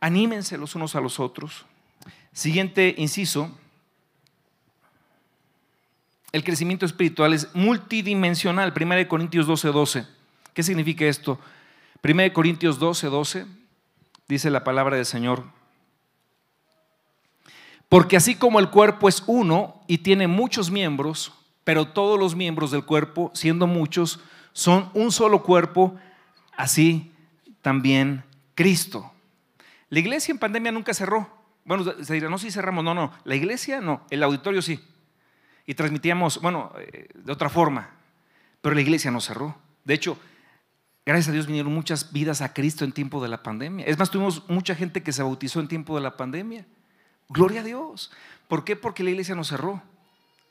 anímense 0.00 0.58
los 0.58 0.74
unos 0.74 0.94
a 0.94 1.00
los 1.00 1.20
otros. 1.20 1.64
Siguiente 2.32 2.94
inciso, 2.98 3.50
el 6.32 6.44
crecimiento 6.44 6.84
espiritual 6.84 7.32
es 7.32 7.54
multidimensional. 7.54 8.74
1 8.78 9.08
Corintios 9.08 9.46
12, 9.46 9.68
12. 9.68 10.06
¿Qué 10.52 10.62
significa 10.62 11.06
esto? 11.06 11.38
1 12.02 12.32
Corintios 12.32 12.78
12, 12.78 13.06
12 13.06 13.46
dice 14.28 14.50
la 14.50 14.64
palabra 14.64 14.96
del 14.96 15.06
Señor. 15.06 15.44
Porque 17.88 18.16
así 18.16 18.34
como 18.34 18.58
el 18.58 18.70
cuerpo 18.70 19.08
es 19.08 19.22
uno 19.26 19.80
y 19.86 19.98
tiene 19.98 20.26
muchos 20.26 20.70
miembros, 20.70 21.32
pero 21.64 21.88
todos 21.88 22.18
los 22.18 22.34
miembros 22.34 22.70
del 22.70 22.84
cuerpo, 22.84 23.30
siendo 23.32 23.66
muchos, 23.66 24.20
son 24.52 24.90
un 24.94 25.12
solo 25.12 25.42
cuerpo, 25.42 25.96
así 26.56 27.12
también 27.62 28.24
Cristo. 28.54 29.12
La 29.88 29.98
iglesia 29.98 30.32
en 30.32 30.38
pandemia 30.38 30.72
nunca 30.72 30.94
cerró. 30.94 31.28
Bueno, 31.64 31.84
se 32.02 32.14
dirá, 32.14 32.28
no, 32.28 32.38
sí 32.38 32.50
cerramos, 32.50 32.84
no, 32.84 32.94
no. 32.94 33.12
La 33.24 33.34
iglesia 33.34 33.80
no, 33.80 34.06
el 34.10 34.22
auditorio 34.22 34.62
sí 34.62 34.80
y 35.66 35.74
transmitíamos, 35.74 36.40
bueno, 36.40 36.72
eh, 36.78 37.08
de 37.12 37.32
otra 37.32 37.48
forma, 37.48 37.90
pero 38.60 38.74
la 38.74 38.80
iglesia 38.80 39.10
no 39.10 39.20
cerró. 39.20 39.56
De 39.84 39.94
hecho, 39.94 40.16
gracias 41.04 41.28
a 41.28 41.32
Dios 41.32 41.46
vinieron 41.46 41.72
muchas 41.72 42.12
vidas 42.12 42.40
a 42.40 42.52
Cristo 42.52 42.84
en 42.84 42.92
tiempo 42.92 43.20
de 43.22 43.28
la 43.28 43.42
pandemia. 43.42 43.84
Es 43.84 43.98
más, 43.98 44.10
tuvimos 44.10 44.48
mucha 44.48 44.74
gente 44.74 45.02
que 45.02 45.12
se 45.12 45.22
bautizó 45.22 45.60
en 45.60 45.68
tiempo 45.68 45.96
de 45.96 46.02
la 46.02 46.16
pandemia. 46.16 46.64
Gloria 47.28 47.60
a 47.60 47.64
Dios. 47.64 48.12
¿Por 48.46 48.64
qué? 48.64 48.76
Porque 48.76 49.02
la 49.02 49.10
iglesia 49.10 49.34
no 49.34 49.42
cerró. 49.42 49.82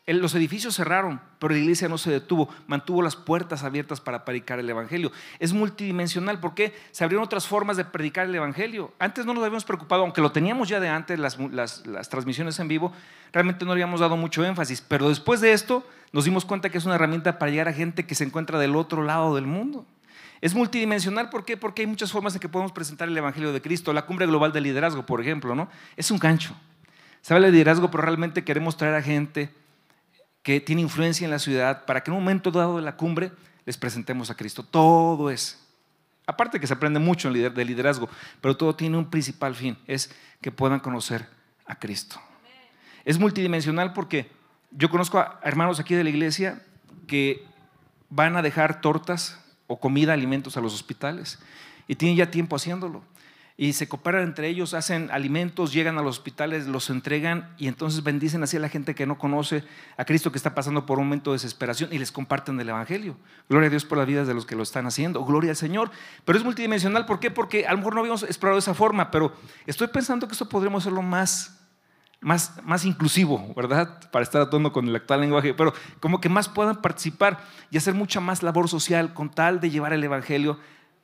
Los 0.07 0.35
edificios 0.35 0.75
cerraron, 0.75 1.19
pero 1.39 1.53
la 1.53 1.59
iglesia 1.59 1.87
no 1.89 1.97
se 1.97 2.11
detuvo, 2.11 2.47
mantuvo 2.67 3.01
las 3.01 3.15
puertas 3.15 3.63
abiertas 3.63 3.99
para 3.99 4.23
predicar 4.23 4.59
el 4.59 4.69
Evangelio. 4.69 5.11
Es 5.39 5.51
multidimensional 5.51 6.39
porque 6.39 6.75
se 6.91 7.03
abrieron 7.03 7.25
otras 7.25 7.47
formas 7.47 7.75
de 7.75 7.85
predicar 7.85 8.27
el 8.27 8.35
Evangelio. 8.35 8.93
Antes 8.99 9.25
no 9.25 9.33
nos 9.33 9.43
habíamos 9.43 9.65
preocupado, 9.65 10.03
aunque 10.03 10.21
lo 10.21 10.31
teníamos 10.31 10.69
ya 10.69 10.79
de 10.79 10.89
antes, 10.89 11.17
las, 11.17 11.39
las, 11.39 11.87
las 11.87 12.09
transmisiones 12.09 12.59
en 12.59 12.67
vivo, 12.67 12.93
realmente 13.33 13.65
no 13.65 13.71
habíamos 13.71 13.99
dado 13.99 14.15
mucho 14.15 14.45
énfasis. 14.45 14.79
Pero 14.81 15.09
después 15.09 15.41
de 15.41 15.53
esto 15.53 15.83
nos 16.11 16.25
dimos 16.25 16.45
cuenta 16.45 16.69
que 16.69 16.77
es 16.77 16.85
una 16.85 16.95
herramienta 16.95 17.39
para 17.39 17.49
llegar 17.49 17.67
a 17.67 17.73
gente 17.73 18.05
que 18.05 18.13
se 18.13 18.25
encuentra 18.25 18.59
del 18.59 18.75
otro 18.75 19.01
lado 19.01 19.33
del 19.33 19.47
mundo. 19.47 19.87
Es 20.39 20.53
multidimensional, 20.53 21.31
¿por 21.31 21.45
qué? 21.45 21.57
Porque 21.57 21.81
hay 21.81 21.87
muchas 21.87 22.11
formas 22.11 22.35
en 22.35 22.41
que 22.41 22.49
podemos 22.49 22.71
presentar 22.71 23.07
el 23.07 23.17
Evangelio 23.17 23.51
de 23.51 23.59
Cristo. 23.59 23.91
La 23.91 24.05
cumbre 24.05 24.27
global 24.27 24.51
de 24.51 24.61
liderazgo, 24.61 25.03
por 25.03 25.19
ejemplo, 25.19 25.55
¿no? 25.55 25.67
Es 25.97 26.11
un 26.11 26.19
gancho. 26.19 26.55
Se 27.21 27.33
habla 27.33 27.47
de 27.47 27.53
liderazgo, 27.53 27.89
pero 27.89 28.03
realmente 28.03 28.43
queremos 28.43 28.77
traer 28.77 28.93
a 28.93 29.01
gente 29.01 29.49
que 30.45 30.61
tiene 30.61 30.83
influencia 30.83 31.25
en 31.25 31.31
la 31.31 31.39
ciudad 31.39 31.85
para 31.85 32.03
que 32.03 32.11
en 32.11 32.17
un 32.17 32.23
momento 32.23 32.51
dado 32.51 32.75
de 32.75 32.83
la 32.83 32.95
cumbre 32.95 33.31
les 33.65 33.77
presentemos 33.77 34.29
a 34.29 34.35
Cristo. 34.35 34.61
Todo 34.61 35.31
es. 35.31 35.59
Aparte 36.27 36.59
que 36.59 36.67
se 36.67 36.73
aprende 36.75 36.99
mucho 36.99 37.33
de 37.33 37.65
liderazgo, 37.65 38.07
pero 38.41 38.55
todo 38.55 38.75
tiene 38.75 38.95
un 38.95 39.09
principal 39.09 39.55
fin, 39.55 39.75
es 39.87 40.13
que 40.41 40.51
puedan 40.51 40.79
conocer 40.79 41.27
a 41.65 41.73
Cristo. 41.79 42.21
Es 43.05 43.17
multidimensional 43.17 43.91
porque 43.93 44.29
yo 44.69 44.91
conozco 44.91 45.17
a 45.17 45.39
hermanos 45.41 45.79
aquí 45.79 45.95
de 45.95 46.03
la 46.03 46.11
iglesia 46.11 46.61
que 47.07 47.43
van 48.11 48.35
a 48.35 48.43
dejar 48.43 48.81
tortas 48.81 49.43
o 49.65 49.79
comida, 49.79 50.13
alimentos 50.13 50.57
a 50.57 50.61
los 50.61 50.75
hospitales 50.75 51.39
y 51.87 51.95
tienen 51.95 52.17
ya 52.17 52.29
tiempo 52.29 52.55
haciéndolo 52.55 53.01
y 53.57 53.71
se 53.73 53.87
cooperan 53.87 54.23
entre 54.23 54.49
ellos, 54.49 54.73
hacen 54.73 55.09
alimentos, 55.11 55.71
llegan 55.71 55.97
a 55.97 56.01
los 56.01 56.17
hospitales, 56.17 56.67
los 56.67 56.89
entregan 56.89 57.53
y 57.57 57.69
entonces 57.69 58.03
bendicen 58.03 58.43
así 58.43 58.57
a 58.57 58.59
la 58.59 58.67
gente 58.67 58.95
que 58.95 59.05
no 59.05 59.17
conoce 59.17 59.63
a 59.95 60.03
Cristo, 60.03 60.29
que 60.29 60.37
está 60.37 60.53
pasando 60.53 60.85
por 60.85 60.99
un 60.99 61.05
momento 61.05 61.31
de 61.31 61.35
desesperación 61.35 61.93
y 61.93 61.97
les 61.97 62.11
comparten 62.11 62.59
el 62.59 62.67
Evangelio. 62.67 63.15
Gloria 63.47 63.67
a 63.67 63.69
Dios 63.69 63.85
por 63.85 63.97
las 63.97 64.07
vidas 64.07 64.27
de 64.27 64.33
los 64.33 64.45
que 64.45 64.57
lo 64.57 64.63
están 64.63 64.87
haciendo, 64.87 65.23
gloria 65.23 65.51
al 65.51 65.55
Señor. 65.55 65.89
Pero 66.25 66.37
es 66.37 66.43
multidimensional, 66.43 67.05
¿por 67.05 67.21
qué? 67.21 67.31
Porque 67.31 67.65
a 67.65 67.71
lo 67.71 67.77
mejor 67.77 67.93
no 67.93 68.01
habíamos 68.01 68.23
explorado 68.23 68.59
esa 68.59 68.73
forma, 68.73 69.09
pero 69.09 69.33
estoy 69.65 69.87
pensando 69.87 70.27
que 70.27 70.33
esto 70.33 70.49
podríamos 70.49 70.83
hacerlo 70.83 71.01
más, 71.01 71.57
más, 72.19 72.61
más 72.65 72.83
inclusivo, 72.83 73.53
¿verdad? 73.55 74.01
Para 74.11 74.23
estar 74.23 74.41
actuando 74.41 74.73
con 74.73 74.85
el 74.85 74.95
actual 74.97 75.21
lenguaje, 75.21 75.53
pero 75.53 75.73
como 76.01 76.19
que 76.19 76.27
más 76.27 76.49
puedan 76.49 76.81
participar 76.81 77.39
y 77.71 77.77
hacer 77.77 77.93
mucha 77.93 78.19
más 78.19 78.43
labor 78.43 78.67
social 78.67 79.13
con 79.13 79.31
tal 79.31 79.61
de 79.61 79.69
llevar 79.69 79.93
el 79.93 80.03
Evangelio 80.03 80.59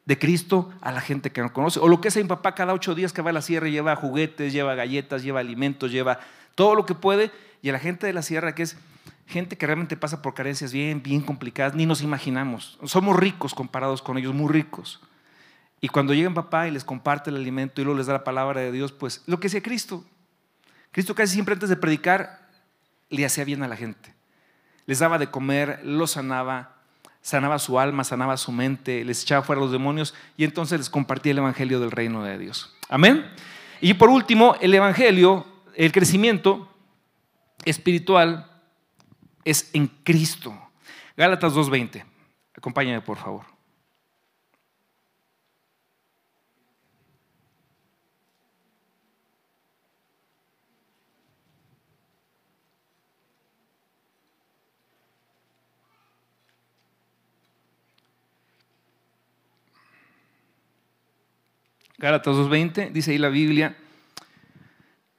de 0.05 0.17
Cristo 0.17 0.71
a 0.81 0.91
la 0.91 1.01
gente 1.01 1.31
que 1.31 1.41
no 1.41 1.53
conoce. 1.53 1.79
O 1.79 1.87
lo 1.87 2.01
que 2.01 2.07
hace 2.07 2.21
mi 2.21 2.27
papá 2.27 2.55
cada 2.55 2.73
ocho 2.73 2.95
días 2.95 3.13
que 3.13 3.21
va 3.21 3.29
a 3.29 3.33
la 3.33 3.41
sierra 3.41 3.67
lleva 3.67 3.95
juguetes, 3.95 4.53
lleva 4.53 4.75
galletas, 4.75 5.23
lleva 5.23 5.39
alimentos, 5.39 5.91
lleva 5.91 6.19
todo 6.55 6.75
lo 6.75 6.85
que 6.85 6.95
puede. 6.95 7.31
Y 7.61 7.69
a 7.69 7.73
la 7.73 7.79
gente 7.79 8.07
de 8.07 8.13
la 8.13 8.21
sierra 8.21 8.55
que 8.55 8.63
es 8.63 8.77
gente 9.27 9.57
que 9.57 9.65
realmente 9.65 9.95
pasa 9.95 10.21
por 10.21 10.33
carencias 10.33 10.73
bien, 10.73 11.01
bien 11.01 11.21
complicadas, 11.21 11.73
ni 11.73 11.85
nos 11.85 12.01
imaginamos. 12.01 12.77
Somos 12.83 13.15
ricos 13.15 13.53
comparados 13.53 14.01
con 14.01 14.17
ellos, 14.17 14.33
muy 14.33 14.51
ricos. 14.51 14.99
Y 15.79 15.87
cuando 15.87 16.13
llega 16.13 16.31
papá 16.31 16.67
y 16.67 16.71
les 16.71 16.83
comparte 16.83 17.31
el 17.31 17.37
alimento 17.37 17.81
y 17.81 17.83
luego 17.83 17.97
les 17.97 18.07
da 18.07 18.13
la 18.13 18.23
palabra 18.23 18.61
de 18.61 18.71
Dios, 18.71 18.91
pues 18.91 19.23
lo 19.25 19.39
que 19.39 19.47
hacía 19.47 19.63
Cristo. 19.63 20.05
Cristo 20.91 21.15
casi 21.15 21.33
siempre 21.33 21.53
antes 21.53 21.69
de 21.69 21.77
predicar 21.77 22.47
le 23.09 23.25
hacía 23.25 23.45
bien 23.45 23.63
a 23.63 23.67
la 23.67 23.77
gente. 23.77 24.13
Les 24.85 24.99
daba 24.99 25.17
de 25.17 25.31
comer, 25.31 25.79
los 25.83 26.11
sanaba, 26.11 26.80
sanaba 27.21 27.59
su 27.59 27.79
alma, 27.79 28.03
sanaba 28.03 28.37
su 28.37 28.51
mente, 28.51 29.03
les 29.05 29.23
echaba 29.23 29.43
fuera 29.43 29.61
los 29.61 29.71
demonios 29.71 30.13
y 30.37 30.43
entonces 30.43 30.79
les 30.79 30.89
compartía 30.89 31.31
el 31.31 31.37
Evangelio 31.39 31.79
del 31.79 31.91
reino 31.91 32.23
de 32.23 32.37
Dios. 32.37 32.75
Amén. 32.89 33.25
Y 33.79 33.93
por 33.93 34.09
último, 34.09 34.55
el 34.61 34.73
Evangelio, 34.73 35.45
el 35.75 35.91
crecimiento 35.91 36.69
espiritual 37.65 38.51
es 39.43 39.69
en 39.73 39.87
Cristo. 39.87 40.57
Gálatas 41.15 41.53
2.20. 41.53 42.03
Acompáñame, 42.55 43.01
por 43.01 43.17
favor. 43.17 43.50
Gálatas 62.01 62.35
2.20, 62.35 62.91
dice 62.91 63.11
ahí 63.11 63.19
la 63.19 63.29
Biblia, 63.29 63.77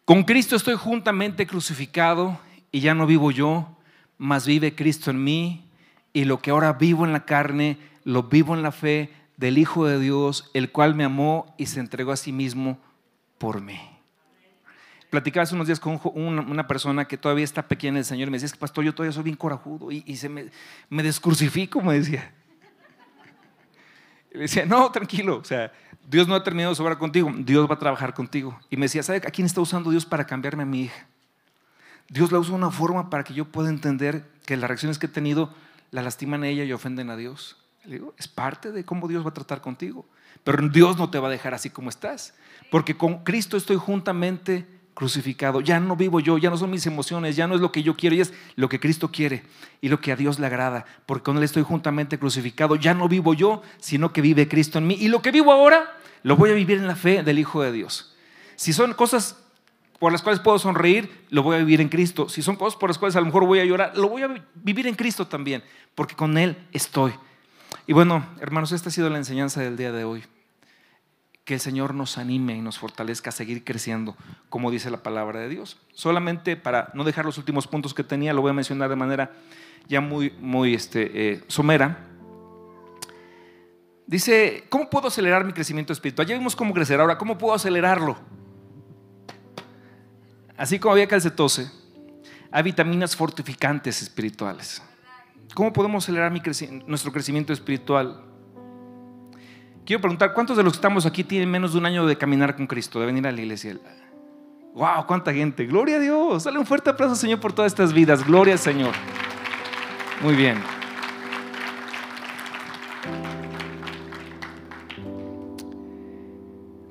con 0.04 0.24
Cristo 0.24 0.56
estoy 0.56 0.74
juntamente 0.74 1.46
crucificado 1.46 2.40
y 2.72 2.80
ya 2.80 2.92
no 2.92 3.06
vivo 3.06 3.30
yo, 3.30 3.78
mas 4.18 4.46
vive 4.48 4.74
Cristo 4.74 5.12
en 5.12 5.22
mí 5.22 5.70
y 6.12 6.24
lo 6.24 6.42
que 6.42 6.50
ahora 6.50 6.72
vivo 6.72 7.04
en 7.04 7.12
la 7.12 7.24
carne, 7.24 7.78
lo 8.02 8.24
vivo 8.24 8.56
en 8.56 8.64
la 8.64 8.72
fe 8.72 9.12
del 9.36 9.58
Hijo 9.58 9.86
de 9.86 10.00
Dios, 10.00 10.50
el 10.54 10.72
cual 10.72 10.96
me 10.96 11.04
amó 11.04 11.54
y 11.56 11.66
se 11.66 11.78
entregó 11.78 12.10
a 12.10 12.16
sí 12.16 12.32
mismo 12.32 12.80
por 13.38 13.60
mí. 13.60 13.78
Platicaba 15.08 15.44
hace 15.44 15.54
unos 15.54 15.68
días 15.68 15.78
con 15.78 16.00
una 16.04 16.66
persona 16.66 17.04
que 17.04 17.16
todavía 17.16 17.44
está 17.44 17.68
pequeña 17.68 17.90
en 17.90 17.96
el 17.98 18.04
Señor 18.04 18.26
y 18.26 18.32
me 18.32 18.38
decía, 18.38 18.46
es 18.46 18.54
que 18.54 18.58
pastor, 18.58 18.84
yo 18.84 18.92
todavía 18.92 19.12
soy 19.12 19.22
bien 19.22 19.36
corajudo 19.36 19.92
y, 19.92 20.18
me, 20.28 20.46
me 20.90 21.04
descrucifico, 21.04 21.80
me 21.80 21.94
decía. 21.94 22.34
Y 24.32 24.38
le 24.38 24.42
decía, 24.42 24.64
no, 24.64 24.90
tranquilo, 24.90 25.38
o 25.38 25.44
sea, 25.44 25.72
Dios 26.08 26.26
no 26.26 26.34
ha 26.34 26.42
terminado 26.42 26.74
su 26.74 26.82
obra 26.82 26.98
contigo, 26.98 27.32
Dios 27.38 27.68
va 27.68 27.74
a 27.74 27.78
trabajar 27.78 28.14
contigo. 28.14 28.58
Y 28.70 28.76
me 28.76 28.86
decía, 28.86 29.02
¿sabe 29.02 29.18
a 29.18 29.30
quién 29.30 29.46
está 29.46 29.60
usando 29.60 29.90
Dios 29.90 30.06
para 30.06 30.26
cambiarme 30.26 30.62
a 30.62 30.66
mi 30.66 30.82
hija? 30.82 31.06
Dios 32.08 32.32
la 32.32 32.38
usa 32.38 32.50
de 32.50 32.56
una 32.56 32.70
forma 32.70 33.10
para 33.10 33.24
que 33.24 33.34
yo 33.34 33.46
pueda 33.46 33.68
entender 33.68 34.24
que 34.44 34.56
las 34.56 34.68
reacciones 34.68 34.98
que 34.98 35.06
he 35.06 35.08
tenido 35.08 35.54
la 35.90 36.02
lastiman 36.02 36.42
a 36.42 36.48
ella 36.48 36.64
y 36.64 36.72
ofenden 36.72 37.10
a 37.10 37.16
Dios. 37.16 37.56
Le 37.84 37.94
digo, 37.94 38.14
es 38.18 38.28
parte 38.28 38.72
de 38.72 38.84
cómo 38.84 39.08
Dios 39.08 39.24
va 39.24 39.30
a 39.30 39.34
tratar 39.34 39.60
contigo. 39.60 40.06
Pero 40.44 40.68
Dios 40.68 40.96
no 40.96 41.10
te 41.10 41.18
va 41.18 41.28
a 41.28 41.30
dejar 41.30 41.54
así 41.54 41.70
como 41.70 41.88
estás. 41.88 42.34
Porque 42.70 42.96
con 42.96 43.24
Cristo 43.24 43.56
estoy 43.56 43.76
juntamente 43.76 44.66
crucificado. 44.94 45.60
Ya 45.60 45.80
no 45.80 45.96
vivo 45.96 46.20
yo, 46.20 46.38
ya 46.38 46.50
no 46.50 46.56
son 46.56 46.70
mis 46.70 46.86
emociones, 46.86 47.36
ya 47.36 47.46
no 47.46 47.54
es 47.54 47.60
lo 47.60 47.72
que 47.72 47.82
yo 47.82 47.96
quiero, 47.96 48.16
ya 48.16 48.22
es 48.22 48.32
lo 48.56 48.68
que 48.68 48.80
Cristo 48.80 49.10
quiere 49.10 49.42
y 49.80 49.88
lo 49.88 50.00
que 50.00 50.12
a 50.12 50.16
Dios 50.16 50.38
le 50.38 50.46
agrada. 50.46 50.84
Porque 51.06 51.24
con 51.24 51.36
Él 51.36 51.42
estoy 51.42 51.62
juntamente 51.62 52.18
crucificado. 52.18 52.76
Ya 52.76 52.94
no 52.94 53.08
vivo 53.08 53.34
yo, 53.34 53.62
sino 53.78 54.12
que 54.12 54.20
vive 54.20 54.48
Cristo 54.48 54.78
en 54.78 54.86
mí. 54.86 54.96
Y 54.98 55.08
lo 55.08 55.22
que 55.22 55.30
vivo 55.30 55.52
ahora, 55.52 55.96
lo 56.22 56.36
voy 56.36 56.50
a 56.50 56.54
vivir 56.54 56.78
en 56.78 56.86
la 56.86 56.96
fe 56.96 57.22
del 57.22 57.38
Hijo 57.38 57.62
de 57.62 57.72
Dios. 57.72 58.14
Si 58.56 58.72
son 58.72 58.94
cosas 58.94 59.36
por 59.98 60.12
las 60.12 60.22
cuales 60.22 60.40
puedo 60.40 60.58
sonreír, 60.58 61.26
lo 61.30 61.42
voy 61.42 61.56
a 61.56 61.58
vivir 61.60 61.80
en 61.80 61.88
Cristo. 61.88 62.28
Si 62.28 62.42
son 62.42 62.56
cosas 62.56 62.78
por 62.78 62.90
las 62.90 62.98
cuales 62.98 63.16
a 63.16 63.20
lo 63.20 63.26
mejor 63.26 63.46
voy 63.46 63.60
a 63.60 63.64
llorar, 63.64 63.96
lo 63.96 64.08
voy 64.08 64.22
a 64.22 64.44
vivir 64.54 64.86
en 64.86 64.94
Cristo 64.94 65.26
también, 65.28 65.62
porque 65.94 66.16
con 66.16 66.36
Él 66.38 66.56
estoy. 66.72 67.12
Y 67.86 67.92
bueno, 67.92 68.26
hermanos, 68.40 68.72
esta 68.72 68.88
ha 68.88 68.92
sido 68.92 69.08
la 69.10 69.18
enseñanza 69.18 69.60
del 69.60 69.76
día 69.76 69.92
de 69.92 70.04
hoy 70.04 70.24
que 71.44 71.54
el 71.54 71.60
Señor 71.60 71.94
nos 71.94 72.18
anime 72.18 72.56
y 72.56 72.60
nos 72.60 72.78
fortalezca 72.78 73.30
a 73.30 73.32
seguir 73.32 73.64
creciendo, 73.64 74.16
como 74.48 74.70
dice 74.70 74.90
la 74.90 75.02
palabra 75.02 75.40
de 75.40 75.48
Dios. 75.48 75.78
Solamente 75.92 76.56
para 76.56 76.90
no 76.94 77.04
dejar 77.04 77.24
los 77.24 77.38
últimos 77.38 77.66
puntos 77.66 77.94
que 77.94 78.04
tenía, 78.04 78.32
lo 78.32 78.42
voy 78.42 78.50
a 78.50 78.54
mencionar 78.54 78.88
de 78.88 78.96
manera 78.96 79.32
ya 79.88 80.00
muy, 80.00 80.30
muy 80.40 80.74
este, 80.74 81.32
eh, 81.32 81.44
somera. 81.48 82.08
Dice, 84.06 84.64
¿cómo 84.68 84.88
puedo 84.88 85.08
acelerar 85.08 85.44
mi 85.44 85.52
crecimiento 85.52 85.92
espiritual? 85.92 86.28
Ya 86.28 86.36
vimos 86.36 86.54
cómo 86.54 86.72
crecer, 86.72 87.00
ahora, 87.00 87.18
¿cómo 87.18 87.38
puedo 87.38 87.54
acelerarlo? 87.54 88.16
Así 90.56 90.78
como 90.78 90.92
había 90.92 91.08
calcetose, 91.08 91.70
hay 92.52 92.62
vitaminas 92.62 93.16
fortificantes 93.16 94.00
espirituales. 94.02 94.82
¿Cómo 95.54 95.72
podemos 95.72 96.04
acelerar 96.04 96.32
nuestro 96.86 97.10
crecimiento 97.10 97.52
espiritual? 97.52 98.31
Quiero 99.84 100.00
preguntar, 100.00 100.32
¿cuántos 100.32 100.56
de 100.56 100.62
los 100.62 100.74
que 100.74 100.76
estamos 100.76 101.06
aquí 101.06 101.24
tienen 101.24 101.50
menos 101.50 101.72
de 101.72 101.78
un 101.78 101.86
año 101.86 102.06
de 102.06 102.16
caminar 102.16 102.54
con 102.54 102.68
Cristo, 102.68 103.00
de 103.00 103.06
venir 103.06 103.26
a 103.26 103.32
la 103.32 103.40
iglesia? 103.40 103.76
¡Wow! 104.74 105.06
¡Cuánta 105.06 105.34
gente! 105.34 105.66
¡Gloria 105.66 105.96
a 105.96 105.98
Dios! 105.98 106.44
Dale 106.44 106.58
un 106.58 106.66
fuerte 106.66 106.90
aplauso, 106.90 107.16
Señor, 107.16 107.40
por 107.40 107.52
todas 107.52 107.72
estas 107.72 107.92
vidas. 107.92 108.24
¡Gloria 108.24 108.56
Señor! 108.56 108.94
Muy 110.22 110.36
bien. 110.36 110.62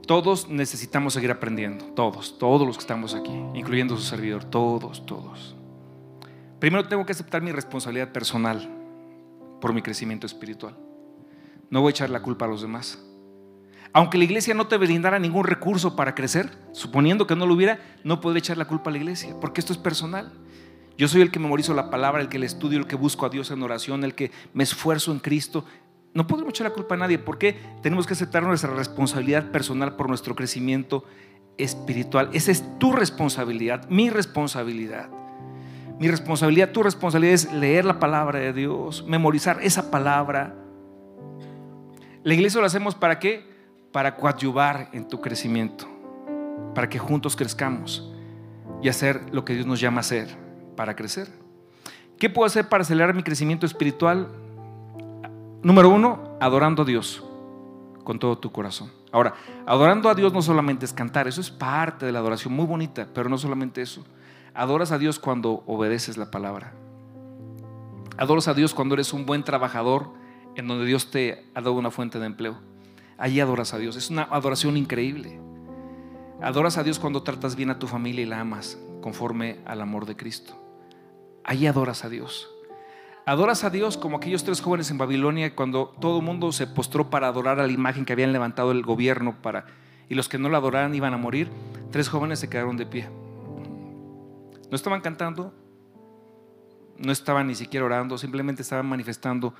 Todos 0.05 0.49
necesitamos 0.49 1.13
seguir 1.13 1.31
aprendiendo, 1.31 1.85
todos, 1.95 2.37
todos 2.37 2.67
los 2.67 2.75
que 2.75 2.81
estamos 2.81 3.15
aquí, 3.15 3.31
incluyendo 3.53 3.95
su 3.95 4.03
servidor, 4.03 4.43
todos, 4.43 5.05
todos. 5.05 5.55
Primero 6.59 6.85
tengo 6.89 7.05
que 7.05 7.13
aceptar 7.13 7.41
mi 7.41 7.53
responsabilidad 7.53 8.11
personal 8.11 8.69
por 9.61 9.73
mi 9.73 9.81
crecimiento 9.81 10.27
espiritual. 10.27 10.75
No 11.71 11.81
voy 11.81 11.89
a 11.89 11.91
echar 11.91 12.09
la 12.09 12.21
culpa 12.21 12.45
a 12.45 12.49
los 12.49 12.61
demás. 12.61 12.99
Aunque 13.93 14.17
la 14.17 14.25
iglesia 14.25 14.53
no 14.53 14.67
te 14.67 14.77
brindara 14.77 15.19
ningún 15.19 15.45
recurso 15.45 15.95
para 15.95 16.13
crecer, 16.13 16.49
suponiendo 16.73 17.27
que 17.27 17.35
no 17.35 17.45
lo 17.45 17.53
hubiera, 17.53 17.79
no 18.03 18.21
podré 18.21 18.39
echar 18.39 18.57
la 18.57 18.65
culpa 18.65 18.89
a 18.89 18.93
la 18.93 18.99
iglesia, 18.99 19.35
porque 19.39 19.61
esto 19.61 19.73
es 19.73 19.79
personal. 19.79 20.33
Yo 20.97 21.07
soy 21.07 21.21
el 21.21 21.31
que 21.31 21.39
memorizo 21.39 21.73
la 21.73 21.89
palabra, 21.89 22.21
el 22.21 22.29
que 22.29 22.39
le 22.39 22.45
estudio, 22.45 22.77
el 22.77 22.87
que 22.87 22.95
busco 22.95 23.25
a 23.25 23.29
Dios 23.29 23.51
en 23.51 23.63
oración, 23.63 24.03
el 24.03 24.15
que 24.15 24.31
me 24.53 24.63
esfuerzo 24.63 25.13
en 25.13 25.19
Cristo. 25.19 25.65
No 26.13 26.27
podemos 26.27 26.51
echar 26.51 26.67
la 26.67 26.73
culpa 26.73 26.95
a 26.95 26.99
nadie, 26.99 27.19
porque 27.19 27.57
tenemos 27.81 28.05
que 28.05 28.13
aceptar 28.13 28.43
nuestra 28.43 28.73
responsabilidad 28.73 29.49
personal 29.51 29.95
por 29.95 30.09
nuestro 30.09 30.35
crecimiento 30.35 31.05
espiritual. 31.57 32.29
Esa 32.33 32.51
es 32.51 32.63
tu 32.79 32.91
responsabilidad, 32.91 33.89
mi 33.89 34.09
responsabilidad. 34.09 35.09
Mi 35.99 36.09
responsabilidad, 36.09 36.71
tu 36.71 36.83
responsabilidad 36.83 37.33
es 37.33 37.53
leer 37.53 37.85
la 37.85 37.99
palabra 37.99 38.39
de 38.39 38.51
Dios, 38.53 39.05
memorizar 39.07 39.59
esa 39.61 39.89
palabra, 39.89 40.60
la 42.23 42.33
iglesia 42.33 42.59
lo 42.59 42.67
hacemos 42.67 42.95
para 42.95 43.19
qué? 43.19 43.49
Para 43.91 44.15
coadyuvar 44.15 44.89
en 44.93 45.07
tu 45.07 45.21
crecimiento, 45.21 45.87
para 46.75 46.89
que 46.89 46.99
juntos 46.99 47.35
crezcamos 47.35 48.11
y 48.81 48.89
hacer 48.89 49.33
lo 49.33 49.43
que 49.43 49.53
Dios 49.53 49.65
nos 49.65 49.79
llama 49.79 49.97
a 49.97 50.01
hacer 50.01 50.27
para 50.75 50.95
crecer. 50.95 51.27
¿Qué 52.17 52.29
puedo 52.29 52.45
hacer 52.45 52.69
para 52.69 52.83
acelerar 52.83 53.15
mi 53.15 53.23
crecimiento 53.23 53.65
espiritual? 53.65 54.27
Número 55.63 55.89
uno, 55.89 56.37
adorando 56.39 56.83
a 56.83 56.85
Dios 56.85 57.23
con 58.03 58.19
todo 58.19 58.37
tu 58.37 58.51
corazón. 58.51 58.91
Ahora, 59.11 59.33
adorando 59.65 60.09
a 60.09 60.15
Dios 60.15 60.31
no 60.31 60.41
solamente 60.41 60.85
es 60.85 60.93
cantar, 60.93 61.27
eso 61.27 61.41
es 61.41 61.51
parte 61.51 62.05
de 62.05 62.11
la 62.11 62.19
adoración, 62.19 62.53
muy 62.53 62.65
bonita, 62.65 63.07
pero 63.13 63.29
no 63.29 63.37
solamente 63.37 63.81
eso. 63.81 64.05
Adoras 64.53 64.91
a 64.91 64.97
Dios 64.97 65.19
cuando 65.19 65.63
obedeces 65.65 66.17
la 66.17 66.29
palabra. 66.31 66.73
Adoras 68.17 68.47
a 68.47 68.53
Dios 68.53 68.73
cuando 68.73 68.95
eres 68.95 69.13
un 69.13 69.25
buen 69.25 69.43
trabajador 69.43 70.20
en 70.55 70.67
donde 70.67 70.85
Dios 70.85 71.11
te 71.11 71.45
ha 71.53 71.61
dado 71.61 71.73
una 71.73 71.91
fuente 71.91 72.19
de 72.19 72.25
empleo. 72.25 72.57
Allí 73.17 73.39
adoras 73.39 73.73
a 73.73 73.77
Dios. 73.77 73.95
Es 73.95 74.09
una 74.09 74.23
adoración 74.23 74.77
increíble. 74.77 75.39
Adoras 76.41 76.77
a 76.77 76.83
Dios 76.83 76.99
cuando 76.99 77.23
tratas 77.23 77.55
bien 77.55 77.69
a 77.69 77.79
tu 77.79 77.87
familia 77.87 78.23
y 78.23 78.25
la 78.25 78.39
amas 78.39 78.79
conforme 79.01 79.59
al 79.65 79.81
amor 79.81 80.05
de 80.05 80.15
Cristo. 80.15 80.57
Allí 81.43 81.67
adoras 81.67 82.03
a 82.03 82.09
Dios. 82.09 82.49
Adoras 83.25 83.63
a 83.63 83.69
Dios 83.69 83.97
como 83.97 84.17
aquellos 84.17 84.43
tres 84.43 84.61
jóvenes 84.61 84.89
en 84.89 84.97
Babilonia 84.97 85.55
cuando 85.55 85.93
todo 85.99 86.19
el 86.19 86.25
mundo 86.25 86.51
se 86.51 86.65
postró 86.65 87.11
para 87.11 87.27
adorar 87.27 87.59
a 87.59 87.67
la 87.67 87.71
imagen 87.71 88.05
que 88.05 88.13
habían 88.13 88.33
levantado 88.33 88.71
el 88.71 88.81
gobierno 88.81 89.41
para 89.41 89.67
y 90.09 90.15
los 90.15 90.27
que 90.27 90.39
no 90.39 90.49
la 90.49 90.57
adoraran 90.57 90.95
iban 90.95 91.13
a 91.13 91.17
morir. 91.17 91.49
Tres 91.91 92.09
jóvenes 92.09 92.39
se 92.39 92.49
quedaron 92.49 92.77
de 92.77 92.87
pie. 92.87 93.07
No 94.69 94.75
estaban 94.75 95.01
cantando, 95.01 95.53
no 96.97 97.11
estaban 97.11 97.47
ni 97.47 97.55
siquiera 97.55 97.85
orando, 97.85 98.17
simplemente 98.17 98.61
estaban 98.61 98.87
manifestando 98.87 99.53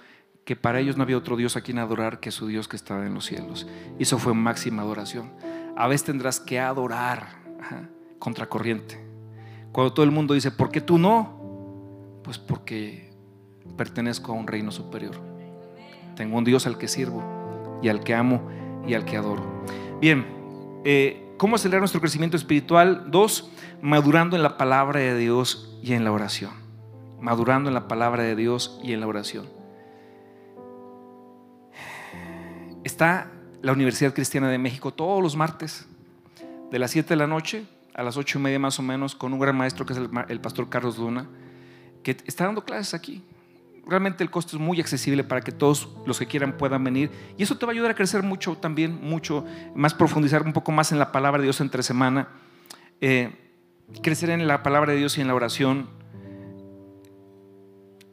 que 0.45 0.55
para 0.55 0.79
ellos 0.79 0.97
no 0.97 1.03
había 1.03 1.17
otro 1.17 1.37
Dios 1.37 1.55
a 1.55 1.61
quien 1.61 1.79
adorar 1.79 2.19
que 2.19 2.31
su 2.31 2.47
Dios 2.47 2.67
que 2.67 2.75
estaba 2.75 3.05
en 3.05 3.13
los 3.13 3.25
cielos. 3.25 3.67
Y 3.99 4.03
eso 4.03 4.17
fue 4.17 4.33
máxima 4.33 4.81
adoración. 4.81 5.31
A 5.75 5.87
veces 5.87 6.05
tendrás 6.05 6.39
que 6.39 6.59
adorar 6.59 7.41
contracorriente. 8.19 8.99
Cuando 9.71 9.93
todo 9.93 10.03
el 10.03 10.11
mundo 10.11 10.33
dice, 10.33 10.51
¿por 10.51 10.69
qué 10.69 10.81
tú 10.81 10.97
no? 10.97 12.19
Pues 12.23 12.37
porque 12.37 13.13
pertenezco 13.77 14.31
a 14.31 14.35
un 14.35 14.47
reino 14.47 14.71
superior. 14.71 15.15
Tengo 16.15 16.37
un 16.37 16.43
Dios 16.43 16.67
al 16.67 16.77
que 16.77 16.87
sirvo 16.87 17.79
y 17.81 17.89
al 17.89 18.03
que 18.03 18.13
amo 18.13 18.49
y 18.87 18.93
al 18.93 19.05
que 19.05 19.17
adoro. 19.17 19.63
Bien, 20.01 20.25
eh, 20.83 21.33
¿cómo 21.37 21.55
acelerar 21.55 21.81
nuestro 21.81 22.01
crecimiento 22.01 22.35
espiritual? 22.35 23.09
Dos, 23.09 23.51
madurando 23.81 24.35
en 24.35 24.43
la 24.43 24.57
palabra 24.57 24.99
de 24.99 25.17
Dios 25.17 25.77
y 25.81 25.93
en 25.93 26.03
la 26.03 26.11
oración. 26.11 26.51
Madurando 27.19 27.69
en 27.69 27.75
la 27.75 27.87
palabra 27.87 28.23
de 28.23 28.35
Dios 28.35 28.79
y 28.83 28.93
en 28.93 28.99
la 28.99 29.07
oración. 29.07 29.60
Está 32.91 33.31
la 33.61 33.71
Universidad 33.71 34.13
Cristiana 34.13 34.49
de 34.49 34.57
México 34.57 34.93
todos 34.93 35.23
los 35.23 35.35
martes, 35.35 35.85
de 36.71 36.79
las 36.79 36.91
7 36.91 37.09
de 37.09 37.15
la 37.15 37.27
noche 37.27 37.65
a 37.93 38.03
las 38.03 38.17
8 38.17 38.39
y 38.39 38.41
media 38.41 38.59
más 38.59 38.79
o 38.79 38.81
menos, 38.81 39.15
con 39.15 39.33
un 39.33 39.39
gran 39.39 39.55
maestro 39.55 39.85
que 39.85 39.93
es 39.93 39.99
el, 39.99 40.41
pastor 40.41 40.69
Carlos 40.69 40.97
Luna, 40.97 41.27
que 42.03 42.17
está 42.25 42.45
dando 42.45 42.63
clases 42.63 42.93
aquí. 42.93 43.23
realmente 43.85 44.23
el 44.23 44.29
costo 44.29 44.55
es 44.55 44.61
muy 44.61 44.79
accesible 44.79 45.23
para 45.23 45.41
que 45.41 45.51
todos 45.51 45.89
los 46.05 46.19
que 46.19 46.25
quieran 46.25 46.57
puedan 46.57 46.83
venir. 46.83 47.11
Y 47.37 47.43
eso 47.43 47.57
te 47.57 47.65
va 47.65 47.71
a 47.71 47.73
ayudar 47.73 47.91
a 47.91 47.95
crecer 47.95 48.23
mucho 48.23 48.55
también, 48.55 48.99
mucho, 49.01 49.45
más 49.75 49.93
profundizar 49.93 50.43
un 50.43 50.53
poco 50.53 50.71
más 50.71 50.91
en 50.91 50.99
la 50.99 51.11
palabra 51.11 51.39
de 51.39 51.45
Dios 51.45 51.59
entre 51.61 51.83
semana. 51.83 52.29
Eh, 53.01 53.35
crecer 54.01 54.29
en 54.29 54.47
la 54.47 54.63
palabra 54.63 54.93
de 54.93 54.99
Dios 54.99 55.17
y 55.17 55.21
en 55.21 55.27
la 55.27 55.35
oración. 55.35 55.89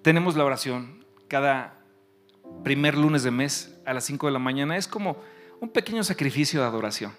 Tenemos 0.02 0.36
la 0.36 0.44
oración 0.44 1.04
cada 1.28 1.78
primer 2.64 2.96
lunes 2.96 3.22
de 3.22 3.30
mes 3.30 3.77
a 3.88 3.94
las 3.94 4.04
5 4.04 4.26
de 4.26 4.32
la 4.32 4.38
mañana. 4.38 4.76
Es 4.76 4.86
como 4.86 5.16
un 5.60 5.70
pequeño 5.70 6.04
sacrificio 6.04 6.60
de 6.60 6.66
adoración, 6.66 7.12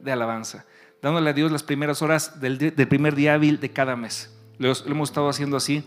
de 0.00 0.12
alabanza, 0.12 0.66
dándole 1.02 1.30
a 1.30 1.32
Dios 1.32 1.50
las 1.50 1.62
primeras 1.62 2.02
horas 2.02 2.40
del, 2.40 2.58
primer 2.88 3.14
día 3.14 3.34
hábil 3.34 3.58
de 3.58 3.70
cada 3.70 3.96
mes. 3.96 4.30
Lo, 4.58 4.72
hemos 4.86 5.10
estado 5.10 5.28
haciendo 5.28 5.56
así. 5.56 5.82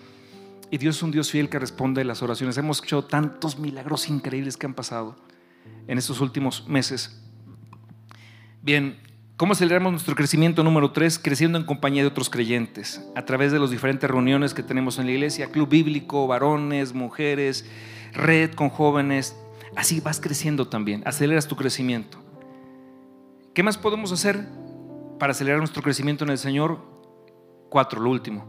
Y 0.72 0.78
Dios 0.78 0.98
es 0.98 1.04
un 1.04 1.12
Dios 1.12 1.32
fiel 1.32 1.50
que 1.50 1.58
responde 1.58 2.02
a 2.02 2.06
las 2.06 2.22
oraciones. 2.22 2.58
Hemos 2.58 2.84
hecho 2.84 3.04
tantos 3.04 3.58
milagros 3.58 4.08
increíbles 4.10 4.56
que 4.56 4.68
han 4.68 4.76
pasado 4.76 5.16
en 5.88 5.98
estos 5.98 6.22
últimos 6.22 6.68
meses. 6.68 7.22
Bien, 8.62 9.00
¿Cómo 9.40 9.54
aceleramos 9.54 9.94
nuestro 9.94 10.16
crecimiento 10.16 10.66
número 10.66 10.92
tres? 10.92 11.18
Creciendo 11.18 11.58
en 11.58 11.64
compañía 11.64 12.02
de 12.02 12.10
otros 12.10 12.30
creyentes, 12.30 13.02
a 13.16 13.24
través 13.24 13.54
de 13.54 13.60
las 13.60 13.70
diferentes 13.70 14.12
reuniones 14.12 14.54
que 14.54 14.64
tenemos 14.64 15.00
en 15.00 15.06
la 15.06 15.14
iglesia, 15.14 15.50
club 15.50 15.70
bíblico, 15.70 16.28
varones, 16.28 16.92
mujeres, 16.92 17.66
red 18.12 18.52
con 18.52 18.68
jóvenes. 18.68 19.38
Así 19.76 20.00
vas 20.00 20.20
creciendo 20.20 20.68
también, 20.68 21.04
aceleras 21.06 21.48
tu 21.48 21.56
crecimiento. 21.56 22.18
¿Qué 23.54 23.64
más 23.64 23.78
podemos 23.78 24.12
hacer 24.12 24.48
para 25.20 25.32
acelerar 25.32 25.60
nuestro 25.60 25.82
crecimiento 25.82 26.24
en 26.24 26.32
el 26.32 26.38
Señor? 26.38 26.80
Cuatro, 27.70 28.00
lo 28.00 28.10
último, 28.10 28.46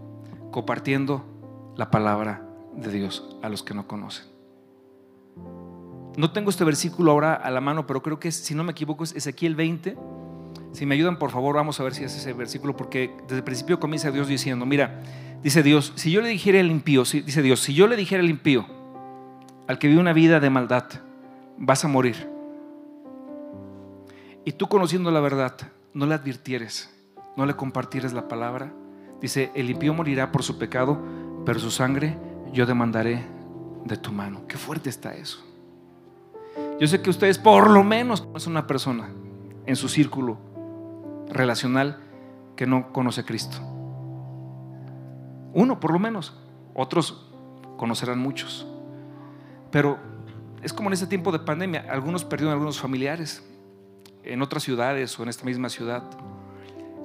compartiendo 0.51 1.25
la 1.77 1.91
palabra 1.91 2.47
de 2.75 2.91
Dios 2.91 3.37
a 3.43 3.49
los 3.49 3.62
que 3.62 3.75
no 3.75 3.87
conocen. 3.87 4.27
No 6.16 6.33
tengo 6.33 6.51
este 6.51 6.64
versículo 6.64 7.12
ahora 7.12 7.35
a 7.35 7.51
la 7.51 7.61
mano, 7.61 7.87
pero 7.87 8.03
creo 8.03 8.18
que 8.18 8.33
si 8.33 8.55
no 8.55 8.64
me 8.64 8.73
equivoco 8.73 9.05
es 9.05 9.14
Ezequiel 9.14 9.55
20 9.55 9.97
si 10.73 10.87
me 10.87 10.95
ayudan, 10.95 11.18
por 11.18 11.31
favor, 11.31 11.57
vamos 11.57 11.81
a 11.81 11.83
ver 11.83 11.95
si 11.95 12.05
es 12.05 12.14
ese 12.14 12.33
versículo, 12.33 12.77
porque 12.77 13.11
desde 13.23 13.39
el 13.39 13.45
principio 13.45 13.81
comienza 13.81 14.11
Dios 14.11 14.29
diciendo, 14.29 14.66
mira, 14.66 15.03
dice 15.43 15.62
Dios, 15.62 15.93
si 15.97 16.12
yo 16.12 16.21
le 16.21 16.29
dijera 16.29 16.61
al 16.61 16.71
impío, 16.71 17.03
dice 17.03 17.43
Dios, 17.43 17.61
si 17.61 17.75
yo 17.75 17.87
le 17.89 17.97
dijera 17.97 18.23
al 18.23 18.31
impío, 18.31 18.66
al 19.66 19.79
que 19.79 19.89
vive 19.89 20.01
una 20.01 20.12
vida 20.12 20.39
de 20.39 20.49
maldad, 20.51 20.85
vas 21.61 21.85
a 21.85 21.89
morir. 21.89 22.29
Y 24.45 24.53
tú 24.53 24.69
conociendo 24.69 25.11
la 25.13 25.21
verdad, 25.21 25.55
no 25.93 26.07
le 26.07 26.15
advirtieres, 26.15 26.91
no 27.37 27.47
le 27.47 27.55
compartieres 27.55 28.13
la 28.13 28.27
palabra. 28.27 28.73
Dice, 29.21 29.53
el 29.55 29.71
impío 29.71 29.95
morirá 29.95 30.33
por 30.33 30.43
su 30.43 30.59
pecado, 30.59 30.99
pero 31.45 31.61
su 31.61 31.71
sangre 31.71 32.19
yo 32.53 32.67
demandaré 32.67 33.25
de 33.85 33.97
tu 33.97 34.11
mano. 34.11 34.47
Qué 34.49 34.57
fuerte 34.57 34.89
está 34.89 35.15
eso. 35.15 35.45
Yo 36.81 36.87
sé 36.87 37.03
que 37.03 37.11
ustedes 37.11 37.39
por 37.39 37.71
lo 37.71 37.85
menos 37.85 38.27
es 38.35 38.47
una 38.47 38.67
persona 38.67 39.11
en 39.67 39.77
su 39.77 39.89
círculo 39.89 40.39
relacional 41.29 42.01
que 42.57 42.67
no 42.67 42.91
conoce 42.93 43.21
a 43.21 43.25
Cristo. 43.25 43.59
Uno, 45.53 45.79
por 45.79 45.93
lo 45.93 45.99
menos. 45.99 46.37
Otros 46.75 47.31
conocerán 47.77 48.19
muchos. 48.19 48.67
Pero 49.71 49.99
es 50.63 50.73
como 50.73 50.89
en 50.89 50.95
este 50.95 51.07
tiempo 51.07 51.33
de 51.33 51.41
pandemia. 51.41 51.87
Algunos 51.91 52.25
perdieron 52.25 52.53
algunos 52.53 52.81
familiares 52.81 53.43
en 54.25 54.43
otras 54.43 54.63
ciudades 54.63 55.19
o 55.19 55.23
en 55.23 55.29
esta 55.29 55.45
misma 55.45 55.69
ciudad. 55.69 56.03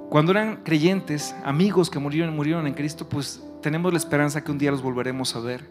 Cuando 0.10 0.32
eran 0.32 0.58
creyentes, 0.58 1.36
amigos 1.44 1.90
que 1.90 2.00
murieron, 2.00 2.36
murieron 2.36 2.68
en 2.68 2.74
Cristo, 2.74 3.10
pues 3.10 3.44
tenemos 3.62 3.92
la 3.92 3.98
esperanza 3.98 4.44
que 4.44 4.52
un 4.52 4.58
día 4.58 4.72
los 4.72 4.82
volveremos 4.82 5.36
a 5.36 5.40
ver 5.40 5.68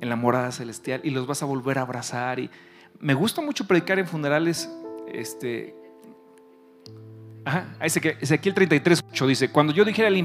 en 0.00 0.08
la 0.08 0.16
morada 0.16 0.52
celestial 0.52 1.00
y 1.04 1.10
los 1.10 1.26
vas 1.26 1.42
a 1.42 1.46
volver 1.46 1.78
a 1.78 1.82
abrazar. 1.82 2.38
Y 2.38 2.50
me 3.00 3.14
gusta 3.14 3.40
mucho 3.40 3.66
predicar 3.66 3.98
en 3.98 4.06
funerales 4.06 4.70
este, 5.12 5.74
Ajá, 7.44 7.74
Ezequiel 7.80 8.54
33, 8.54 9.02
8 9.12 9.26
dice, 9.26 9.50
cuando 9.50 9.72
yo 9.72 9.84
dijera 9.84 10.08
al 10.08 10.16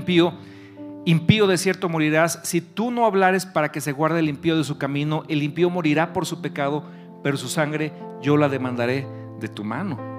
impío 1.06 1.48
de 1.48 1.58
cierto 1.58 1.88
morirás, 1.88 2.40
si 2.44 2.62
tú 2.62 2.92
no 2.92 3.06
hablares 3.06 3.46
para 3.46 3.72
que 3.72 3.82
se 3.82 3.92
guarde 3.92 4.20
el 4.20 4.30
impío 4.30 4.58
de 4.58 4.64
su 4.64 4.78
camino, 4.78 5.24
el 5.28 5.44
impío 5.44 5.70
morirá 5.70 6.14
por 6.14 6.26
su 6.26 6.42
pecado, 6.42 6.84
pero 7.24 7.38
su 7.38 7.48
sangre 7.48 7.94
yo 8.22 8.38
la 8.38 8.50
demandaré 8.50 9.08
de 9.40 9.48
tu 9.48 9.64
mano. 9.64 10.16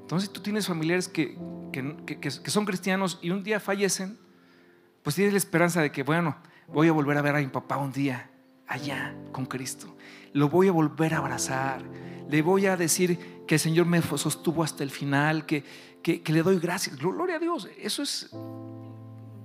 Entonces 0.00 0.30
tú 0.30 0.40
tienes 0.40 0.66
familiares 0.66 1.08
que, 1.08 1.36
que, 1.72 2.50
son 2.50 2.64
cristianos 2.64 3.18
y 3.20 3.30
un 3.30 3.42
día 3.42 3.60
fallecen, 3.60 4.18
pues 5.02 5.16
tienes 5.16 5.34
la 5.34 5.38
esperanza 5.38 5.82
de 5.82 5.92
que, 5.92 6.02
bueno, 6.02 6.36
voy 6.66 6.88
a 6.88 6.92
volver 6.92 7.18
a 7.18 7.22
ver 7.22 7.36
a 7.36 7.40
mi 7.40 7.46
papá 7.48 7.76
un 7.76 7.92
día 7.92 8.30
allá 8.66 9.14
con 9.32 9.44
Cristo. 9.44 9.94
Lo 10.32 10.48
voy 10.48 10.68
a 10.68 10.72
volver 10.72 11.14
a 11.14 11.18
abrazar. 11.18 11.82
Le 12.30 12.42
voy 12.42 12.66
a 12.66 12.76
decir 12.76 13.44
que 13.46 13.56
el 13.56 13.58
Señor 13.58 13.86
me 13.86 14.00
sostuvo 14.00 14.62
hasta 14.62 14.82
el 14.82 14.90
final, 14.90 15.46
que, 15.46 15.64
que, 16.02 16.22
le 16.26 16.42
doy 16.42 16.58
gracias. 16.58 16.96
Gloria 16.96 17.36
a 17.36 17.38
Dios. 17.38 17.68
Eso 17.80 18.02
es 18.02 18.30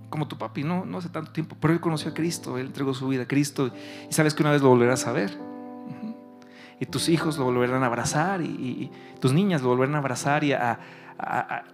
como 0.10 0.28
tu 0.28 0.38
papi, 0.38 0.64
no, 0.64 0.86
no 0.86 1.00
hace 1.00 1.10
tanto 1.10 1.32
tiempo, 1.32 1.58
pero 1.60 1.74
él 1.74 1.80
conoció 1.80 2.12
a 2.12 2.14
Cristo, 2.14 2.60
él 2.60 2.68
entregó 2.68 2.94
su 2.94 3.08
vida 3.08 3.24
a 3.24 3.28
Cristo 3.28 3.72
y 4.08 4.14
sabes 4.14 4.36
que 4.36 4.44
una 4.44 4.52
vez 4.52 4.62
lo 4.62 4.70
volverás 4.70 5.08
a 5.08 5.12
ver. 5.12 5.36
Y 6.80 6.86
tus 6.86 7.10
hijos 7.10 7.38
lo 7.38 7.46
volverán 7.46 7.82
a 7.82 7.88
abrazar 7.88 8.42
y, 8.42 8.92
tus 9.20 9.34
niñas 9.34 9.64
lo 9.64 9.70
volverán 9.70 9.96
a 9.96 10.00
abrazar 10.00 10.44
y 10.44 10.54
a, 10.54 10.80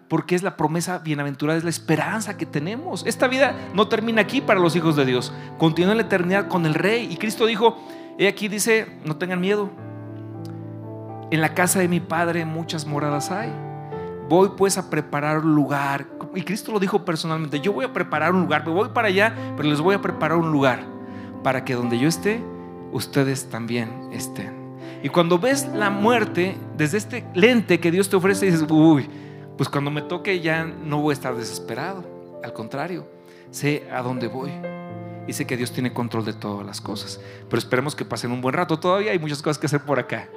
porque 0.07 0.35
es 0.35 0.43
la 0.43 0.55
promesa 0.55 0.99
bienaventurada, 0.99 1.57
es 1.57 1.65
la 1.65 1.69
esperanza 1.69 2.37
que 2.37 2.45
tenemos. 2.45 3.05
Esta 3.05 3.27
vida 3.27 3.55
no 3.73 3.89
termina 3.89 4.21
aquí 4.21 4.39
para 4.39 4.59
los 4.59 4.75
hijos 4.75 4.95
de 4.95 5.05
Dios, 5.05 5.33
continúa 5.57 5.91
en 5.91 5.97
la 5.97 6.03
eternidad 6.03 6.47
con 6.47 6.65
el 6.65 6.75
Rey. 6.75 7.09
Y 7.11 7.17
Cristo 7.17 7.45
dijo, 7.45 7.77
he 8.17 8.27
aquí 8.27 8.47
dice, 8.47 8.87
no 9.03 9.17
tengan 9.17 9.41
miedo, 9.41 9.69
en 11.31 11.41
la 11.41 11.53
casa 11.53 11.79
de 11.79 11.87
mi 11.87 11.99
Padre 11.99 12.45
muchas 12.45 12.85
moradas 12.85 13.31
hay. 13.31 13.51
Voy 14.29 14.51
pues 14.55 14.77
a 14.77 14.89
preparar 14.91 15.39
un 15.39 15.55
lugar. 15.55 16.05
Y 16.35 16.43
Cristo 16.43 16.71
lo 16.71 16.79
dijo 16.79 17.03
personalmente, 17.03 17.59
yo 17.59 17.73
voy 17.73 17.85
a 17.85 17.91
preparar 17.91 18.33
un 18.33 18.41
lugar, 18.41 18.65
me 18.65 18.71
voy 18.71 18.89
para 18.89 19.07
allá, 19.07 19.35
pero 19.57 19.67
les 19.67 19.81
voy 19.81 19.95
a 19.95 20.01
preparar 20.01 20.37
un 20.37 20.51
lugar 20.51 20.85
para 21.43 21.65
que 21.65 21.73
donde 21.73 21.97
yo 21.97 22.07
esté, 22.07 22.41
ustedes 22.91 23.49
también 23.49 24.09
estén. 24.11 24.59
Y 25.01 25.09
cuando 25.09 25.39
ves 25.39 25.67
la 25.73 25.89
muerte 25.89 26.55
desde 26.77 26.99
este 26.99 27.25
lente 27.33 27.79
que 27.79 27.89
Dios 27.89 28.07
te 28.07 28.17
ofrece, 28.17 28.45
dices, 28.45 28.65
uy, 28.69 29.09
pues 29.57 29.67
cuando 29.67 29.89
me 29.89 30.03
toque 30.03 30.39
ya 30.41 30.63
no 30.63 31.01
voy 31.01 31.11
a 31.11 31.13
estar 31.13 31.35
desesperado. 31.35 32.03
Al 32.43 32.53
contrario, 32.53 33.07
sé 33.49 33.89
a 33.91 34.01
dónde 34.01 34.27
voy. 34.27 34.51
Y 35.27 35.33
sé 35.33 35.45
que 35.45 35.57
Dios 35.57 35.71
tiene 35.71 35.93
control 35.93 36.25
de 36.25 36.33
todas 36.33 36.65
las 36.65 36.81
cosas. 36.81 37.19
Pero 37.49 37.57
esperemos 37.59 37.95
que 37.95 38.05
pasen 38.05 38.31
un 38.31 38.41
buen 38.41 38.53
rato. 38.53 38.79
Todavía 38.79 39.11
hay 39.11 39.19
muchas 39.19 39.41
cosas 39.41 39.57
que 39.57 39.67
hacer 39.67 39.81
por 39.81 39.99
acá. 39.99 40.27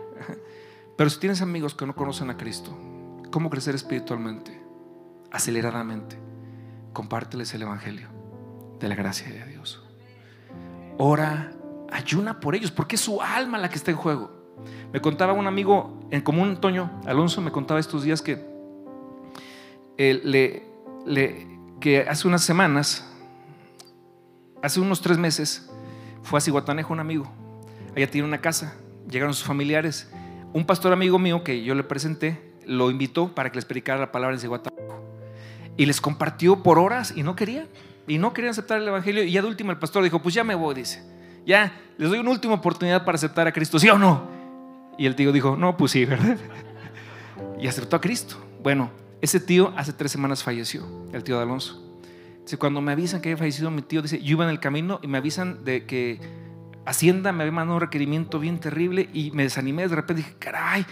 Pero 0.96 1.10
si 1.10 1.18
tienes 1.18 1.40
amigos 1.40 1.74
que 1.74 1.86
no 1.86 1.94
conocen 1.94 2.30
a 2.30 2.36
Cristo, 2.36 2.76
¿cómo 3.32 3.50
crecer 3.50 3.74
espiritualmente? 3.74 4.62
Aceleradamente. 5.32 6.16
Compárteles 6.92 7.52
el 7.54 7.62
Evangelio 7.62 8.08
de 8.78 8.88
la 8.88 8.94
gracia 8.94 9.28
de 9.28 9.44
Dios. 9.46 9.82
Ora, 10.98 11.52
ayuna 11.90 12.38
por 12.38 12.54
ellos, 12.54 12.70
porque 12.70 12.94
es 12.94 13.00
su 13.00 13.20
alma 13.20 13.58
la 13.58 13.68
que 13.68 13.74
está 13.74 13.90
en 13.90 13.96
juego. 13.96 14.30
Me 14.92 15.00
contaba 15.00 15.32
un 15.32 15.48
amigo 15.48 15.98
en 16.10 16.20
común, 16.20 16.58
Toño 16.60 17.00
Alonso, 17.06 17.40
me 17.40 17.50
contaba 17.50 17.80
estos 17.80 18.04
días 18.04 18.22
que, 18.22 18.46
le, 19.96 20.62
que 21.80 22.00
hace 22.02 22.28
unas 22.28 22.44
semanas, 22.44 23.10
hace 24.62 24.78
unos 24.78 25.00
tres 25.00 25.18
meses, 25.18 25.68
fue 26.22 26.38
a 26.38 26.40
Cihuatanejo 26.40 26.92
un 26.92 27.00
amigo. 27.00 27.26
Allá 27.96 28.08
tiene 28.08 28.28
una 28.28 28.40
casa, 28.40 28.76
llegaron 29.10 29.34
sus 29.34 29.44
familiares 29.44 30.08
un 30.52 30.66
pastor 30.66 30.92
amigo 30.92 31.18
mío 31.18 31.42
que 31.42 31.62
yo 31.64 31.74
le 31.74 31.82
presenté 31.82 32.51
lo 32.66 32.90
invitó 32.90 33.34
para 33.34 33.50
que 33.50 33.56
les 33.56 33.64
predicara 33.64 33.98
la 34.00 34.12
palabra 34.12 34.34
en 34.34 34.40
Cihuatanejo. 34.40 35.02
Y 35.76 35.86
les 35.86 36.00
compartió 36.00 36.62
por 36.62 36.78
horas 36.78 37.12
y 37.16 37.22
no 37.22 37.34
querían. 37.36 37.68
Y 38.06 38.18
no 38.18 38.32
querían 38.32 38.50
aceptar 38.50 38.78
el 38.80 38.88
Evangelio. 38.88 39.24
Y 39.24 39.32
ya 39.32 39.42
de 39.42 39.48
último 39.48 39.70
el 39.70 39.78
pastor 39.78 40.02
dijo, 40.04 40.20
pues 40.20 40.34
ya 40.34 40.44
me 40.44 40.54
voy, 40.54 40.74
dice. 40.74 41.02
Ya, 41.46 41.72
les 41.98 42.08
doy 42.08 42.18
una 42.18 42.30
última 42.30 42.54
oportunidad 42.54 43.04
para 43.04 43.16
aceptar 43.16 43.46
a 43.46 43.52
Cristo, 43.52 43.78
¿sí 43.78 43.88
o 43.88 43.98
no? 43.98 44.28
Y 44.98 45.06
el 45.06 45.16
tío 45.16 45.32
dijo, 45.32 45.56
no, 45.56 45.76
pues 45.76 45.92
sí, 45.92 46.04
¿verdad? 46.04 46.36
Y 47.58 47.66
aceptó 47.66 47.96
a 47.96 48.00
Cristo. 48.00 48.36
Bueno, 48.62 48.90
ese 49.20 49.40
tío 49.40 49.72
hace 49.76 49.92
tres 49.92 50.12
semanas 50.12 50.42
falleció, 50.42 50.86
el 51.12 51.24
tío 51.24 51.36
de 51.36 51.42
Alonso. 51.42 51.80
Dice, 52.44 52.58
cuando 52.58 52.80
me 52.80 52.92
avisan 52.92 53.20
que 53.20 53.30
había 53.30 53.38
fallecido 53.38 53.70
mi 53.70 53.82
tío, 53.82 54.02
dice, 54.02 54.20
yo 54.20 54.32
iba 54.32 54.44
en 54.44 54.50
el 54.50 54.60
camino 54.60 54.98
y 55.02 55.06
me 55.06 55.18
avisan 55.18 55.64
de 55.64 55.86
que 55.86 56.20
Hacienda 56.84 57.30
me 57.30 57.44
había 57.44 57.52
mandado 57.52 57.76
un 57.76 57.80
requerimiento 57.80 58.40
bien 58.40 58.58
terrible 58.58 59.08
y 59.12 59.30
me 59.30 59.44
desanimé. 59.44 59.86
De 59.86 59.94
repente 59.94 60.22
dije, 60.22 60.34
caray, 60.38 60.84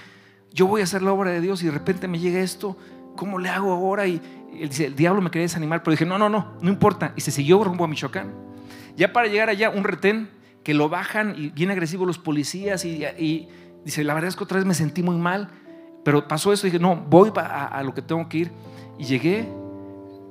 yo 0.53 0.67
voy 0.67 0.81
a 0.81 0.85
hacer 0.85 1.03
la 1.03 1.13
obra 1.13 1.31
de 1.31 1.41
Dios 1.41 1.63
y 1.63 1.67
de 1.67 1.73
repente 1.73 2.09
me 2.09 2.19
llega 2.19 2.41
esto, 2.41 2.77
¿cómo 3.17 3.39
le 3.39 3.49
hago 3.49 3.73
ahora? 3.73 4.07
Y 4.07 4.21
él 4.53 4.69
dice, 4.69 4.87
el 4.87 4.97
diablo 4.97 5.23
me 5.23 5.31
quería 5.31 5.45
desanimar, 5.45 5.83
pero 5.83 5.93
dije, 5.93 6.07
no, 6.07 6.19
no, 6.19 6.29
no, 6.29 6.55
no 6.61 6.69
importa. 6.69 7.13
Y 7.17 7.21
se 7.21 7.31
siguió 7.31 7.63
rumbo 7.63 7.85
a 7.85 7.89
Michoacán. 7.89 8.33
Ya 8.97 9.13
para 9.13 9.29
llegar 9.29 9.49
allá, 9.49 9.71
un 9.71 9.85
retén 9.85 10.29
que 10.65 10.75
lo 10.75 10.89
bajan 10.89 11.35
y 11.37 11.51
bien 11.51 11.71
agresivos 11.71 12.07
los 12.07 12.19
policías 12.19 12.85
y, 12.85 13.49
dice, 13.85 14.05
la 14.05 14.15
verdad 14.15 14.29
es 14.29 14.37
que 14.37 14.45
otra 14.45 14.59
vez 14.59 14.67
me 14.67 14.75
sentí 14.75 15.03
muy 15.03 15.17
mal, 15.17 15.51
pero 16.05 16.27
pasó 16.27 16.53
eso 16.53 16.67
y 16.67 16.71
dije, 16.71 16.83
no, 16.83 16.97
voy 16.97 17.31
a, 17.37 17.83
lo 17.85 17.95
que 17.95 18.03
tengo 18.03 18.29
que 18.29 18.39
ir. 18.39 18.53
Y 18.99 19.05
llegué 19.05 19.49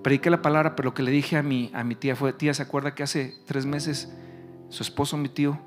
prediqué 0.03 0.30
la 0.30 0.41
palabra, 0.41 0.76
pero 0.76 0.89
lo 0.89 0.93
que 0.93 1.03
le 1.03 1.11
dije 1.11 1.36
a 1.36 1.43
mi, 1.43 1.72
a 1.74 1.84
mi 1.84 1.95
tía 1.95 2.15
fue, 2.15 2.32
tía, 2.32 2.53
¿se 2.53 2.61
acuerda 2.61 2.95
que 2.95 3.03
hace 3.03 3.36
tres 3.45 3.65
meses 3.65 4.13
su 4.70 4.84
esposo, 4.84 5.17
mi 5.17 5.28
tío, 5.28 5.59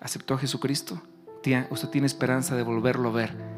aceptó 0.00 0.34
a 0.34 0.38
Jesucristo? 0.38 1.02
Tía, 1.42 1.66
usted 1.70 1.88
tiene 1.88 2.06
esperanza 2.06 2.56
de 2.56 2.62
volverlo 2.62 3.10
a 3.10 3.12
ver 3.12 3.55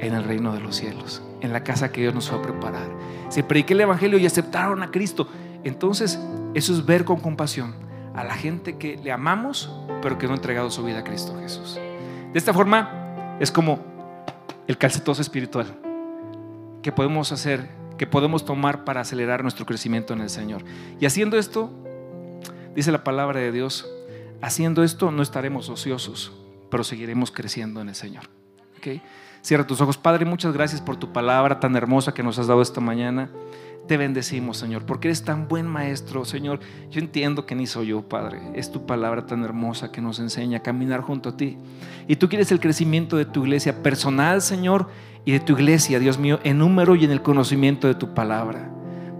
en 0.00 0.14
el 0.14 0.24
reino 0.24 0.52
de 0.52 0.60
los 0.60 0.76
cielos, 0.76 1.22
en 1.40 1.52
la 1.52 1.64
casa 1.64 1.90
que 1.90 2.00
Dios 2.00 2.14
nos 2.14 2.28
fue 2.28 2.38
a 2.38 2.42
preparar. 2.42 2.88
Se 3.28 3.42
prediqué 3.42 3.74
el 3.74 3.82
Evangelio 3.82 4.18
y 4.18 4.26
aceptaron 4.26 4.82
a 4.82 4.90
Cristo. 4.90 5.28
Entonces, 5.64 6.18
eso 6.54 6.72
es 6.72 6.86
ver 6.86 7.04
con 7.04 7.20
compasión 7.20 7.74
a 8.14 8.24
la 8.24 8.34
gente 8.34 8.76
que 8.78 8.96
le 8.96 9.12
amamos, 9.12 9.72
pero 10.02 10.18
que 10.18 10.26
no 10.26 10.32
ha 10.32 10.36
entregado 10.36 10.70
su 10.70 10.82
vida 10.84 11.00
a 11.00 11.04
Cristo 11.04 11.36
Jesús. 11.40 11.74
De 12.32 12.38
esta 12.38 12.52
forma, 12.52 13.36
es 13.40 13.50
como 13.50 13.80
el 14.66 14.76
calcetoso 14.76 15.22
espiritual 15.22 15.66
que 16.82 16.92
podemos 16.92 17.32
hacer, 17.32 17.68
que 17.96 18.06
podemos 18.06 18.44
tomar 18.44 18.84
para 18.84 19.00
acelerar 19.00 19.42
nuestro 19.42 19.66
crecimiento 19.66 20.14
en 20.14 20.20
el 20.20 20.30
Señor. 20.30 20.62
Y 21.00 21.06
haciendo 21.06 21.38
esto, 21.38 21.70
dice 22.74 22.92
la 22.92 23.04
palabra 23.04 23.40
de 23.40 23.52
Dios, 23.52 23.88
haciendo 24.40 24.82
esto 24.84 25.10
no 25.10 25.22
estaremos 25.22 25.68
ociosos, 25.68 26.32
pero 26.70 26.84
seguiremos 26.84 27.30
creciendo 27.30 27.80
en 27.80 27.88
el 27.88 27.94
Señor. 27.94 28.24
¿Okay? 28.78 29.02
Cierra 29.42 29.66
tus 29.66 29.80
ojos. 29.80 29.96
Padre, 29.96 30.24
muchas 30.24 30.52
gracias 30.52 30.80
por 30.80 30.96
tu 30.96 31.12
palabra 31.12 31.60
tan 31.60 31.76
hermosa 31.76 32.12
que 32.12 32.22
nos 32.22 32.38
has 32.38 32.46
dado 32.46 32.62
esta 32.62 32.80
mañana. 32.80 33.30
Te 33.86 33.96
bendecimos, 33.96 34.58
Señor, 34.58 34.84
porque 34.84 35.08
eres 35.08 35.24
tan 35.24 35.48
buen 35.48 35.66
maestro, 35.66 36.26
Señor. 36.26 36.60
Yo 36.90 37.00
entiendo 37.00 37.46
que 37.46 37.54
ni 37.54 37.66
soy 37.66 37.86
yo, 37.88 38.02
Padre. 38.02 38.38
Es 38.54 38.70
tu 38.70 38.84
palabra 38.84 39.24
tan 39.24 39.42
hermosa 39.44 39.90
que 39.90 40.02
nos 40.02 40.18
enseña 40.18 40.58
a 40.58 40.62
caminar 40.62 41.00
junto 41.00 41.30
a 41.30 41.36
ti. 41.38 41.56
Y 42.06 42.16
tú 42.16 42.28
quieres 42.28 42.52
el 42.52 42.60
crecimiento 42.60 43.16
de 43.16 43.24
tu 43.24 43.44
iglesia 43.44 43.82
personal, 43.82 44.42
Señor, 44.42 44.88
y 45.24 45.32
de 45.32 45.40
tu 45.40 45.54
iglesia, 45.54 45.98
Dios 45.98 46.18
mío, 46.18 46.38
en 46.44 46.58
número 46.58 46.96
y 46.96 47.04
en 47.04 47.10
el 47.10 47.22
conocimiento 47.22 47.86
de 47.86 47.94
tu 47.94 48.12
palabra. 48.12 48.70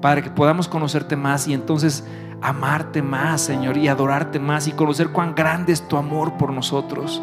Padre, 0.02 0.22
que 0.22 0.30
podamos 0.30 0.68
conocerte 0.68 1.16
más 1.16 1.48
y 1.48 1.54
entonces 1.54 2.06
amarte 2.42 3.00
más, 3.00 3.40
Señor, 3.40 3.78
y 3.78 3.88
adorarte 3.88 4.38
más 4.38 4.68
y 4.68 4.72
conocer 4.72 5.08
cuán 5.08 5.34
grande 5.34 5.72
es 5.72 5.88
tu 5.88 5.96
amor 5.96 6.36
por 6.36 6.52
nosotros. 6.52 7.22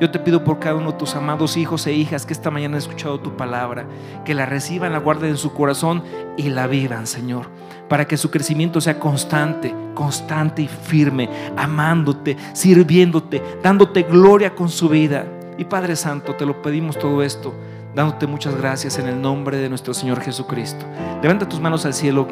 Yo 0.00 0.10
te 0.10 0.18
pido 0.18 0.42
por 0.42 0.58
cada 0.58 0.74
uno 0.74 0.92
de 0.92 0.98
tus 0.98 1.14
amados 1.14 1.56
hijos 1.56 1.86
e 1.86 1.92
hijas 1.92 2.26
que 2.26 2.32
esta 2.32 2.50
mañana 2.50 2.76
han 2.76 2.82
escuchado 2.82 3.20
tu 3.20 3.36
palabra, 3.36 3.86
que 4.24 4.34
la 4.34 4.46
reciban, 4.46 4.92
la 4.92 4.98
guarden 4.98 5.30
en 5.30 5.36
su 5.36 5.52
corazón 5.52 6.02
y 6.36 6.48
la 6.48 6.66
vivan, 6.66 7.06
Señor, 7.06 7.46
para 7.88 8.06
que 8.06 8.16
su 8.16 8.30
crecimiento 8.30 8.80
sea 8.80 8.98
constante, 8.98 9.74
constante 9.94 10.62
y 10.62 10.68
firme, 10.68 11.28
amándote, 11.56 12.36
sirviéndote, 12.52 13.42
dándote 13.62 14.02
gloria 14.02 14.54
con 14.54 14.68
su 14.68 14.88
vida. 14.88 15.26
Y 15.58 15.64
Padre 15.64 15.96
Santo, 15.96 16.34
te 16.34 16.46
lo 16.46 16.62
pedimos 16.62 16.98
todo 16.98 17.22
esto, 17.22 17.54
dándote 17.94 18.26
muchas 18.26 18.56
gracias 18.56 18.98
en 18.98 19.06
el 19.06 19.20
nombre 19.20 19.58
de 19.58 19.68
nuestro 19.68 19.94
Señor 19.94 20.20
Jesucristo. 20.20 20.84
Levanta 21.22 21.48
tus 21.48 21.60
manos 21.60 21.84
al 21.84 21.94
cielo. 21.94 22.26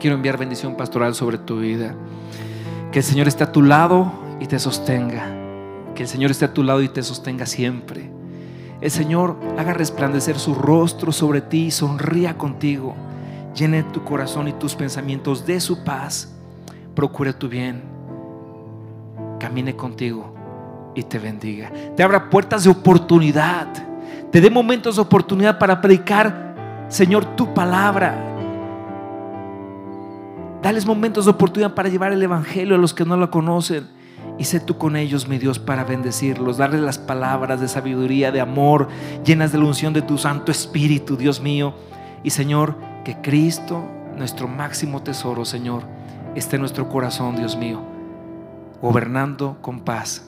Quiero 0.00 0.16
enviar 0.16 0.38
bendición 0.38 0.74
pastoral 0.76 1.14
sobre 1.14 1.38
tu 1.38 1.60
vida. 1.60 1.94
Que 2.90 2.98
el 3.00 3.04
Señor 3.04 3.28
esté 3.28 3.44
a 3.44 3.52
tu 3.52 3.62
lado 3.62 4.12
y 4.40 4.46
te 4.46 4.58
sostenga. 4.58 5.41
Que 5.94 6.04
el 6.04 6.08
Señor 6.08 6.30
esté 6.30 6.44
a 6.46 6.54
tu 6.54 6.62
lado 6.62 6.82
y 6.82 6.88
te 6.88 7.02
sostenga 7.02 7.46
siempre. 7.46 8.10
El 8.80 8.90
Señor 8.90 9.36
haga 9.58 9.74
resplandecer 9.74 10.38
su 10.38 10.54
rostro 10.54 11.12
sobre 11.12 11.40
ti 11.40 11.66
y 11.66 11.70
sonría 11.70 12.36
contigo. 12.36 12.94
Llene 13.54 13.82
tu 13.84 14.02
corazón 14.02 14.48
y 14.48 14.52
tus 14.52 14.74
pensamientos 14.74 15.46
de 15.46 15.60
su 15.60 15.84
paz. 15.84 16.34
Procure 16.94 17.32
tu 17.32 17.48
bien. 17.48 17.82
Camine 19.38 19.76
contigo 19.76 20.34
y 20.94 21.02
te 21.02 21.18
bendiga. 21.18 21.70
Te 21.96 22.02
abra 22.02 22.30
puertas 22.30 22.64
de 22.64 22.70
oportunidad. 22.70 23.68
Te 24.30 24.40
dé 24.40 24.50
momentos 24.50 24.96
de 24.96 25.02
oportunidad 25.02 25.58
para 25.58 25.80
predicar, 25.80 26.86
Señor, 26.88 27.24
tu 27.36 27.52
palabra. 27.52 28.16
Dales 30.62 30.86
momentos 30.86 31.24
de 31.26 31.32
oportunidad 31.32 31.74
para 31.74 31.88
llevar 31.88 32.12
el 32.12 32.22
Evangelio 32.22 32.76
a 32.76 32.78
los 32.78 32.94
que 32.94 33.04
no 33.04 33.16
lo 33.16 33.30
conocen. 33.30 33.86
Y 34.38 34.44
sé 34.44 34.60
tú 34.60 34.78
con 34.78 34.96
ellos, 34.96 35.28
mi 35.28 35.38
Dios, 35.38 35.58
para 35.58 35.84
bendecirlos, 35.84 36.56
darles 36.56 36.80
las 36.80 36.98
palabras 36.98 37.60
de 37.60 37.68
sabiduría, 37.68 38.32
de 38.32 38.40
amor, 38.40 38.88
llenas 39.24 39.52
de 39.52 39.58
la 39.58 39.66
unción 39.66 39.92
de 39.92 40.02
tu 40.02 40.18
Santo 40.18 40.50
Espíritu, 40.50 41.16
Dios 41.16 41.40
mío. 41.40 41.74
Y 42.22 42.30
Señor, 42.30 42.76
que 43.04 43.20
Cristo, 43.20 43.84
nuestro 44.16 44.48
máximo 44.48 45.02
tesoro, 45.02 45.44
Señor, 45.44 45.82
esté 46.34 46.56
en 46.56 46.62
nuestro 46.62 46.88
corazón, 46.88 47.36
Dios 47.36 47.56
mío, 47.56 47.80
gobernando 48.80 49.58
con 49.60 49.80
paz 49.80 50.26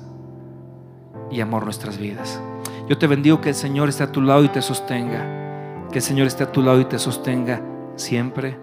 y 1.30 1.40
amor 1.40 1.64
nuestras 1.64 1.98
vidas. 1.98 2.40
Yo 2.88 2.98
te 2.98 3.06
bendigo 3.06 3.40
que 3.40 3.50
el 3.50 3.54
Señor 3.54 3.88
esté 3.88 4.04
a 4.04 4.12
tu 4.12 4.20
lado 4.20 4.44
y 4.44 4.48
te 4.48 4.60
sostenga. 4.60 5.86
Que 5.90 5.98
el 5.98 6.02
Señor 6.02 6.26
esté 6.26 6.44
a 6.44 6.52
tu 6.52 6.60
lado 6.60 6.80
y 6.80 6.84
te 6.84 6.98
sostenga 6.98 7.62
siempre, 7.96 8.58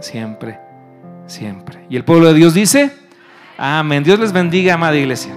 siempre, 0.00 0.60
siempre. 1.26 1.86
Y 1.88 1.96
el 1.96 2.04
pueblo 2.04 2.28
de 2.28 2.34
Dios 2.34 2.54
dice, 2.54 2.92
Amén. 3.56 4.02
Dios 4.02 4.18
les 4.18 4.32
bendiga, 4.32 4.74
amada 4.74 4.96
iglesia. 4.96 5.32